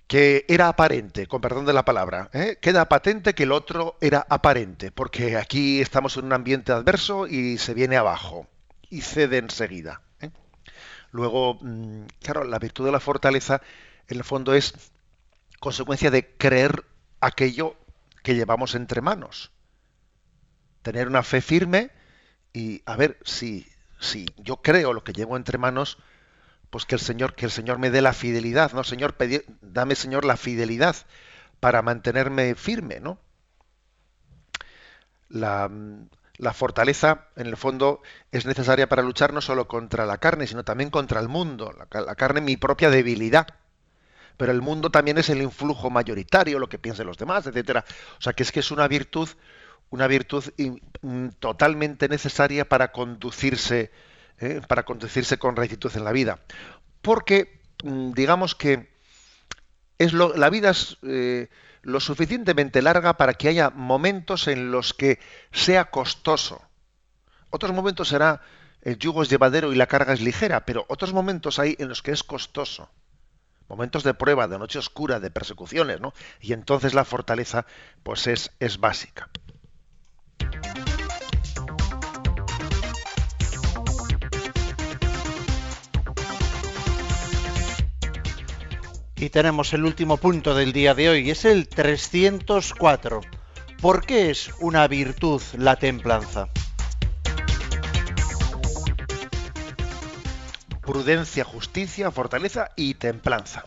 que 0.08 0.46
era 0.48 0.68
aparente, 0.68 1.28
con 1.28 1.42
perdón 1.42 1.66
de 1.66 1.74
la 1.74 1.86
palabra, 1.86 2.30
¿eh? 2.34 2.58
queda 2.62 2.88
patente 2.88 3.34
que 3.34 3.44
el 3.44 3.52
otro 3.52 3.98
era 4.02 4.26
aparente, 4.30 4.92
porque 4.92 5.36
aquí 5.36 5.82
estamos 5.82 6.18
en 6.18 6.26
un 6.26 6.34
ambiente 6.34 6.72
adverso 6.72 7.26
y 7.28 7.58
se 7.58 7.74
viene 7.74 7.98
abajo 7.98 8.48
y 8.90 9.02
cede 9.02 9.38
enseguida. 9.38 10.02
¿eh? 10.22 10.30
Luego, 11.12 11.58
mm, 11.62 12.06
claro, 12.22 12.44
la 12.44 12.60
virtud 12.60 12.86
de 12.86 12.92
la 12.92 13.00
fortaleza, 13.00 13.62
en 14.08 14.18
el 14.18 14.24
fondo, 14.24 14.54
es 14.54 14.74
consecuencia 15.60 16.12
de 16.12 16.28
creer 16.38 16.84
aquello 17.20 17.76
que 18.24 18.36
llevamos 18.36 18.76
entre 18.76 19.02
manos. 19.02 19.52
Tener 20.82 21.08
una 21.08 21.24
fe 21.24 21.42
firme 21.42 21.92
y 22.54 22.82
a 22.86 22.96
ver 22.96 23.18
si, 23.24 23.68
si 24.00 24.26
yo 24.38 24.58
creo 24.58 24.94
lo 24.94 25.04
que 25.04 25.14
llevo 25.14 25.38
entre 25.38 25.58
manos, 25.58 25.98
pues 26.70 26.86
que 26.86 26.96
el 26.96 27.02
Señor, 27.02 27.36
que 27.36 27.46
el 27.46 27.52
Señor 27.52 27.80
me 27.80 27.90
dé 27.90 28.02
la 28.02 28.14
fidelidad, 28.14 28.74
¿no? 28.74 28.84
Señor, 28.84 29.16
dame, 29.62 29.96
Señor, 29.96 30.26
la 30.26 30.38
fidelidad 30.38 30.96
para 31.60 31.82
mantenerme 31.82 32.56
firme, 32.56 33.00
¿no? 33.00 33.18
La, 35.30 35.70
fortaleza, 36.54 37.28
en 37.36 37.48
el 37.48 37.58
fondo, 37.58 38.02
es 38.32 38.46
necesaria 38.46 38.90
para 38.90 39.04
luchar 39.04 39.34
no 39.34 39.42
solo 39.42 39.68
contra 39.68 40.06
la 40.06 40.18
carne, 40.18 40.48
sino 40.48 40.64
también 40.64 40.90
contra 40.90 41.20
el 41.20 41.28
mundo. 41.28 41.74
La, 41.74 42.02
la 42.02 42.16
carne, 42.16 42.42
mi 42.42 42.58
propia 42.58 42.90
debilidad. 42.90 43.48
Pero 44.38 44.52
el 44.52 44.62
mundo 44.62 44.90
también 44.90 45.18
es 45.18 45.30
el 45.30 45.42
influjo 45.42 45.90
mayoritario, 45.90 46.60
lo 46.60 46.70
que 46.70 46.80
piensen 46.80 47.08
los 47.08 47.18
demás, 47.18 47.48
etcétera. 47.48 47.86
O 48.18 48.22
sea, 48.22 48.34
que 48.34 48.44
es 48.44 48.52
que 48.52 48.60
es 48.60 48.72
una 48.72 48.88
virtud, 48.88 49.30
una 49.90 50.08
virtud 50.08 50.44
mm, 51.02 51.28
totalmente 51.40 52.10
necesaria 52.10 52.68
para 52.68 52.92
conducirse 52.92 53.92
¿eh? 54.40 54.62
para 54.68 54.84
conducirse 54.84 55.38
con 55.38 55.56
rectitud 55.56 55.92
en 55.96 56.04
la 56.04 56.12
vida. 56.12 56.40
Porque, 57.02 57.62
mm, 57.84 58.12
digamos 58.14 58.56
que 58.56 58.94
es 59.98 60.14
lo, 60.14 60.36
la 60.36 60.50
vida 60.50 60.72
es 60.72 60.98
eh, 61.04 61.50
lo 61.82 62.00
suficientemente 62.00 62.82
larga 62.82 63.18
para 63.18 63.34
que 63.34 63.48
haya 63.48 63.70
momentos 63.70 64.48
en 64.48 64.72
los 64.72 64.94
que 64.94 65.20
sea 65.52 65.86
costoso. 65.86 66.62
Otros 67.50 67.74
momentos 67.74 68.10
será 68.10 68.42
el 68.82 68.98
yugo 69.00 69.24
es 69.24 69.30
llevadero 69.30 69.72
y 69.72 69.76
la 69.76 69.88
carga 69.88 70.14
es 70.14 70.22
ligera, 70.22 70.66
pero 70.66 70.86
otros 70.90 71.14
momentos 71.14 71.58
hay 71.60 71.76
en 71.80 71.90
los 71.90 72.04
que 72.04 72.12
es 72.12 72.24
costoso. 72.24 72.90
Momentos 73.68 74.04
de 74.04 74.14
prueba, 74.14 74.48
de 74.48 74.60
noche 74.60 74.80
oscura, 74.80 75.20
de 75.20 75.32
persecuciones, 75.32 76.00
¿no? 76.00 76.14
Y 76.40 76.54
entonces 76.54 76.94
la 76.94 77.06
fortaleza, 77.06 77.66
pues 78.04 78.28
es, 78.28 78.52
es 78.60 78.80
básica. 78.80 79.30
Y 89.18 89.30
tenemos 89.30 89.74
el 89.74 89.86
último 89.86 90.18
punto 90.18 90.54
del 90.54 90.74
día 90.74 90.94
de 90.94 91.10
hoy, 91.10 91.32
es 91.32 91.46
el 91.46 91.70
304. 91.70 93.22
¿Por 93.82 94.06
qué 94.06 94.30
es 94.30 94.52
una 94.60 94.88
virtud 94.88 95.42
la 95.58 95.78
templanza? 95.78 96.50
Prudencia, 100.86 101.44
justicia, 101.44 102.12
fortaleza 102.12 102.72
y 102.76 102.94
templanza. 102.94 103.66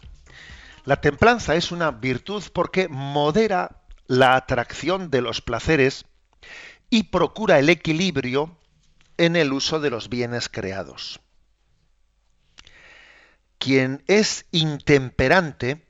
La 0.85 1.01
templanza 1.01 1.55
es 1.57 1.73
una 1.73 1.91
virtud 1.91 2.45
porque 2.53 2.89
modera 2.89 3.83
la 4.07 4.37
atracción 4.37 5.11
de 5.11 5.21
los 5.21 5.41
placeres 5.41 6.07
y 6.91 7.05
procura 7.05 7.59
el 7.59 7.69
equilibrio 7.69 8.57
en 9.19 9.37
el 9.37 9.53
uso 9.53 9.81
de 9.81 9.91
los 9.91 10.09
bienes 10.09 10.49
creados. 10.49 11.21
Quien 13.59 14.03
es 14.07 14.47
intemperante 14.53 15.85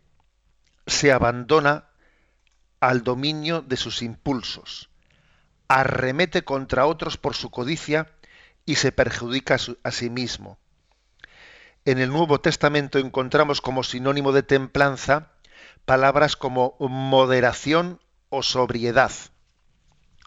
se 0.87 1.12
abandona 1.12 1.85
al 2.81 3.05
dominio 3.05 3.61
de 3.61 3.76
sus 3.76 4.03
impulsos, 4.03 4.89
arremete 5.68 6.43
contra 6.45 6.87
otros 6.87 7.18
por 7.18 7.37
su 7.37 7.51
codicia 7.51 8.11
y 8.64 8.76
se 8.76 8.91
perjudica 8.91 9.59
a, 9.83 9.91
sí 9.91 10.11
mismo. 10.11 10.59
En 11.89 11.97
el 11.97 12.11
Nuevo 12.11 12.39
Testamento 12.39 12.99
encontramos 12.99 13.62
como 13.62 13.82
sinónimo 13.82 14.32
de 14.32 14.43
templanza 14.43 15.28
palabras 15.86 16.36
como 16.36 16.76
moderación 16.80 17.99
o 18.28 18.43
sobriedad. 18.43 19.11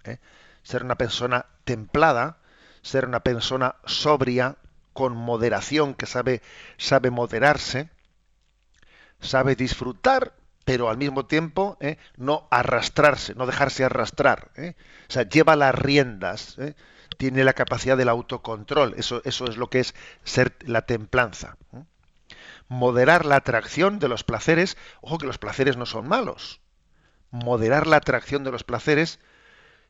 ¿Eh? 0.05 0.17
Ser 0.63 0.83
una 0.83 0.95
persona 0.95 1.45
templada, 1.63 2.39
ser 2.81 3.05
una 3.05 3.19
persona 3.19 3.75
sobria, 3.85 4.57
con 4.93 5.15
moderación, 5.15 5.93
que 5.93 6.07
sabe, 6.07 6.41
moderarse, 7.11 7.91
sabe 9.19 9.55
disfrutar, 9.55 10.33
pero 10.65 10.89
al 10.89 10.97
mismo 10.97 11.27
tiempo 11.27 11.77
¿eh? 11.79 11.99
no 12.17 12.47
arrastrarse, 12.49 13.35
no 13.35 13.45
dejarse 13.45 13.83
arrastrar. 13.83 14.49
¿eh? 14.55 14.73
O 15.07 15.13
sea, 15.13 15.29
lleva 15.29 15.55
las 15.55 15.75
riendas. 15.75 16.57
Tiene 17.21 17.43
la 17.43 17.53
capacidad 17.53 17.97
del 17.97 18.09
autocontrol. 18.09 18.95
Eso, 18.97 19.21
eso 19.25 19.45
es 19.45 19.55
lo 19.55 19.69
que 19.69 19.79
es 19.79 19.93
ser 20.23 20.55
la 20.65 20.87
templanza. 20.87 21.55
Moderar 22.67 23.27
la 23.27 23.35
atracción 23.35 23.99
de 23.99 24.07
los 24.07 24.23
placeres, 24.23 24.75
ojo 25.01 25.19
que 25.19 25.27
los 25.27 25.37
placeres 25.37 25.77
no 25.77 25.85
son 25.85 26.07
malos. 26.07 26.61
Moderar 27.29 27.85
la 27.85 27.97
atracción 27.97 28.43
de 28.43 28.49
los 28.49 28.63
placeres 28.63 29.19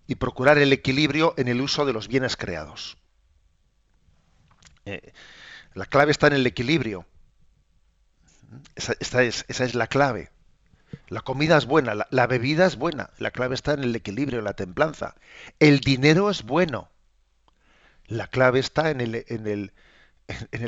y 0.07 0.15
procurar 0.15 0.57
el 0.57 0.73
equilibrio 0.73 1.33
en 1.37 1.47
el 1.47 1.61
uso 1.61 1.85
de 1.85 1.93
los 1.93 2.09
bienes 2.09 2.35
creados. 2.35 2.97
Eh, 4.83 5.13
la 5.73 5.85
clave 5.85 6.11
está 6.11 6.27
en 6.27 6.33
el 6.33 6.45
equilibrio. 6.45 7.05
Esa, 8.75 8.91
es, 9.21 9.45
esa, 9.47 9.63
es, 9.63 9.73
la 9.73 9.87
clave. 9.87 10.31
La 11.07 11.21
comida 11.21 11.57
es 11.57 11.65
buena, 11.65 11.95
la, 12.09 12.27
bebida 12.27 12.65
es 12.65 12.75
buena. 12.75 13.11
La 13.19 13.31
clave 13.31 13.55
está 13.55 13.71
en 13.71 13.85
el 13.85 13.95
equilibrio, 13.95 14.41
la 14.41 14.53
templanza. 14.53 15.15
El 15.61 15.79
dinero 15.79 16.29
es 16.29 16.43
bueno. 16.43 16.90
La 18.11 18.27
clave 18.27 18.59
está 18.59 18.89
en 18.89 18.99
el, 18.99 19.71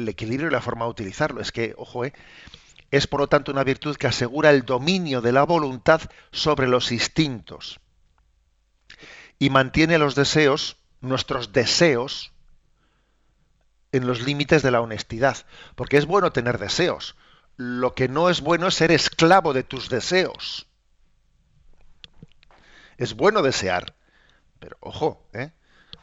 equilibrio 0.07 0.47
y 0.47 0.51
la 0.51 0.61
forma 0.61 0.85
de 0.85 0.91
utilizarlo. 0.91 1.41
Es 1.41 1.51
que, 1.51 1.73
ojo, 1.77 2.05
eh, 2.05 2.13
es 2.89 3.05
por 3.05 3.19
lo 3.19 3.27
tanto 3.27 3.51
una 3.51 3.65
virtud 3.65 3.97
que 3.97 4.07
asegura 4.07 4.49
el 4.49 4.63
dominio 4.63 5.19
de 5.19 5.33
la 5.33 5.43
voluntad 5.43 5.99
sobre 6.31 6.67
los 6.67 6.93
instintos 6.93 7.81
y 9.39 9.49
mantiene 9.49 9.97
los 9.97 10.15
deseos, 10.15 10.77
nuestros 11.01 11.51
deseos, 11.51 12.31
en 13.91 14.07
los 14.07 14.21
límites 14.21 14.63
de 14.63 14.71
la 14.71 14.79
honestidad, 14.79 15.35
porque 15.75 15.97
es 15.97 16.05
bueno 16.05 16.31
tener 16.31 16.59
deseos. 16.59 17.17
Lo 17.57 17.93
que 17.93 18.07
no 18.07 18.29
es 18.29 18.39
bueno 18.39 18.67
es 18.67 18.75
ser 18.75 18.93
esclavo 18.93 19.51
de 19.51 19.63
tus 19.63 19.89
deseos. 19.89 20.65
Es 22.97 23.15
bueno 23.15 23.41
desear, 23.41 23.95
pero 24.59 24.77
ojo, 24.79 25.27
¿eh? 25.33 25.51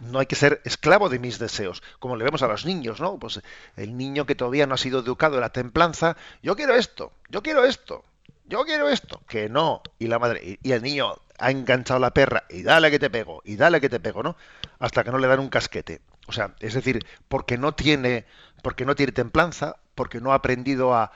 No 0.00 0.18
hay 0.18 0.26
que 0.26 0.36
ser 0.36 0.60
esclavo 0.64 1.08
de 1.08 1.18
mis 1.18 1.38
deseos, 1.38 1.82
como 1.98 2.16
le 2.16 2.24
vemos 2.24 2.42
a 2.42 2.48
los 2.48 2.64
niños, 2.64 3.00
¿no? 3.00 3.18
Pues 3.18 3.40
el 3.76 3.96
niño 3.96 4.26
que 4.26 4.34
todavía 4.34 4.66
no 4.66 4.74
ha 4.74 4.78
sido 4.78 5.00
educado 5.00 5.36
en 5.36 5.42
la 5.42 5.50
templanza, 5.50 6.16
yo 6.42 6.56
quiero 6.56 6.74
esto, 6.74 7.12
yo 7.28 7.42
quiero 7.42 7.64
esto, 7.64 8.04
yo 8.46 8.64
quiero 8.64 8.88
esto, 8.88 9.20
que 9.28 9.48
no, 9.48 9.82
y 9.98 10.06
la 10.08 10.18
madre, 10.18 10.58
y 10.62 10.72
el 10.72 10.82
niño 10.82 11.16
ha 11.38 11.50
enganchado 11.50 12.00
la 12.00 12.12
perra, 12.12 12.44
y 12.48 12.62
dale 12.62 12.90
que 12.90 12.98
te 12.98 13.10
pego, 13.10 13.42
y 13.44 13.56
dale 13.56 13.80
que 13.80 13.88
te 13.88 14.00
pego, 14.00 14.22
¿no? 14.22 14.36
Hasta 14.78 15.04
que 15.04 15.10
no 15.10 15.18
le 15.18 15.28
dan 15.28 15.40
un 15.40 15.48
casquete. 15.48 16.00
O 16.26 16.32
sea, 16.32 16.54
es 16.60 16.74
decir, 16.74 17.04
porque 17.28 17.58
no 17.58 17.74
tiene, 17.74 18.26
porque 18.62 18.84
no 18.84 18.94
tiene 18.94 19.12
templanza, 19.12 19.76
porque 19.94 20.20
no 20.20 20.32
ha 20.32 20.36
aprendido 20.36 20.94
a, 20.94 21.12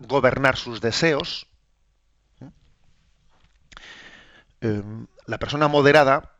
gobernar 0.00 0.56
sus 0.56 0.82
deseos. 0.82 1.46
Em, 4.60 5.06
la 5.26 5.38
persona 5.38 5.68
moderada 5.68 6.33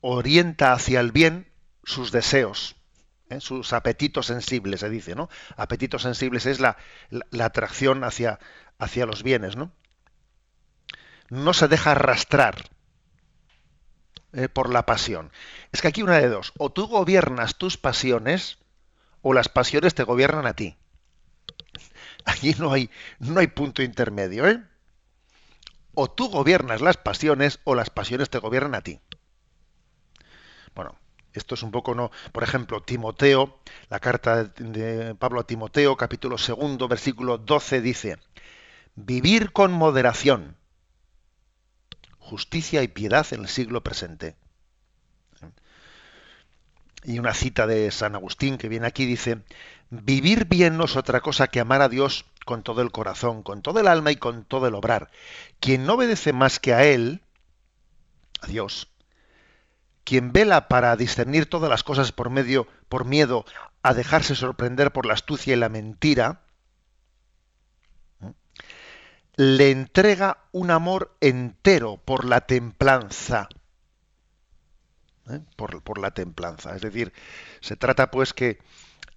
orienta 0.00 0.72
hacia 0.72 1.00
el 1.00 1.12
bien 1.12 1.50
sus 1.84 2.12
deseos, 2.12 2.76
¿eh? 3.30 3.40
sus 3.40 3.72
apetitos 3.72 4.26
sensibles, 4.26 4.80
se 4.80 4.90
dice, 4.90 5.14
¿no? 5.14 5.28
Apetitos 5.56 6.02
sensibles 6.02 6.46
es 6.46 6.60
la, 6.60 6.76
atracción 7.40 8.04
hacia, 8.04 8.38
hacia 8.78 9.06
los 9.06 9.22
bienes, 9.22 9.56
¿no? 9.56 9.72
No 11.28 11.52
se 11.52 11.68
deja 11.68 11.92
arrastrar 11.92 12.70
eh, 14.32 14.48
por 14.48 14.70
la 14.70 14.86
pasión. 14.86 15.30
Es 15.72 15.80
que 15.80 15.88
aquí 15.88 16.02
una 16.02 16.18
de 16.18 16.28
dos, 16.28 16.52
o 16.58 16.70
tú 16.70 16.86
gobiernas 16.86 17.56
tus 17.56 17.76
pasiones 17.76 18.58
o 19.22 19.32
las 19.32 19.48
pasiones 19.48 19.94
te 19.94 20.02
gobiernan 20.02 20.46
a 20.46 20.54
ti. 20.54 20.76
Aquí 22.24 22.54
no 22.58 22.72
hay, 22.72 22.90
no 23.18 23.40
hay 23.40 23.46
punto 23.46 23.82
intermedio, 23.82 24.48
¿eh? 24.48 24.62
O 25.94 26.10
tú 26.10 26.28
gobiernas 26.28 26.80
las 26.80 26.96
pasiones 26.96 27.60
o 27.64 27.74
las 27.74 27.90
pasiones 27.90 28.30
te 28.30 28.38
gobiernan 28.38 28.74
a 28.74 28.82
ti. 28.82 29.00
Bueno, 30.74 30.96
esto 31.32 31.54
es 31.54 31.62
un 31.62 31.70
poco 31.70 31.94
no, 31.94 32.10
por 32.32 32.42
ejemplo, 32.42 32.82
Timoteo, 32.82 33.58
la 33.88 34.00
carta 34.00 34.44
de 34.44 35.14
Pablo 35.14 35.40
a 35.40 35.46
Timoteo, 35.46 35.96
capítulo 35.96 36.38
segundo, 36.38 36.88
versículo 36.88 37.38
12 37.38 37.80
dice: 37.80 38.18
Vivir 38.94 39.52
con 39.52 39.72
moderación, 39.72 40.56
justicia 42.18 42.82
y 42.82 42.88
piedad 42.88 43.26
en 43.32 43.40
el 43.40 43.48
siglo 43.48 43.82
presente. 43.82 44.36
Y 47.02 47.18
una 47.18 47.32
cita 47.32 47.66
de 47.66 47.90
San 47.90 48.14
Agustín 48.14 48.58
que 48.58 48.68
viene 48.68 48.86
aquí 48.86 49.06
dice, 49.06 49.42
vivir 49.88 50.44
bien 50.44 50.76
no 50.76 50.84
es 50.84 50.96
otra 50.96 51.20
cosa 51.20 51.48
que 51.48 51.60
amar 51.60 51.80
a 51.80 51.88
Dios 51.88 52.26
con 52.44 52.62
todo 52.62 52.82
el 52.82 52.92
corazón, 52.92 53.42
con 53.42 53.62
todo 53.62 53.80
el 53.80 53.88
alma 53.88 54.12
y 54.12 54.16
con 54.16 54.44
todo 54.44 54.66
el 54.66 54.74
obrar. 54.74 55.10
Quien 55.60 55.86
no 55.86 55.94
obedece 55.94 56.32
más 56.32 56.60
que 56.60 56.74
a 56.74 56.84
Él, 56.84 57.22
a 58.42 58.46
Dios, 58.46 58.88
quien 60.04 60.32
vela 60.32 60.68
para 60.68 60.96
discernir 60.96 61.46
todas 61.46 61.70
las 61.70 61.84
cosas 61.84 62.12
por 62.12 62.30
medio, 62.30 62.66
por 62.88 63.04
miedo 63.04 63.44
a 63.82 63.94
dejarse 63.94 64.34
sorprender 64.34 64.92
por 64.92 65.06
la 65.06 65.14
astucia 65.14 65.54
y 65.54 65.56
la 65.56 65.68
mentira, 65.68 66.42
le 69.36 69.70
entrega 69.70 70.44
un 70.52 70.70
amor 70.70 71.16
entero 71.20 71.96
por 72.04 72.24
la 72.24 72.42
templanza. 72.42 73.48
¿eh? 75.30 75.40
Por, 75.56 75.98
la 75.98 76.10
templanza. 76.10 76.76
Es 76.76 76.82
decir, 76.82 77.12
se 77.60 77.76
trata 77.76 78.10
pues 78.10 78.34
que 78.34 78.58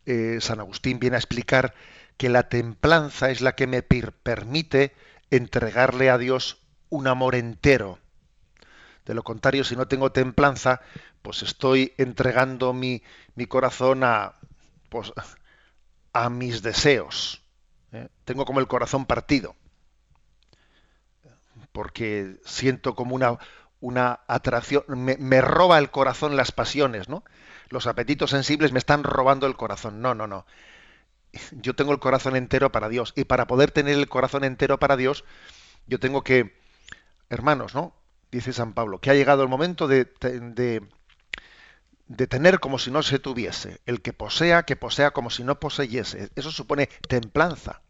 eh, 0.05 0.37
San 0.39 0.59
Agustín 0.59 0.99
viene 0.99 1.17
a 1.17 1.19
explicar 1.19 1.73
que 2.17 2.29
la 2.29 2.47
templanza 2.47 3.31
es 3.31 3.41
la 3.41 3.55
que 3.55 3.67
me 3.67 3.81
permite 3.81 4.93
entregarle 5.29 6.09
a 6.09 6.17
Dios 6.17 6.59
un 6.89 7.07
amor 7.07 7.35
entero. 7.35 7.99
De 9.05 9.13
lo 9.13 9.23
contrario, 9.23 9.63
si 9.63 9.75
no 9.75 9.87
tengo 9.87 10.11
templanza, 10.11 10.81
pues 11.21 11.43
estoy 11.43 11.93
entregando 11.97 12.73
mi, 12.73 13.01
corazón 13.47 14.03
a, 14.03 14.33
pues, 14.89 15.11
a 16.13 16.29
mis 16.29 16.61
deseos. 16.61 17.41
¿eh? 17.91 18.07
Tengo 18.23 18.45
como 18.45 18.59
el 18.59 18.67
corazón 18.67 19.05
partido 19.05 19.55
porque 21.73 22.37
siento 22.45 22.95
como 22.95 23.15
una, 23.15 23.37
una 23.81 24.21
atracción, 24.27 24.83
me, 24.87 25.17
me, 25.17 25.41
roba 25.41 25.79
el 25.79 25.89
corazón 25.89 26.37
las 26.37 26.53
pasiones, 26.53 27.09
¿no? 27.09 27.25
Los 27.69 27.87
apetitos 27.87 28.29
sensibles 28.29 28.71
me 28.71 28.79
están 28.79 29.03
robando 29.03 29.47
el 29.47 29.57
corazón. 29.57 30.01
No, 30.01 30.13
no, 30.13 30.27
no. 30.27 30.45
Yo 31.51 31.75
tengo 31.75 31.91
el 31.91 31.99
corazón 31.99 32.35
entero 32.35 32.71
para 32.71 32.87
Dios. 32.87 33.13
Y 33.15 33.23
para 33.25 33.47
poder 33.47 33.71
tener 33.71 33.95
el 33.95 34.07
corazón 34.07 34.43
entero 34.43 34.79
para 34.79 34.95
Dios, 34.95 35.25
yo 35.87 35.99
tengo 35.99 36.23
que, 36.23 36.55
hermanos, 37.29 37.73
¿no? 37.73 37.95
Dice 38.33 38.51
San 38.51 38.73
Pablo, 38.73 38.99
que 38.99 39.11
ha 39.11 39.13
llegado 39.13 39.43
el 39.43 39.47
momento 39.47 39.87
de, 39.87 40.05
tener 42.27 42.59
como 42.59 42.79
si 42.79 42.89
no 42.89 43.03
se 43.03 43.19
tuviese. 43.19 43.79
El 43.85 44.01
que 44.01 44.11
posea, 44.11 44.63
que 44.63 44.75
posea 44.75 45.11
como 45.11 45.29
si 45.29 45.43
no 45.43 45.59
poseyese. 45.59 46.31
Eso 46.35 46.51
supone 46.51 46.87
templanza 47.07 47.83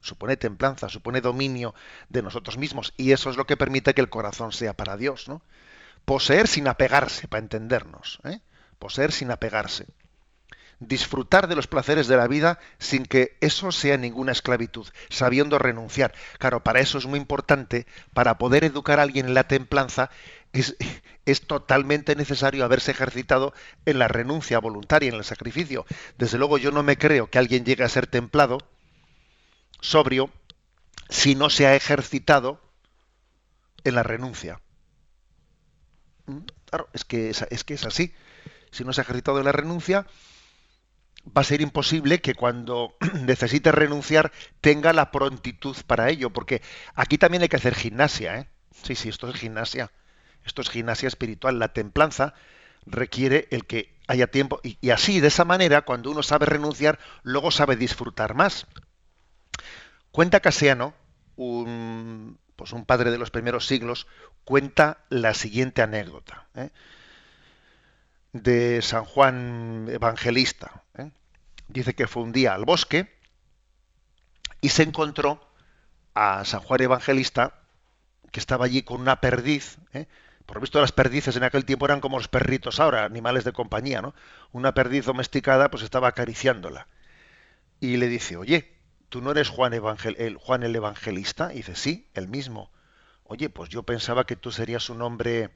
supone 0.00 0.36
templanza, 0.36 0.88
supone 0.88 1.20
dominio 1.20 1.74
de 2.08 2.22
nosotros 2.22 2.56
mismos 2.56 2.94
y 2.96 3.12
eso 3.12 3.28
es 3.28 3.36
lo 3.36 3.46
que 3.46 3.58
permite 3.58 3.92
que 3.92 4.00
el 4.00 4.08
corazón 4.08 4.50
sea 4.50 4.72
para 4.74 4.96
Dios, 4.96 5.28
¿no? 5.28 5.42
Poseer 6.06 6.48
sin 6.48 6.68
apegarse, 6.68 7.28
para 7.28 7.42
entendernos, 7.42 8.18
¿eh? 8.24 8.40
poseer 8.78 9.12
sin 9.12 9.30
apegarse. 9.30 9.86
Disfrutar 10.80 11.46
de 11.46 11.56
los 11.56 11.66
placeres 11.66 12.08
de 12.08 12.16
la 12.16 12.26
vida 12.26 12.58
sin 12.78 13.04
que 13.04 13.36
eso 13.40 13.70
sea 13.70 13.96
ninguna 13.96 14.32
esclavitud, 14.32 14.88
sabiendo 15.10 15.58
renunciar. 15.58 16.14
Claro, 16.38 16.64
para 16.64 16.80
eso 16.80 16.98
es 16.98 17.06
muy 17.06 17.18
importante, 17.18 17.86
para 18.14 18.38
poder 18.38 18.64
educar 18.64 18.98
a 18.98 19.02
alguien 19.02 19.26
en 19.26 19.34
la 19.34 19.46
templanza, 19.46 20.10
es, 20.52 20.76
es 21.26 21.46
totalmente 21.46 22.16
necesario 22.16 22.64
haberse 22.64 22.90
ejercitado 22.90 23.52
en 23.84 23.98
la 23.98 24.08
renuncia 24.08 24.58
voluntaria, 24.58 25.10
en 25.10 25.16
el 25.16 25.24
sacrificio. 25.24 25.86
Desde 26.18 26.38
luego 26.38 26.58
yo 26.58 26.70
no 26.72 26.82
me 26.82 26.96
creo 26.96 27.28
que 27.28 27.38
alguien 27.38 27.64
llegue 27.64 27.84
a 27.84 27.88
ser 27.88 28.06
templado, 28.06 28.58
sobrio 29.80 30.30
si 31.08 31.34
no 31.34 31.50
se 31.50 31.66
ha 31.66 31.74
ejercitado 31.74 32.60
en 33.84 33.94
la 33.94 34.02
renuncia. 34.02 34.60
¿Mm? 36.26 36.38
Claro, 36.66 36.88
es 36.92 37.04
que 37.04 37.30
es, 37.30 37.42
es 37.50 37.64
que 37.64 37.74
es 37.74 37.84
así. 37.84 38.14
Si 38.70 38.84
no 38.84 38.92
se 38.92 39.00
ha 39.00 39.04
ejercitado 39.04 39.38
en 39.38 39.44
la 39.44 39.52
renuncia, 39.52 40.06
va 41.26 41.42
a 41.42 41.44
ser 41.44 41.60
imposible 41.60 42.20
que 42.20 42.34
cuando 42.34 42.96
necesite 43.22 43.72
renunciar 43.72 44.32
tenga 44.60 44.92
la 44.92 45.10
prontitud 45.10 45.76
para 45.86 46.10
ello, 46.10 46.30
porque 46.30 46.62
aquí 46.94 47.18
también 47.18 47.42
hay 47.42 47.48
que 47.48 47.56
hacer 47.56 47.74
gimnasia, 47.74 48.38
¿eh? 48.38 48.48
Sí, 48.82 48.94
sí, 48.94 49.08
esto 49.08 49.28
es 49.28 49.36
gimnasia. 49.36 49.90
Esto 50.44 50.62
es 50.62 50.70
gimnasia 50.70 51.08
espiritual. 51.08 51.58
La 51.58 51.72
templanza 51.72 52.34
requiere 52.86 53.46
el 53.50 53.66
que 53.66 53.94
haya 54.06 54.26
tiempo 54.26 54.60
y, 54.62 54.90
así, 54.90 55.20
de 55.20 55.28
esa 55.28 55.44
manera, 55.44 55.82
cuando 55.82 56.10
uno 56.10 56.22
sabe 56.22 56.46
renunciar, 56.46 56.98
luego 57.22 57.50
sabe 57.50 57.76
disfrutar 57.76 58.34
más. 58.34 58.66
Cuenta 60.10 60.40
Casiano, 60.40 60.94
un, 61.36 62.38
pues 62.56 62.72
un 62.72 62.84
padre 62.84 63.10
de 63.10 63.18
los 63.18 63.30
primeros 63.30 63.66
siglos, 63.66 64.06
cuenta 64.44 64.98
la 65.08 65.34
siguiente 65.34 65.82
anécdota 65.82 66.48
¿eh? 66.56 66.70
de 68.32 68.82
San 68.82 69.04
Juan 69.04 69.86
Evangelista. 69.88 70.82
Dice 71.72 71.94
que 71.94 72.08
fue 72.08 72.24
un 72.24 72.32
día 72.32 72.54
al 72.54 72.64
bosque 72.64 73.16
y 74.60 74.70
se 74.70 74.82
encontró 74.82 75.40
a 76.14 76.44
San 76.44 76.60
Juan 76.60 76.82
Evangelista 76.82 77.60
que 78.32 78.40
estaba 78.40 78.64
allí 78.64 78.82
con 78.82 79.00
una 79.00 79.20
perdiz. 79.20 79.78
¿eh? 79.92 80.06
Por 80.46 80.60
visto 80.60 80.80
las 80.80 80.90
perdices 80.90 81.36
en 81.36 81.44
aquel 81.44 81.64
tiempo 81.64 81.84
eran 81.86 82.00
como 82.00 82.18
los 82.18 82.26
perritos 82.26 82.80
ahora, 82.80 83.04
animales 83.04 83.44
de 83.44 83.52
compañía, 83.52 84.02
¿no? 84.02 84.14
Una 84.50 84.74
perdiz 84.74 85.04
domesticada 85.04 85.70
pues 85.70 85.84
estaba 85.84 86.08
acariciándola. 86.08 86.88
Y 87.78 87.98
le 87.98 88.08
dice, 88.08 88.36
oye, 88.36 88.76
¿tú 89.08 89.22
no 89.22 89.30
eres 89.30 89.48
Juan, 89.48 89.72
Evangel 89.72 90.16
el, 90.18 90.36
Juan 90.36 90.64
el 90.64 90.74
Evangelista? 90.74 91.52
Y 91.52 91.58
dice, 91.58 91.76
sí, 91.76 92.10
el 92.14 92.26
mismo. 92.26 92.70
Oye, 93.24 93.48
pues 93.48 93.70
yo 93.70 93.84
pensaba 93.84 94.26
que 94.26 94.34
tú 94.34 94.50
serías 94.50 94.90
un 94.90 95.02
hombre, 95.02 95.50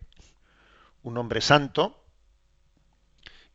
un 1.02 1.18
hombre 1.18 1.40
santo, 1.40 2.03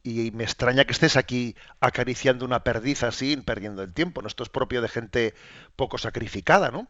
y 0.03 0.31
me 0.31 0.43
extraña 0.43 0.85
que 0.85 0.93
estés 0.93 1.17
aquí 1.17 1.55
acariciando 1.79 2.45
una 2.45 2.63
perdiz 2.63 3.03
así, 3.03 3.37
perdiendo 3.37 3.83
el 3.83 3.93
tiempo. 3.93 4.21
¿no? 4.21 4.27
Esto 4.27 4.43
es 4.43 4.49
propio 4.49 4.81
de 4.81 4.87
gente 4.89 5.33
poco 5.75 5.97
sacrificada, 5.97 6.71
¿no? 6.71 6.87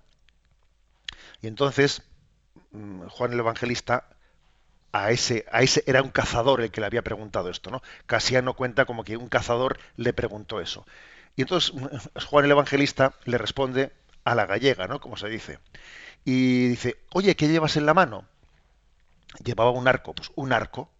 Y 1.42 1.48
entonces, 1.48 2.04
mm, 2.72 3.08
Juan 3.08 3.34
el 3.34 3.40
Evangelista, 3.40 4.10
a 4.92 5.12
ese, 5.12 5.46
a 5.52 5.62
ese 5.62 5.84
era 5.88 6.02
un 6.02 6.10
cazador 6.10 6.62
el 6.62 6.72
que 6.72 6.82
le 6.82 6.88
había 6.88 7.04
preguntado 7.04 7.50
esto, 7.50 7.72
¿no? 7.72 7.82
Casiano 8.06 8.56
cuenta 8.56 8.86
como 8.86 9.04
que 9.04 9.18
un 9.18 9.30
cazador 9.30 9.80
le 9.98 10.14
preguntó 10.14 10.62
eso. 10.62 10.86
Y 11.36 11.44
entonces 11.44 11.74
Juan 12.28 12.46
el 12.46 12.52
Evangelista 12.52 13.14
le 13.26 13.38
responde 13.38 13.94
a 14.24 14.36
la 14.36 14.46
gallega, 14.46 14.88
¿no? 14.88 15.00
Como 15.00 15.18
se 15.18 15.30
dice. 15.30 15.60
Y 16.26 16.70
dice, 16.70 16.98
oye, 17.12 17.36
¿qué 17.36 17.48
llevas 17.48 17.78
en 17.78 17.86
la 17.86 17.94
mano? 17.94 18.26
Llevaba 19.44 19.72
un 19.72 19.88
arco, 19.88 20.14
pues 20.14 20.32
un 20.36 20.54
arco. 20.54 20.92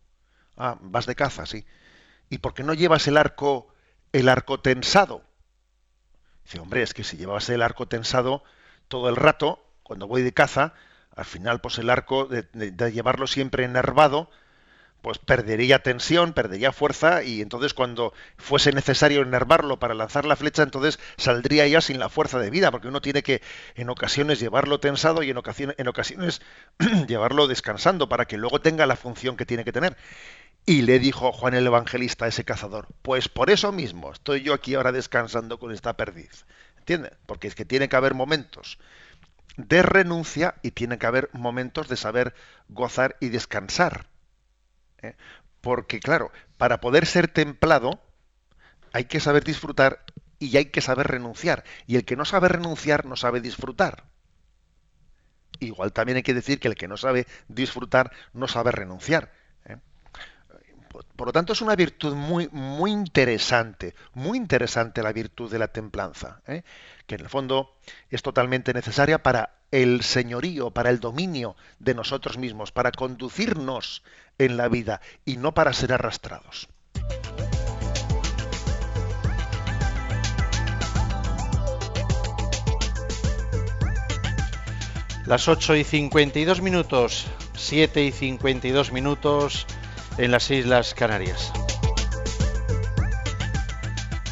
Ah, 0.58 0.78
vas 0.82 1.06
de 1.06 1.16
caza, 1.16 1.46
sí. 1.46 1.66
¿Y 2.30 2.40
por 2.40 2.54
qué 2.54 2.64
no 2.64 2.74
llevas 2.74 3.08
el 3.08 3.18
arco, 3.18 3.74
el 4.14 4.30
arco 4.30 4.60
tensado? 4.60 5.24
Dice, 6.44 6.60
hombre, 6.60 6.84
es 6.84 6.94
que 6.94 7.04
si 7.04 7.18
llevas 7.18 7.50
el 7.50 7.62
arco 7.62 7.88
tensado 7.88 8.44
todo 8.88 9.10
el 9.10 9.16
rato, 9.16 9.64
cuando 9.84 10.08
voy 10.08 10.22
de 10.22 10.34
caza, 10.34 10.74
al 11.16 11.26
final, 11.26 11.60
pues 11.62 11.78
el 11.80 11.90
arco, 11.90 12.26
de, 12.26 12.92
llevarlo 12.92 13.28
siempre 13.28 13.66
enervado, 13.66 14.30
pues 15.02 15.18
perdería 15.18 15.82
tensión, 15.82 16.34
perdería 16.34 16.72
fuerza 16.72 17.24
y 17.24 17.42
entonces 17.42 17.74
cuando 17.74 18.14
fuese 18.38 18.72
necesario 18.74 19.22
enervarlo 19.22 19.80
para 19.80 19.94
lanzar 19.94 20.26
la 20.26 20.36
flecha, 20.36 20.64
entonces 20.64 21.00
saldría 21.18 21.68
ya 21.68 21.82
sin 21.82 22.00
la 22.00 22.10
fuerza 22.10 22.40
de 22.40 22.50
vida, 22.50 22.70
porque 22.72 22.90
uno 22.90 23.02
tiene 23.02 23.24
que 23.24 23.42
en 23.76 23.90
ocasiones 23.90 24.40
llevarlo 24.40 24.80
tensado 24.80 25.24
y 25.24 25.30
en 25.30 25.38
ocasiones 25.38 26.42
llevarlo 27.08 27.48
descansando 27.48 28.10
para 28.10 28.26
que 28.26 28.38
luego 28.38 28.60
tenga 28.60 28.86
la 28.86 28.96
función 28.96 29.38
que 29.38 29.46
tiene 29.46 29.64
que 29.64 29.72
tener. 29.72 29.96
Y 30.66 30.84
le 30.84 31.00
dijo 31.00 31.32
Juan 31.32 31.56
el 31.56 31.66
Evangelista 31.68 32.26
a 32.26 32.28
ese 32.28 32.46
cazador, 32.46 32.88
pues 33.02 33.28
por 33.28 33.50
eso 33.50 33.72
mismo 33.72 34.12
estoy 34.12 34.42
yo 34.44 34.54
aquí 34.54 34.76
ahora 34.76 34.92
descansando 34.92 35.60
con 35.60 35.72
esta 35.72 35.98
perdiz. 35.98 36.46
¿Entiende? 36.78 37.14
Porque 37.26 37.48
es 37.48 37.56
que 37.56 37.66
tiene 37.66 37.90
que 37.90 37.96
haber 37.96 38.14
momentos 38.14 38.80
de 39.58 39.82
renuncia 39.82 40.56
y 40.62 40.72
tiene 40.72 40.98
que 40.98 41.08
haber 41.08 41.30
momentos 41.34 41.88
de 41.90 41.98
saber 41.98 42.34
gozar 42.70 43.18
y 43.20 43.30
descansar. 43.30 44.08
¿eh? 45.02 45.16
Porque, 45.62 46.00
claro, 46.00 46.32
para 46.58 46.80
poder 46.80 47.06
ser 47.06 47.28
templado 47.28 48.02
hay 48.94 49.06
que 49.06 49.20
saber 49.20 49.44
disfrutar 49.44 50.04
y 50.40 50.56
hay 50.58 50.66
que 50.66 50.82
saber 50.82 51.08
renunciar. 51.08 51.64
Y 51.88 51.98
el 51.98 52.06
que 52.06 52.16
no 52.16 52.26
sabe 52.26 52.48
renunciar 52.48 53.06
no 53.06 53.16
sabe 53.16 53.42
disfrutar. 53.42 54.06
igual 55.60 55.92
también 55.94 56.18
hay 56.18 56.24
que 56.24 56.34
decir 56.34 56.60
que 56.60 56.70
el 56.70 56.76
que 56.76 56.88
no 56.88 56.98
sabe 56.98 57.28
disfrutar 57.50 58.12
no 58.34 58.48
sabe 58.48 58.72
renunciar. 58.72 59.32
Por, 60.90 61.06
por 61.06 61.28
lo 61.28 61.34
tanto, 61.34 61.54
es 61.54 61.62
una 61.62 61.76
virtud 61.76 62.16
muy, 62.16 62.50
muy 62.52 62.92
interesante, 62.92 63.96
muy 64.14 64.38
interesante 64.38 65.04
la 65.04 65.14
virtud 65.14 65.52
de 65.52 65.60
la 65.60 65.68
templanza, 65.70 66.42
¿eh? 66.48 66.64
que 67.08 67.16
en 67.16 67.22
el 67.22 67.30
fondo 67.30 67.76
es 68.10 68.22
totalmente 68.22 68.74
necesaria 68.74 69.24
para 69.24 69.56
el 69.72 70.02
señorío, 70.02 70.72
para 70.72 70.90
el 70.90 71.00
dominio 71.00 71.56
de 71.80 71.94
nosotros 71.94 72.38
mismos, 72.38 72.72
para 72.72 72.92
conducirnos 72.92 74.04
en 74.38 74.58
la 74.58 74.68
vida 74.68 75.02
y 75.26 75.38
no 75.38 75.54
para 75.54 75.74
ser 75.74 75.94
arrastrados. 75.94 76.68
Las 85.26 85.48
8 85.48 85.76
y 85.76 85.84
52 85.84 86.62
minutos, 86.62 87.28
7 87.54 88.04
y 88.04 88.12
52 88.12 88.92
minutos 88.92 89.68
en 90.20 90.32
las 90.32 90.52
Islas 90.52 90.94
Canarias. 90.94 91.52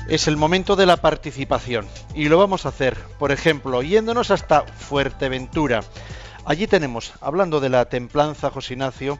Es 0.10 0.28
el 0.28 0.38
momento 0.38 0.76
de 0.76 0.86
la 0.86 0.98
participación 0.98 1.88
y 2.14 2.28
lo 2.28 2.38
vamos 2.38 2.66
a 2.66 2.70
hacer, 2.70 2.98
por 3.18 3.32
ejemplo, 3.32 3.82
yéndonos 3.82 4.30
hasta 4.30 4.64
Fuerteventura. 4.64 5.82
Allí 6.46 6.68
tenemos, 6.68 7.14
hablando 7.22 7.60
de 7.60 7.70
la 7.70 7.86
templanza, 7.86 8.52
José 8.52 8.74
Ignacio, 8.74 9.18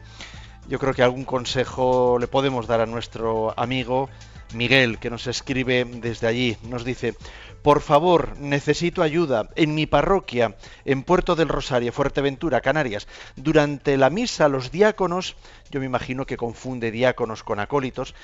yo 0.68 0.78
creo 0.78 0.92
que 0.94 1.02
algún 1.02 1.24
consejo 1.24 2.18
le 2.20 2.28
podemos 2.28 2.66
dar 2.66 2.80
a 2.80 2.86
nuestro 2.86 3.58
amigo 3.58 4.08
Miguel, 4.54 4.98
que 4.98 5.10
nos 5.10 5.26
escribe 5.26 5.84
desde 5.84 6.26
allí. 6.26 6.56
Nos 6.62 6.84
dice, 6.84 7.14
por 7.62 7.80
favor, 7.80 8.38
necesito 8.38 9.02
ayuda. 9.02 9.48
En 9.56 9.74
mi 9.74 9.86
parroquia, 9.86 10.56
en 10.84 11.02
Puerto 11.02 11.36
del 11.36 11.48
Rosario, 11.48 11.92
Fuerteventura, 11.92 12.60
Canarias, 12.60 13.08
durante 13.36 13.96
la 13.96 14.10
misa 14.10 14.48
los 14.48 14.70
diáconos, 14.70 15.36
yo 15.70 15.80
me 15.80 15.86
imagino 15.86 16.26
que 16.26 16.36
confunde 16.36 16.90
diáconos 16.90 17.42
con 17.42 17.60
acólitos, 17.60 18.14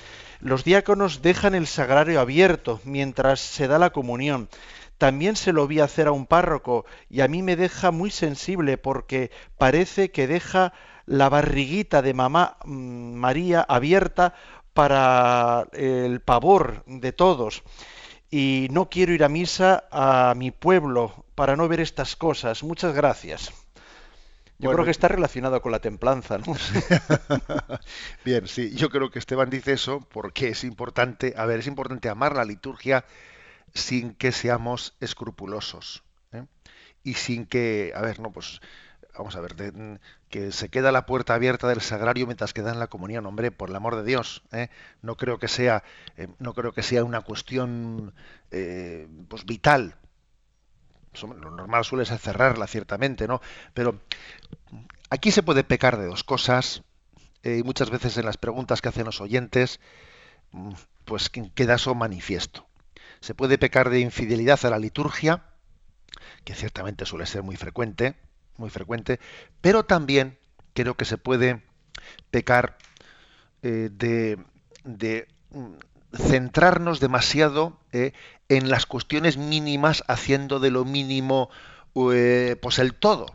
los 0.40 0.64
diáconos 0.64 1.22
dejan 1.22 1.54
el 1.54 1.66
sagrario 1.66 2.20
abierto 2.20 2.80
mientras 2.84 3.40
se 3.40 3.68
da 3.68 3.78
la 3.78 3.90
comunión. 3.90 4.48
También 4.96 5.36
se 5.36 5.52
lo 5.52 5.66
vi 5.66 5.80
hacer 5.80 6.06
a 6.06 6.12
un 6.12 6.26
párroco 6.26 6.86
y 7.10 7.20
a 7.20 7.28
mí 7.28 7.42
me 7.42 7.56
deja 7.56 7.90
muy 7.90 8.10
sensible 8.10 8.78
porque 8.78 9.30
parece 9.58 10.10
que 10.10 10.26
deja 10.26 10.72
la 11.06 11.28
barriguita 11.28 12.02
de 12.02 12.14
mamá 12.14 12.56
mm, 12.64 13.14
María 13.14 13.62
abierta 13.62 14.34
para 14.74 15.66
el 15.72 16.20
pavor 16.20 16.84
de 16.86 17.12
todos. 17.12 17.62
Y 18.30 18.68
no 18.72 18.90
quiero 18.90 19.12
ir 19.12 19.24
a 19.24 19.28
misa 19.28 19.84
a 19.92 20.34
mi 20.36 20.50
pueblo 20.50 21.26
para 21.34 21.56
no 21.56 21.68
ver 21.68 21.80
estas 21.80 22.16
cosas. 22.16 22.62
Muchas 22.64 22.94
gracias. 22.94 23.52
Yo 24.58 24.68
Bueno, 24.68 24.70
creo 24.70 24.84
que 24.84 24.90
está 24.90 25.08
relacionado 25.08 25.60
con 25.62 25.72
la 25.72 25.80
templanza, 25.80 26.38
¿no? 26.38 26.54
Bien, 28.24 28.46
sí, 28.48 28.74
yo 28.74 28.90
creo 28.90 29.10
que 29.10 29.18
Esteban 29.18 29.50
dice 29.50 29.72
eso 29.72 30.00
porque 30.10 30.48
es 30.48 30.64
importante, 30.64 31.34
a 31.36 31.46
ver, 31.46 31.60
es 31.60 31.66
importante 31.66 32.08
amar 32.08 32.34
la 32.36 32.44
liturgia 32.44 33.04
sin 33.74 34.14
que 34.14 34.32
seamos 34.32 34.96
escrupulosos 35.00 36.04
¿eh? 36.32 36.46
y 37.04 37.14
sin 37.14 37.46
que, 37.46 37.92
a 37.96 38.02
ver, 38.02 38.20
no, 38.20 38.32
pues 38.32 38.60
vamos 39.16 39.36
a 39.36 39.40
ver, 39.40 39.56
de- 39.56 40.00
que 40.34 40.50
se 40.50 40.68
queda 40.68 40.90
la 40.90 41.06
puerta 41.06 41.34
abierta 41.34 41.68
del 41.68 41.80
sagrario 41.80 42.26
mientras 42.26 42.52
queda 42.52 42.72
en 42.72 42.80
la 42.80 42.88
comunión, 42.88 43.24
hombre, 43.26 43.52
por 43.52 43.70
el 43.70 43.76
amor 43.76 43.94
de 43.94 44.02
Dios, 44.02 44.42
¿eh? 44.50 44.68
no 45.00 45.16
creo 45.16 45.38
que 45.38 45.46
sea, 45.46 45.84
eh, 46.16 46.26
no 46.40 46.54
creo 46.54 46.72
que 46.72 46.82
sea 46.82 47.04
una 47.04 47.20
cuestión, 47.20 48.12
eh, 48.50 49.06
pues 49.28 49.44
vital. 49.46 49.94
Lo 51.22 51.50
normal 51.52 51.84
suele 51.84 52.04
ser 52.04 52.18
cerrarla, 52.18 52.66
ciertamente, 52.66 53.28
¿no? 53.28 53.40
Pero 53.72 54.00
aquí 55.10 55.30
se 55.30 55.42
puede 55.42 55.64
pecar 55.64 55.96
de 55.98 56.06
dos 56.06 56.24
cosas, 56.24 56.82
eh, 57.42 57.58
y 57.58 57.62
muchas 57.62 57.90
veces 57.90 58.16
en 58.18 58.26
las 58.26 58.36
preguntas 58.36 58.80
que 58.82 58.88
hacen 58.88 59.04
los 59.06 59.20
oyentes, 59.20 59.80
mm, 60.52 60.72
pues 61.04 61.30
que- 61.30 61.50
queda 61.54 61.76
eso 61.76 61.94
manifiesto. 61.94 62.66
Se 63.20 63.34
puede 63.34 63.58
pecar 63.58 63.90
de 63.90 64.00
infidelidad 64.00 64.64
a 64.66 64.70
la 64.70 64.78
liturgia, 64.78 65.44
que 66.44 66.54
ciertamente 66.54 67.06
suele 67.06 67.26
ser 67.26 67.42
muy 67.42 67.56
frecuente, 67.56 68.16
muy 68.56 68.70
frecuente, 68.70 69.20
pero 69.60 69.84
también 69.84 70.38
creo 70.74 70.94
que 70.94 71.04
se 71.04 71.18
puede 71.18 71.62
pecar 72.30 72.76
eh, 73.62 73.90
de, 73.92 74.38
de, 74.84 75.28
mm, 75.50 75.74
centrarnos 76.16 77.00
demasiado 77.00 77.78
eh, 77.92 78.12
en 78.48 78.68
las 78.70 78.86
cuestiones 78.86 79.36
mínimas, 79.36 80.04
haciendo 80.06 80.60
de 80.60 80.70
lo 80.70 80.84
mínimo 80.84 81.50
eh, 82.12 82.56
pues 82.60 82.78
el 82.78 82.94
todo. 82.94 83.26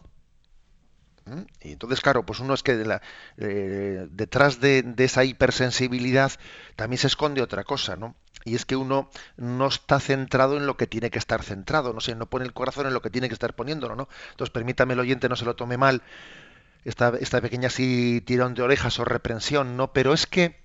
Y 1.62 1.72
entonces, 1.74 2.02
claro, 2.02 2.26
pues 2.26 2.40
uno 2.40 2.54
es 2.54 2.64
que 2.64 2.76
de 2.76 2.86
la- 2.86 3.02
eh, 3.38 4.08
detrás 4.12 4.60
de, 4.60 4.84
de 4.84 5.04
esa 5.06 5.24
hipersensibilidad 5.24 6.32
también 6.76 6.98
se 7.00 7.08
esconde 7.08 7.42
otra 7.42 7.64
cosa, 7.64 7.96
¿no? 7.96 8.16
Y 8.46 8.56
es 8.56 8.66
que 8.66 8.76
uno 8.76 9.10
no 9.38 9.68
está 9.68 10.00
centrado 10.00 10.58
en 10.58 10.66
lo 10.66 10.78
que 10.78 10.88
tiene 10.88 11.10
que 11.12 11.20
estar 11.20 11.44
centrado, 11.44 11.94
no 11.94 12.00
sé, 12.02 12.16
no 12.16 12.30
pone 12.30 12.46
el 12.46 12.54
corazón 12.54 12.88
en 12.88 12.94
lo 12.94 13.02
que 13.02 13.10
tiene 13.10 13.28
que 13.28 13.34
estar 13.34 13.54
poniéndolo, 13.56 13.96
¿no? 13.96 14.08
Entonces, 14.32 14.52
permítame 14.52 14.94
el 14.94 15.00
oyente, 15.02 15.28
no 15.30 15.36
se 15.36 15.46
lo 15.46 15.56
tome 15.56 15.78
mal, 15.78 16.02
esta, 16.86 17.14
esta 17.20 17.42
pequeña 17.42 17.68
así 17.68 18.22
tirón 18.26 18.54
de 18.54 18.62
orejas 18.64 19.00
o 19.00 19.06
reprensión, 19.06 19.78
¿no? 19.78 19.94
Pero 19.94 20.14
es 20.14 20.26
que 20.28 20.60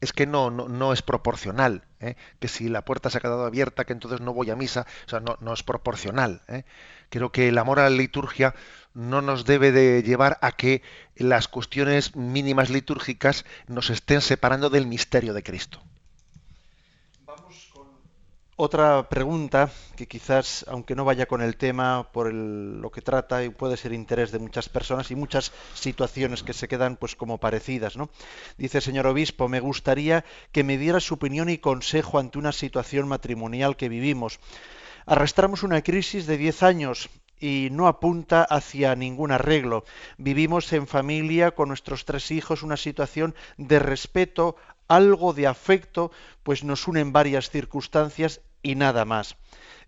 es 0.00 0.12
que 0.12 0.26
no, 0.26 0.50
no, 0.50 0.68
no 0.68 0.92
es 0.92 1.02
proporcional, 1.02 1.84
¿eh? 2.00 2.16
que 2.38 2.48
si 2.48 2.68
la 2.68 2.84
puerta 2.84 3.10
se 3.10 3.18
ha 3.18 3.20
quedado 3.22 3.46
abierta, 3.46 3.84
que 3.86 3.94
entonces 3.94 4.20
no 4.20 4.34
voy 4.34 4.50
a 4.50 4.56
misa, 4.56 4.86
o 5.06 5.08
sea, 5.10 5.20
no, 5.20 5.38
no 5.40 5.54
es 5.54 5.62
proporcional. 5.62 6.42
¿eh? 6.48 6.64
Creo 7.10 7.32
que 7.32 7.48
el 7.48 7.58
amor 7.58 7.80
a 7.80 7.84
la 7.84 7.96
liturgia 7.96 8.54
no 8.96 9.20
nos 9.20 9.44
debe 9.44 9.72
de 9.72 10.02
llevar 10.02 10.38
a 10.40 10.52
que 10.52 10.80
las 11.16 11.48
cuestiones 11.48 12.16
mínimas 12.16 12.70
litúrgicas 12.70 13.44
nos 13.68 13.90
estén 13.90 14.22
separando 14.22 14.70
del 14.70 14.86
misterio 14.86 15.34
de 15.34 15.42
Cristo. 15.42 15.82
Otra 18.58 19.06
pregunta 19.10 19.70
que 19.96 20.08
quizás, 20.08 20.64
aunque 20.66 20.94
no 20.94 21.04
vaya 21.04 21.26
con 21.26 21.42
el 21.42 21.58
tema, 21.58 22.10
por 22.10 22.32
lo 22.32 22.90
que 22.90 23.02
trata, 23.02 23.44
y 23.44 23.50
puede 23.50 23.76
ser 23.76 23.92
interés 23.92 24.32
de 24.32 24.38
muchas 24.38 24.70
personas 24.70 25.10
y 25.10 25.14
muchas 25.14 25.52
situaciones 25.74 26.42
que 26.42 26.54
se 26.54 26.66
quedan 26.66 26.96
pues 26.96 27.16
como 27.16 27.36
parecidas, 27.36 27.98
¿no? 27.98 28.08
Dice, 28.56 28.80
señor 28.80 29.08
obispo, 29.08 29.46
me 29.46 29.60
gustaría 29.60 30.24
que 30.52 30.64
me 30.64 30.78
diera 30.78 31.00
su 31.00 31.14
opinión 31.14 31.50
y 31.50 31.58
consejo 31.58 32.18
ante 32.18 32.38
una 32.38 32.52
situación 32.52 33.08
matrimonial 33.08 33.76
que 33.76 33.90
vivimos. 33.90 34.40
Arrastramos 35.04 35.62
una 35.62 35.82
crisis 35.82 36.24
de 36.24 36.38
10 36.38 36.62
años 36.62 37.10
y 37.40 37.68
no 37.72 37.86
apunta 37.88 38.42
hacia 38.42 38.94
ningún 38.94 39.32
arreglo. 39.32 39.84
Vivimos 40.18 40.72
en 40.72 40.86
familia 40.86 41.52
con 41.52 41.68
nuestros 41.68 42.04
tres 42.04 42.30
hijos 42.30 42.62
una 42.62 42.76
situación 42.76 43.34
de 43.56 43.78
respeto, 43.78 44.56
algo 44.88 45.32
de 45.32 45.46
afecto, 45.46 46.10
pues 46.42 46.64
nos 46.64 46.86
unen 46.88 47.12
varias 47.12 47.50
circunstancias 47.50 48.40
y 48.62 48.74
nada 48.74 49.04
más. 49.04 49.36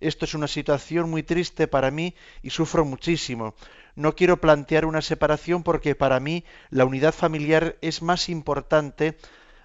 Esto 0.00 0.24
es 0.24 0.34
una 0.34 0.46
situación 0.46 1.10
muy 1.10 1.22
triste 1.22 1.66
para 1.66 1.90
mí 1.90 2.14
y 2.42 2.50
sufro 2.50 2.84
muchísimo. 2.84 3.54
No 3.96 4.14
quiero 4.14 4.40
plantear 4.40 4.84
una 4.84 5.02
separación 5.02 5.64
porque 5.64 5.96
para 5.96 6.20
mí 6.20 6.44
la 6.70 6.84
unidad 6.84 7.12
familiar 7.12 7.76
es 7.80 8.00
más 8.00 8.28
importante 8.28 9.16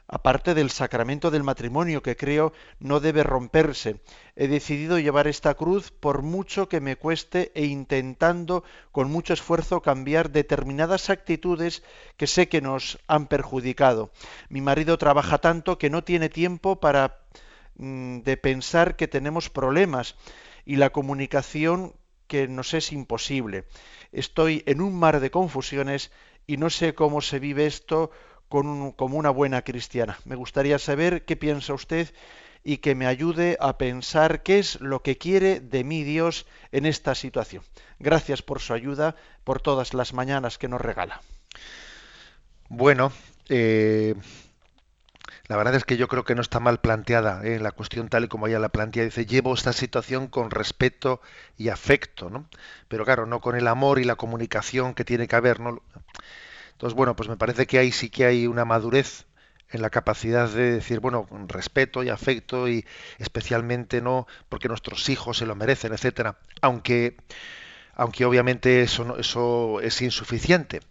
aparte 0.07 0.53
del 0.53 0.69
sacramento 0.69 1.31
del 1.31 1.43
matrimonio 1.43 2.03
que 2.03 2.15
creo 2.15 2.53
no 2.79 2.99
debe 2.99 3.23
romperse. 3.23 4.01
He 4.35 4.47
decidido 4.47 4.99
llevar 4.99 5.27
esta 5.27 5.53
cruz 5.53 5.91
por 5.91 6.21
mucho 6.21 6.69
que 6.69 6.81
me 6.81 6.95
cueste 6.95 7.51
e 7.55 7.65
intentando 7.65 8.63
con 8.91 9.09
mucho 9.09 9.33
esfuerzo 9.33 9.81
cambiar 9.81 10.31
determinadas 10.31 11.09
actitudes 11.09 11.83
que 12.17 12.27
sé 12.27 12.49
que 12.49 12.61
nos 12.61 12.99
han 13.07 13.27
perjudicado. 13.27 14.11
Mi 14.49 14.61
marido 14.61 14.97
trabaja 14.97 15.37
tanto 15.37 15.77
que 15.77 15.89
no 15.89 16.03
tiene 16.03 16.29
tiempo 16.29 16.79
para 16.79 17.21
mm, 17.75 18.19
de 18.19 18.37
pensar 18.37 18.95
que 18.95 19.07
tenemos 19.07 19.49
problemas 19.49 20.15
y 20.65 20.75
la 20.77 20.91
comunicación 20.91 21.93
que 22.27 22.47
nos 22.47 22.73
es 22.73 22.91
imposible. 22.91 23.65
Estoy 24.11 24.63
en 24.65 24.81
un 24.81 24.95
mar 24.97 25.19
de 25.19 25.31
confusiones 25.31 26.11
y 26.47 26.57
no 26.57 26.69
sé 26.69 26.93
cómo 26.93 27.21
se 27.21 27.39
vive 27.39 27.65
esto 27.65 28.11
con 28.53 28.91
como 28.91 29.17
una 29.17 29.31
buena 29.31 29.63
cristiana. 29.63 30.19
Me 30.25 30.35
gustaría 30.35 30.77
saber 30.77 31.25
qué 31.25 31.35
piensa 31.35 31.73
usted 31.73 32.13
y 32.63 32.77
que 32.77 32.93
me 32.93 33.07
ayude 33.07 33.57
a 33.59 33.79
pensar 33.79 34.43
qué 34.43 34.59
es 34.59 34.79
lo 34.79 35.01
que 35.01 35.17
quiere 35.17 35.59
de 35.59 35.83
mí 35.83 36.03
Dios 36.03 36.45
en 36.71 36.85
esta 36.85 37.15
situación. 37.15 37.63
Gracias 37.97 38.43
por 38.43 38.59
su 38.59 38.73
ayuda, 38.73 39.15
por 39.43 39.59
todas 39.59 39.95
las 39.95 40.13
mañanas 40.13 40.59
que 40.59 40.67
nos 40.67 40.81
regala. 40.81 41.19
Bueno, 42.69 43.11
eh, 43.49 44.13
la 45.47 45.57
verdad 45.57 45.73
es 45.73 45.83
que 45.83 45.97
yo 45.97 46.07
creo 46.07 46.23
que 46.23 46.35
no 46.35 46.43
está 46.43 46.59
mal 46.59 46.79
planteada 46.79 47.43
¿eh? 47.43 47.57
la 47.57 47.71
cuestión 47.71 48.07
tal 48.07 48.25
y 48.25 48.27
como 48.27 48.45
ella 48.45 48.59
la 48.59 48.69
plantea. 48.69 49.03
Dice, 49.03 49.25
llevo 49.25 49.55
esta 49.55 49.73
situación 49.73 50.27
con 50.27 50.51
respeto 50.51 51.21
y 51.57 51.69
afecto, 51.69 52.29
¿no? 52.29 52.47
Pero 52.87 53.03
claro, 53.03 53.25
no 53.25 53.41
con 53.41 53.55
el 53.55 53.67
amor 53.67 53.97
y 53.97 54.03
la 54.03 54.15
comunicación 54.15 54.93
que 54.93 55.05
tiene 55.05 55.27
que 55.27 55.37
haber, 55.37 55.59
¿no? 55.59 55.81
Entonces, 56.73 56.95
bueno, 56.95 57.15
pues 57.15 57.29
me 57.29 57.37
parece 57.37 57.65
que 57.67 57.79
ahí 57.79 57.91
sí 57.91 58.09
que 58.09 58.25
hay 58.25 58.47
una 58.47 58.65
madurez 58.65 59.25
en 59.71 59.81
la 59.81 59.89
capacidad 59.89 60.49
de 60.49 60.71
decir, 60.73 60.99
bueno, 60.99 61.27
respeto 61.47 62.03
y 62.03 62.09
afecto 62.09 62.67
y 62.67 62.85
especialmente 63.17 64.01
no 64.01 64.27
porque 64.49 64.67
nuestros 64.67 65.09
hijos 65.09 65.37
se 65.37 65.45
lo 65.47 65.55
merecen, 65.55 65.93
etcétera. 65.93 66.37
Aunque 66.61 67.17
aunque 67.95 68.25
obviamente 68.25 68.81
eso, 68.83 69.05
no- 69.05 69.17
eso 69.17 69.81
es 69.81 70.01
insuficiente. 70.01 70.81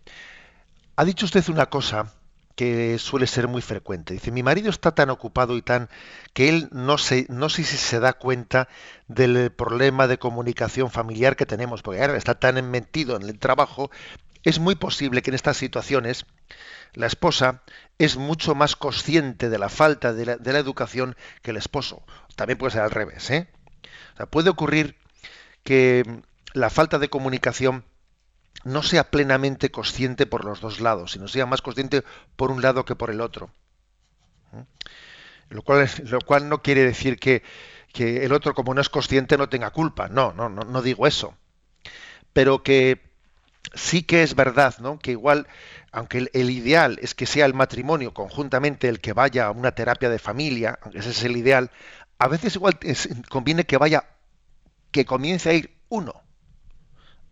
Ha 0.97 1.05
dicho 1.05 1.25
usted 1.27 1.49
una 1.49 1.67
cosa 1.67 2.13
que 2.55 2.99
suele 2.99 3.27
ser 3.27 3.49
muy 3.49 3.63
frecuente. 3.63 4.13
Dice, 4.15 4.31
mi 4.31 4.43
marido 4.43 4.69
está 4.71 4.95
tan 4.95 5.09
ocupado 5.11 5.57
y 5.57 5.63
tan 5.63 5.89
que 6.35 6.49
él 6.51 6.69
no 6.71 6.97
no 7.29 7.49
sé 7.49 7.65
si 7.65 7.77
se 7.77 7.99
da 8.01 8.13
cuenta 8.13 8.69
del 9.09 9.51
problema 9.53 10.07
de 10.07 10.19
comunicación 10.19 10.91
familiar 10.91 11.35
que 11.37 11.47
tenemos, 11.47 11.83
porque 11.83 12.01
ahora 12.03 12.17
está 12.17 12.35
tan 12.39 12.71
metido 12.71 13.17
en 13.17 13.23
el 13.23 13.39
trabajo. 13.39 13.91
Es 14.43 14.59
muy 14.59 14.75
posible 14.75 15.23
que 15.23 15.31
en 15.31 15.35
estas 15.35 15.57
situaciones 15.57 16.27
la 16.95 17.07
esposa 17.07 17.63
es 17.99 18.17
mucho 18.17 18.55
más 18.55 18.77
consciente 18.77 19.49
de 19.49 19.59
la 19.59 19.69
falta 19.69 20.13
de 20.13 20.27
la, 20.27 20.59
educación 20.59 21.17
que 21.43 21.53
el 21.53 21.57
esposo. 21.57 22.05
También 22.37 22.59
puede 22.59 22.73
ser 22.73 22.83
al 22.83 22.91
revés. 22.91 23.31
¿eh? 23.31 23.49
O 24.15 24.17
sea, 24.17 24.27
puede 24.27 24.51
ocurrir 24.51 24.97
que 25.63 26.23
la 26.55 26.71
falta 26.71 26.99
de 26.99 27.09
comunicación 27.09 27.85
no 28.65 28.83
sea 28.83 29.11
plenamente 29.11 29.71
consciente 29.71 30.27
por 30.27 30.45
los 30.45 30.61
dos 30.61 30.81
lados, 30.81 31.13
sino 31.13 31.29
sea 31.29 31.47
más 31.47 31.63
consciente 31.63 32.05
por 32.37 32.51
un 32.51 32.63
lado 32.63 32.85
que 32.85 32.97
por 32.97 33.11
el 33.11 33.21
otro. 33.21 33.51
¿Mm? 34.53 34.63
Lo 35.51 35.63
cual, 35.63 36.49
no 36.49 36.63
quiere 36.63 36.83
decir 36.83 37.19
que, 37.19 37.43
el 37.95 38.33
otro, 38.33 38.55
como 38.55 38.73
no 38.73 38.81
es 38.81 38.89
consciente, 38.89 39.37
no 39.37 39.51
tenga 39.51 39.71
culpa. 39.71 40.09
No, 40.09 40.33
no, 40.33 40.49
no 40.49 40.83
digo 40.83 41.07
eso. 41.07 41.37
Pero 42.33 42.63
que 42.63 43.12
sí 43.75 44.03
que 44.03 44.23
es 44.23 44.35
verdad, 44.35 44.75
¿no? 44.79 44.99
Que 44.99 45.13
igual, 45.13 45.47
aunque 45.93 46.29
el, 46.33 46.51
ideal 46.51 46.99
es 47.03 47.15
que 47.15 47.27
sea 47.27 47.47
el 47.47 47.55
matrimonio 47.55 48.15
conjuntamente 48.15 48.89
el 48.89 49.01
que 49.01 49.13
vaya 49.13 49.47
a 49.47 49.51
una 49.51 49.73
terapia 49.73 50.11
de 50.11 50.19
familia, 50.19 50.79
aunque 50.83 50.99
ese 50.99 51.11
es 51.11 51.23
el 51.25 51.37
ideal, 51.37 51.71
a 52.19 52.29
veces 52.29 52.57
igual 52.57 52.79
conviene 53.29 53.65
que 53.65 53.79
vaya, 53.79 54.05
que 54.91 55.05
comience 55.05 55.51
a 55.51 55.55
ir 55.55 55.77
uno 55.89 56.23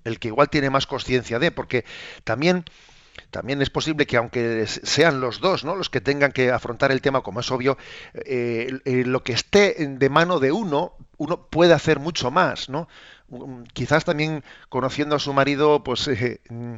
el 0.04 0.18
que 0.18 0.28
igual 0.28 0.48
tiene 0.48 0.70
más 0.70 0.86
conciencia 0.86 1.38
de, 1.38 1.50
porque 1.50 1.84
también 2.24 2.64
también 3.30 3.60
es 3.60 3.70
posible 3.70 4.06
que 4.06 4.16
aunque 4.16 4.66
sean 4.66 5.20
los 5.20 5.40
dos 5.40 5.64
¿no? 5.64 5.76
los 5.76 5.90
que 5.90 6.00
tengan 6.00 6.32
que 6.32 6.50
afrontar 6.50 6.90
el 6.90 7.02
tema, 7.02 7.22
como 7.22 7.40
es 7.40 7.50
obvio, 7.50 7.76
eh, 8.14 8.78
eh, 8.84 9.04
lo 9.04 9.22
que 9.22 9.32
esté 9.32 9.74
de 9.74 10.08
mano 10.08 10.40
de 10.40 10.52
uno, 10.52 10.94
uno 11.18 11.46
puede 11.48 11.74
hacer 11.74 11.98
mucho 11.98 12.30
más, 12.30 12.68
¿no? 12.68 12.88
Um, 13.30 13.64
Quizás 13.72 14.04
también 14.04 14.44
conociendo 14.68 15.16
a 15.16 15.18
su 15.18 15.32
marido, 15.32 15.82
pues 15.84 16.08
eh, 16.08 16.40
mm, 16.48 16.76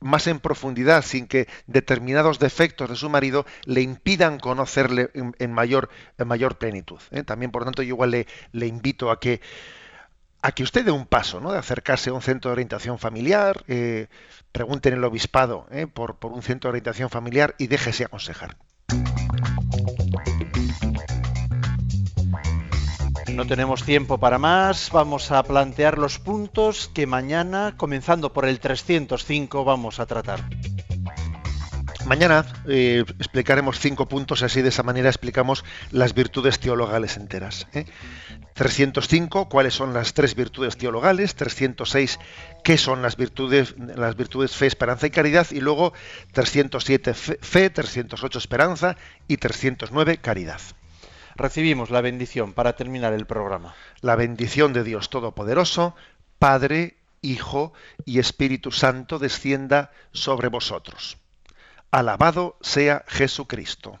más 0.00 0.26
en 0.26 0.38
profundidad, 0.38 1.02
sin 1.02 1.26
que 1.26 1.48
determinados 1.66 2.38
defectos 2.38 2.90
de 2.90 2.96
su 2.96 3.08
marido 3.08 3.46
le 3.64 3.80
impidan 3.80 4.38
conocerle 4.38 5.10
en, 5.14 5.52
mayor 5.52 5.88
en 6.18 6.28
mayor 6.28 6.58
plenitud. 6.58 7.00
¿eh? 7.10 7.22
También, 7.22 7.50
por 7.50 7.64
tanto, 7.64 7.82
yo 7.82 7.94
igual 7.94 8.10
le, 8.10 8.26
le 8.52 8.66
invito 8.66 9.10
a 9.10 9.18
que 9.18 9.40
a 10.44 10.52
que 10.52 10.62
usted 10.62 10.84
dé 10.84 10.90
un 10.90 11.06
paso, 11.06 11.40
¿no? 11.40 11.52
De 11.52 11.58
acercarse 11.58 12.10
a 12.10 12.12
un 12.12 12.20
centro 12.20 12.50
de 12.50 12.52
orientación 12.52 12.98
familiar, 12.98 13.64
eh, 13.66 14.08
pregunte 14.52 14.90
en 14.90 14.96
el 14.96 15.04
obispado 15.04 15.66
¿eh? 15.70 15.86
por, 15.86 16.16
por 16.16 16.32
un 16.32 16.42
centro 16.42 16.68
de 16.68 16.72
orientación 16.72 17.08
familiar 17.08 17.54
y 17.56 17.66
déjese 17.66 18.04
aconsejar. 18.04 18.54
No 23.34 23.46
tenemos 23.46 23.82
tiempo 23.82 24.18
para 24.18 24.38
más, 24.38 24.90
vamos 24.92 25.32
a 25.32 25.42
plantear 25.42 25.98
los 25.98 26.20
puntos 26.20 26.88
que 26.94 27.04
mañana, 27.04 27.74
comenzando 27.76 28.32
por 28.32 28.44
el 28.44 28.60
305, 28.60 29.64
vamos 29.64 29.98
a 29.98 30.06
tratar. 30.06 30.48
Mañana 32.06 32.46
eh, 32.68 33.02
explicaremos 33.18 33.80
cinco 33.80 34.06
puntos 34.06 34.44
así 34.44 34.62
de 34.62 34.68
esa 34.68 34.84
manera 34.84 35.08
explicamos 35.08 35.64
las 35.90 36.14
virtudes 36.14 36.60
teologales 36.60 37.16
enteras. 37.16 37.66
¿eh? 37.72 37.86
305, 38.54 39.48
cuáles 39.48 39.74
son 39.74 39.94
las 39.94 40.14
tres 40.14 40.36
virtudes 40.36 40.76
teologales, 40.76 41.34
306, 41.34 42.20
qué 42.62 42.78
son 42.78 43.02
las 43.02 43.16
virtudes, 43.16 43.74
las 43.78 44.16
virtudes 44.16 44.54
fe, 44.54 44.66
esperanza 44.66 45.08
y 45.08 45.10
caridad, 45.10 45.48
y 45.50 45.58
luego 45.58 45.92
307 46.32 47.14
fe, 47.14 47.38
fe, 47.42 47.68
308 47.68 48.38
esperanza 48.38 48.96
y 49.26 49.38
309 49.38 50.18
caridad. 50.18 50.60
Recibimos 51.36 51.90
la 51.90 52.00
bendición 52.00 52.52
para 52.52 52.76
terminar 52.76 53.12
el 53.12 53.26
programa. 53.26 53.74
La 54.00 54.14
bendición 54.14 54.72
de 54.72 54.84
Dios 54.84 55.10
Todopoderoso, 55.10 55.96
Padre, 56.38 56.96
Hijo 57.22 57.72
y 58.04 58.18
Espíritu 58.18 58.70
Santo 58.70 59.18
descienda 59.18 59.90
sobre 60.12 60.48
vosotros. 60.48 61.16
Alabado 61.90 62.56
sea 62.60 63.04
Jesucristo. 63.08 64.00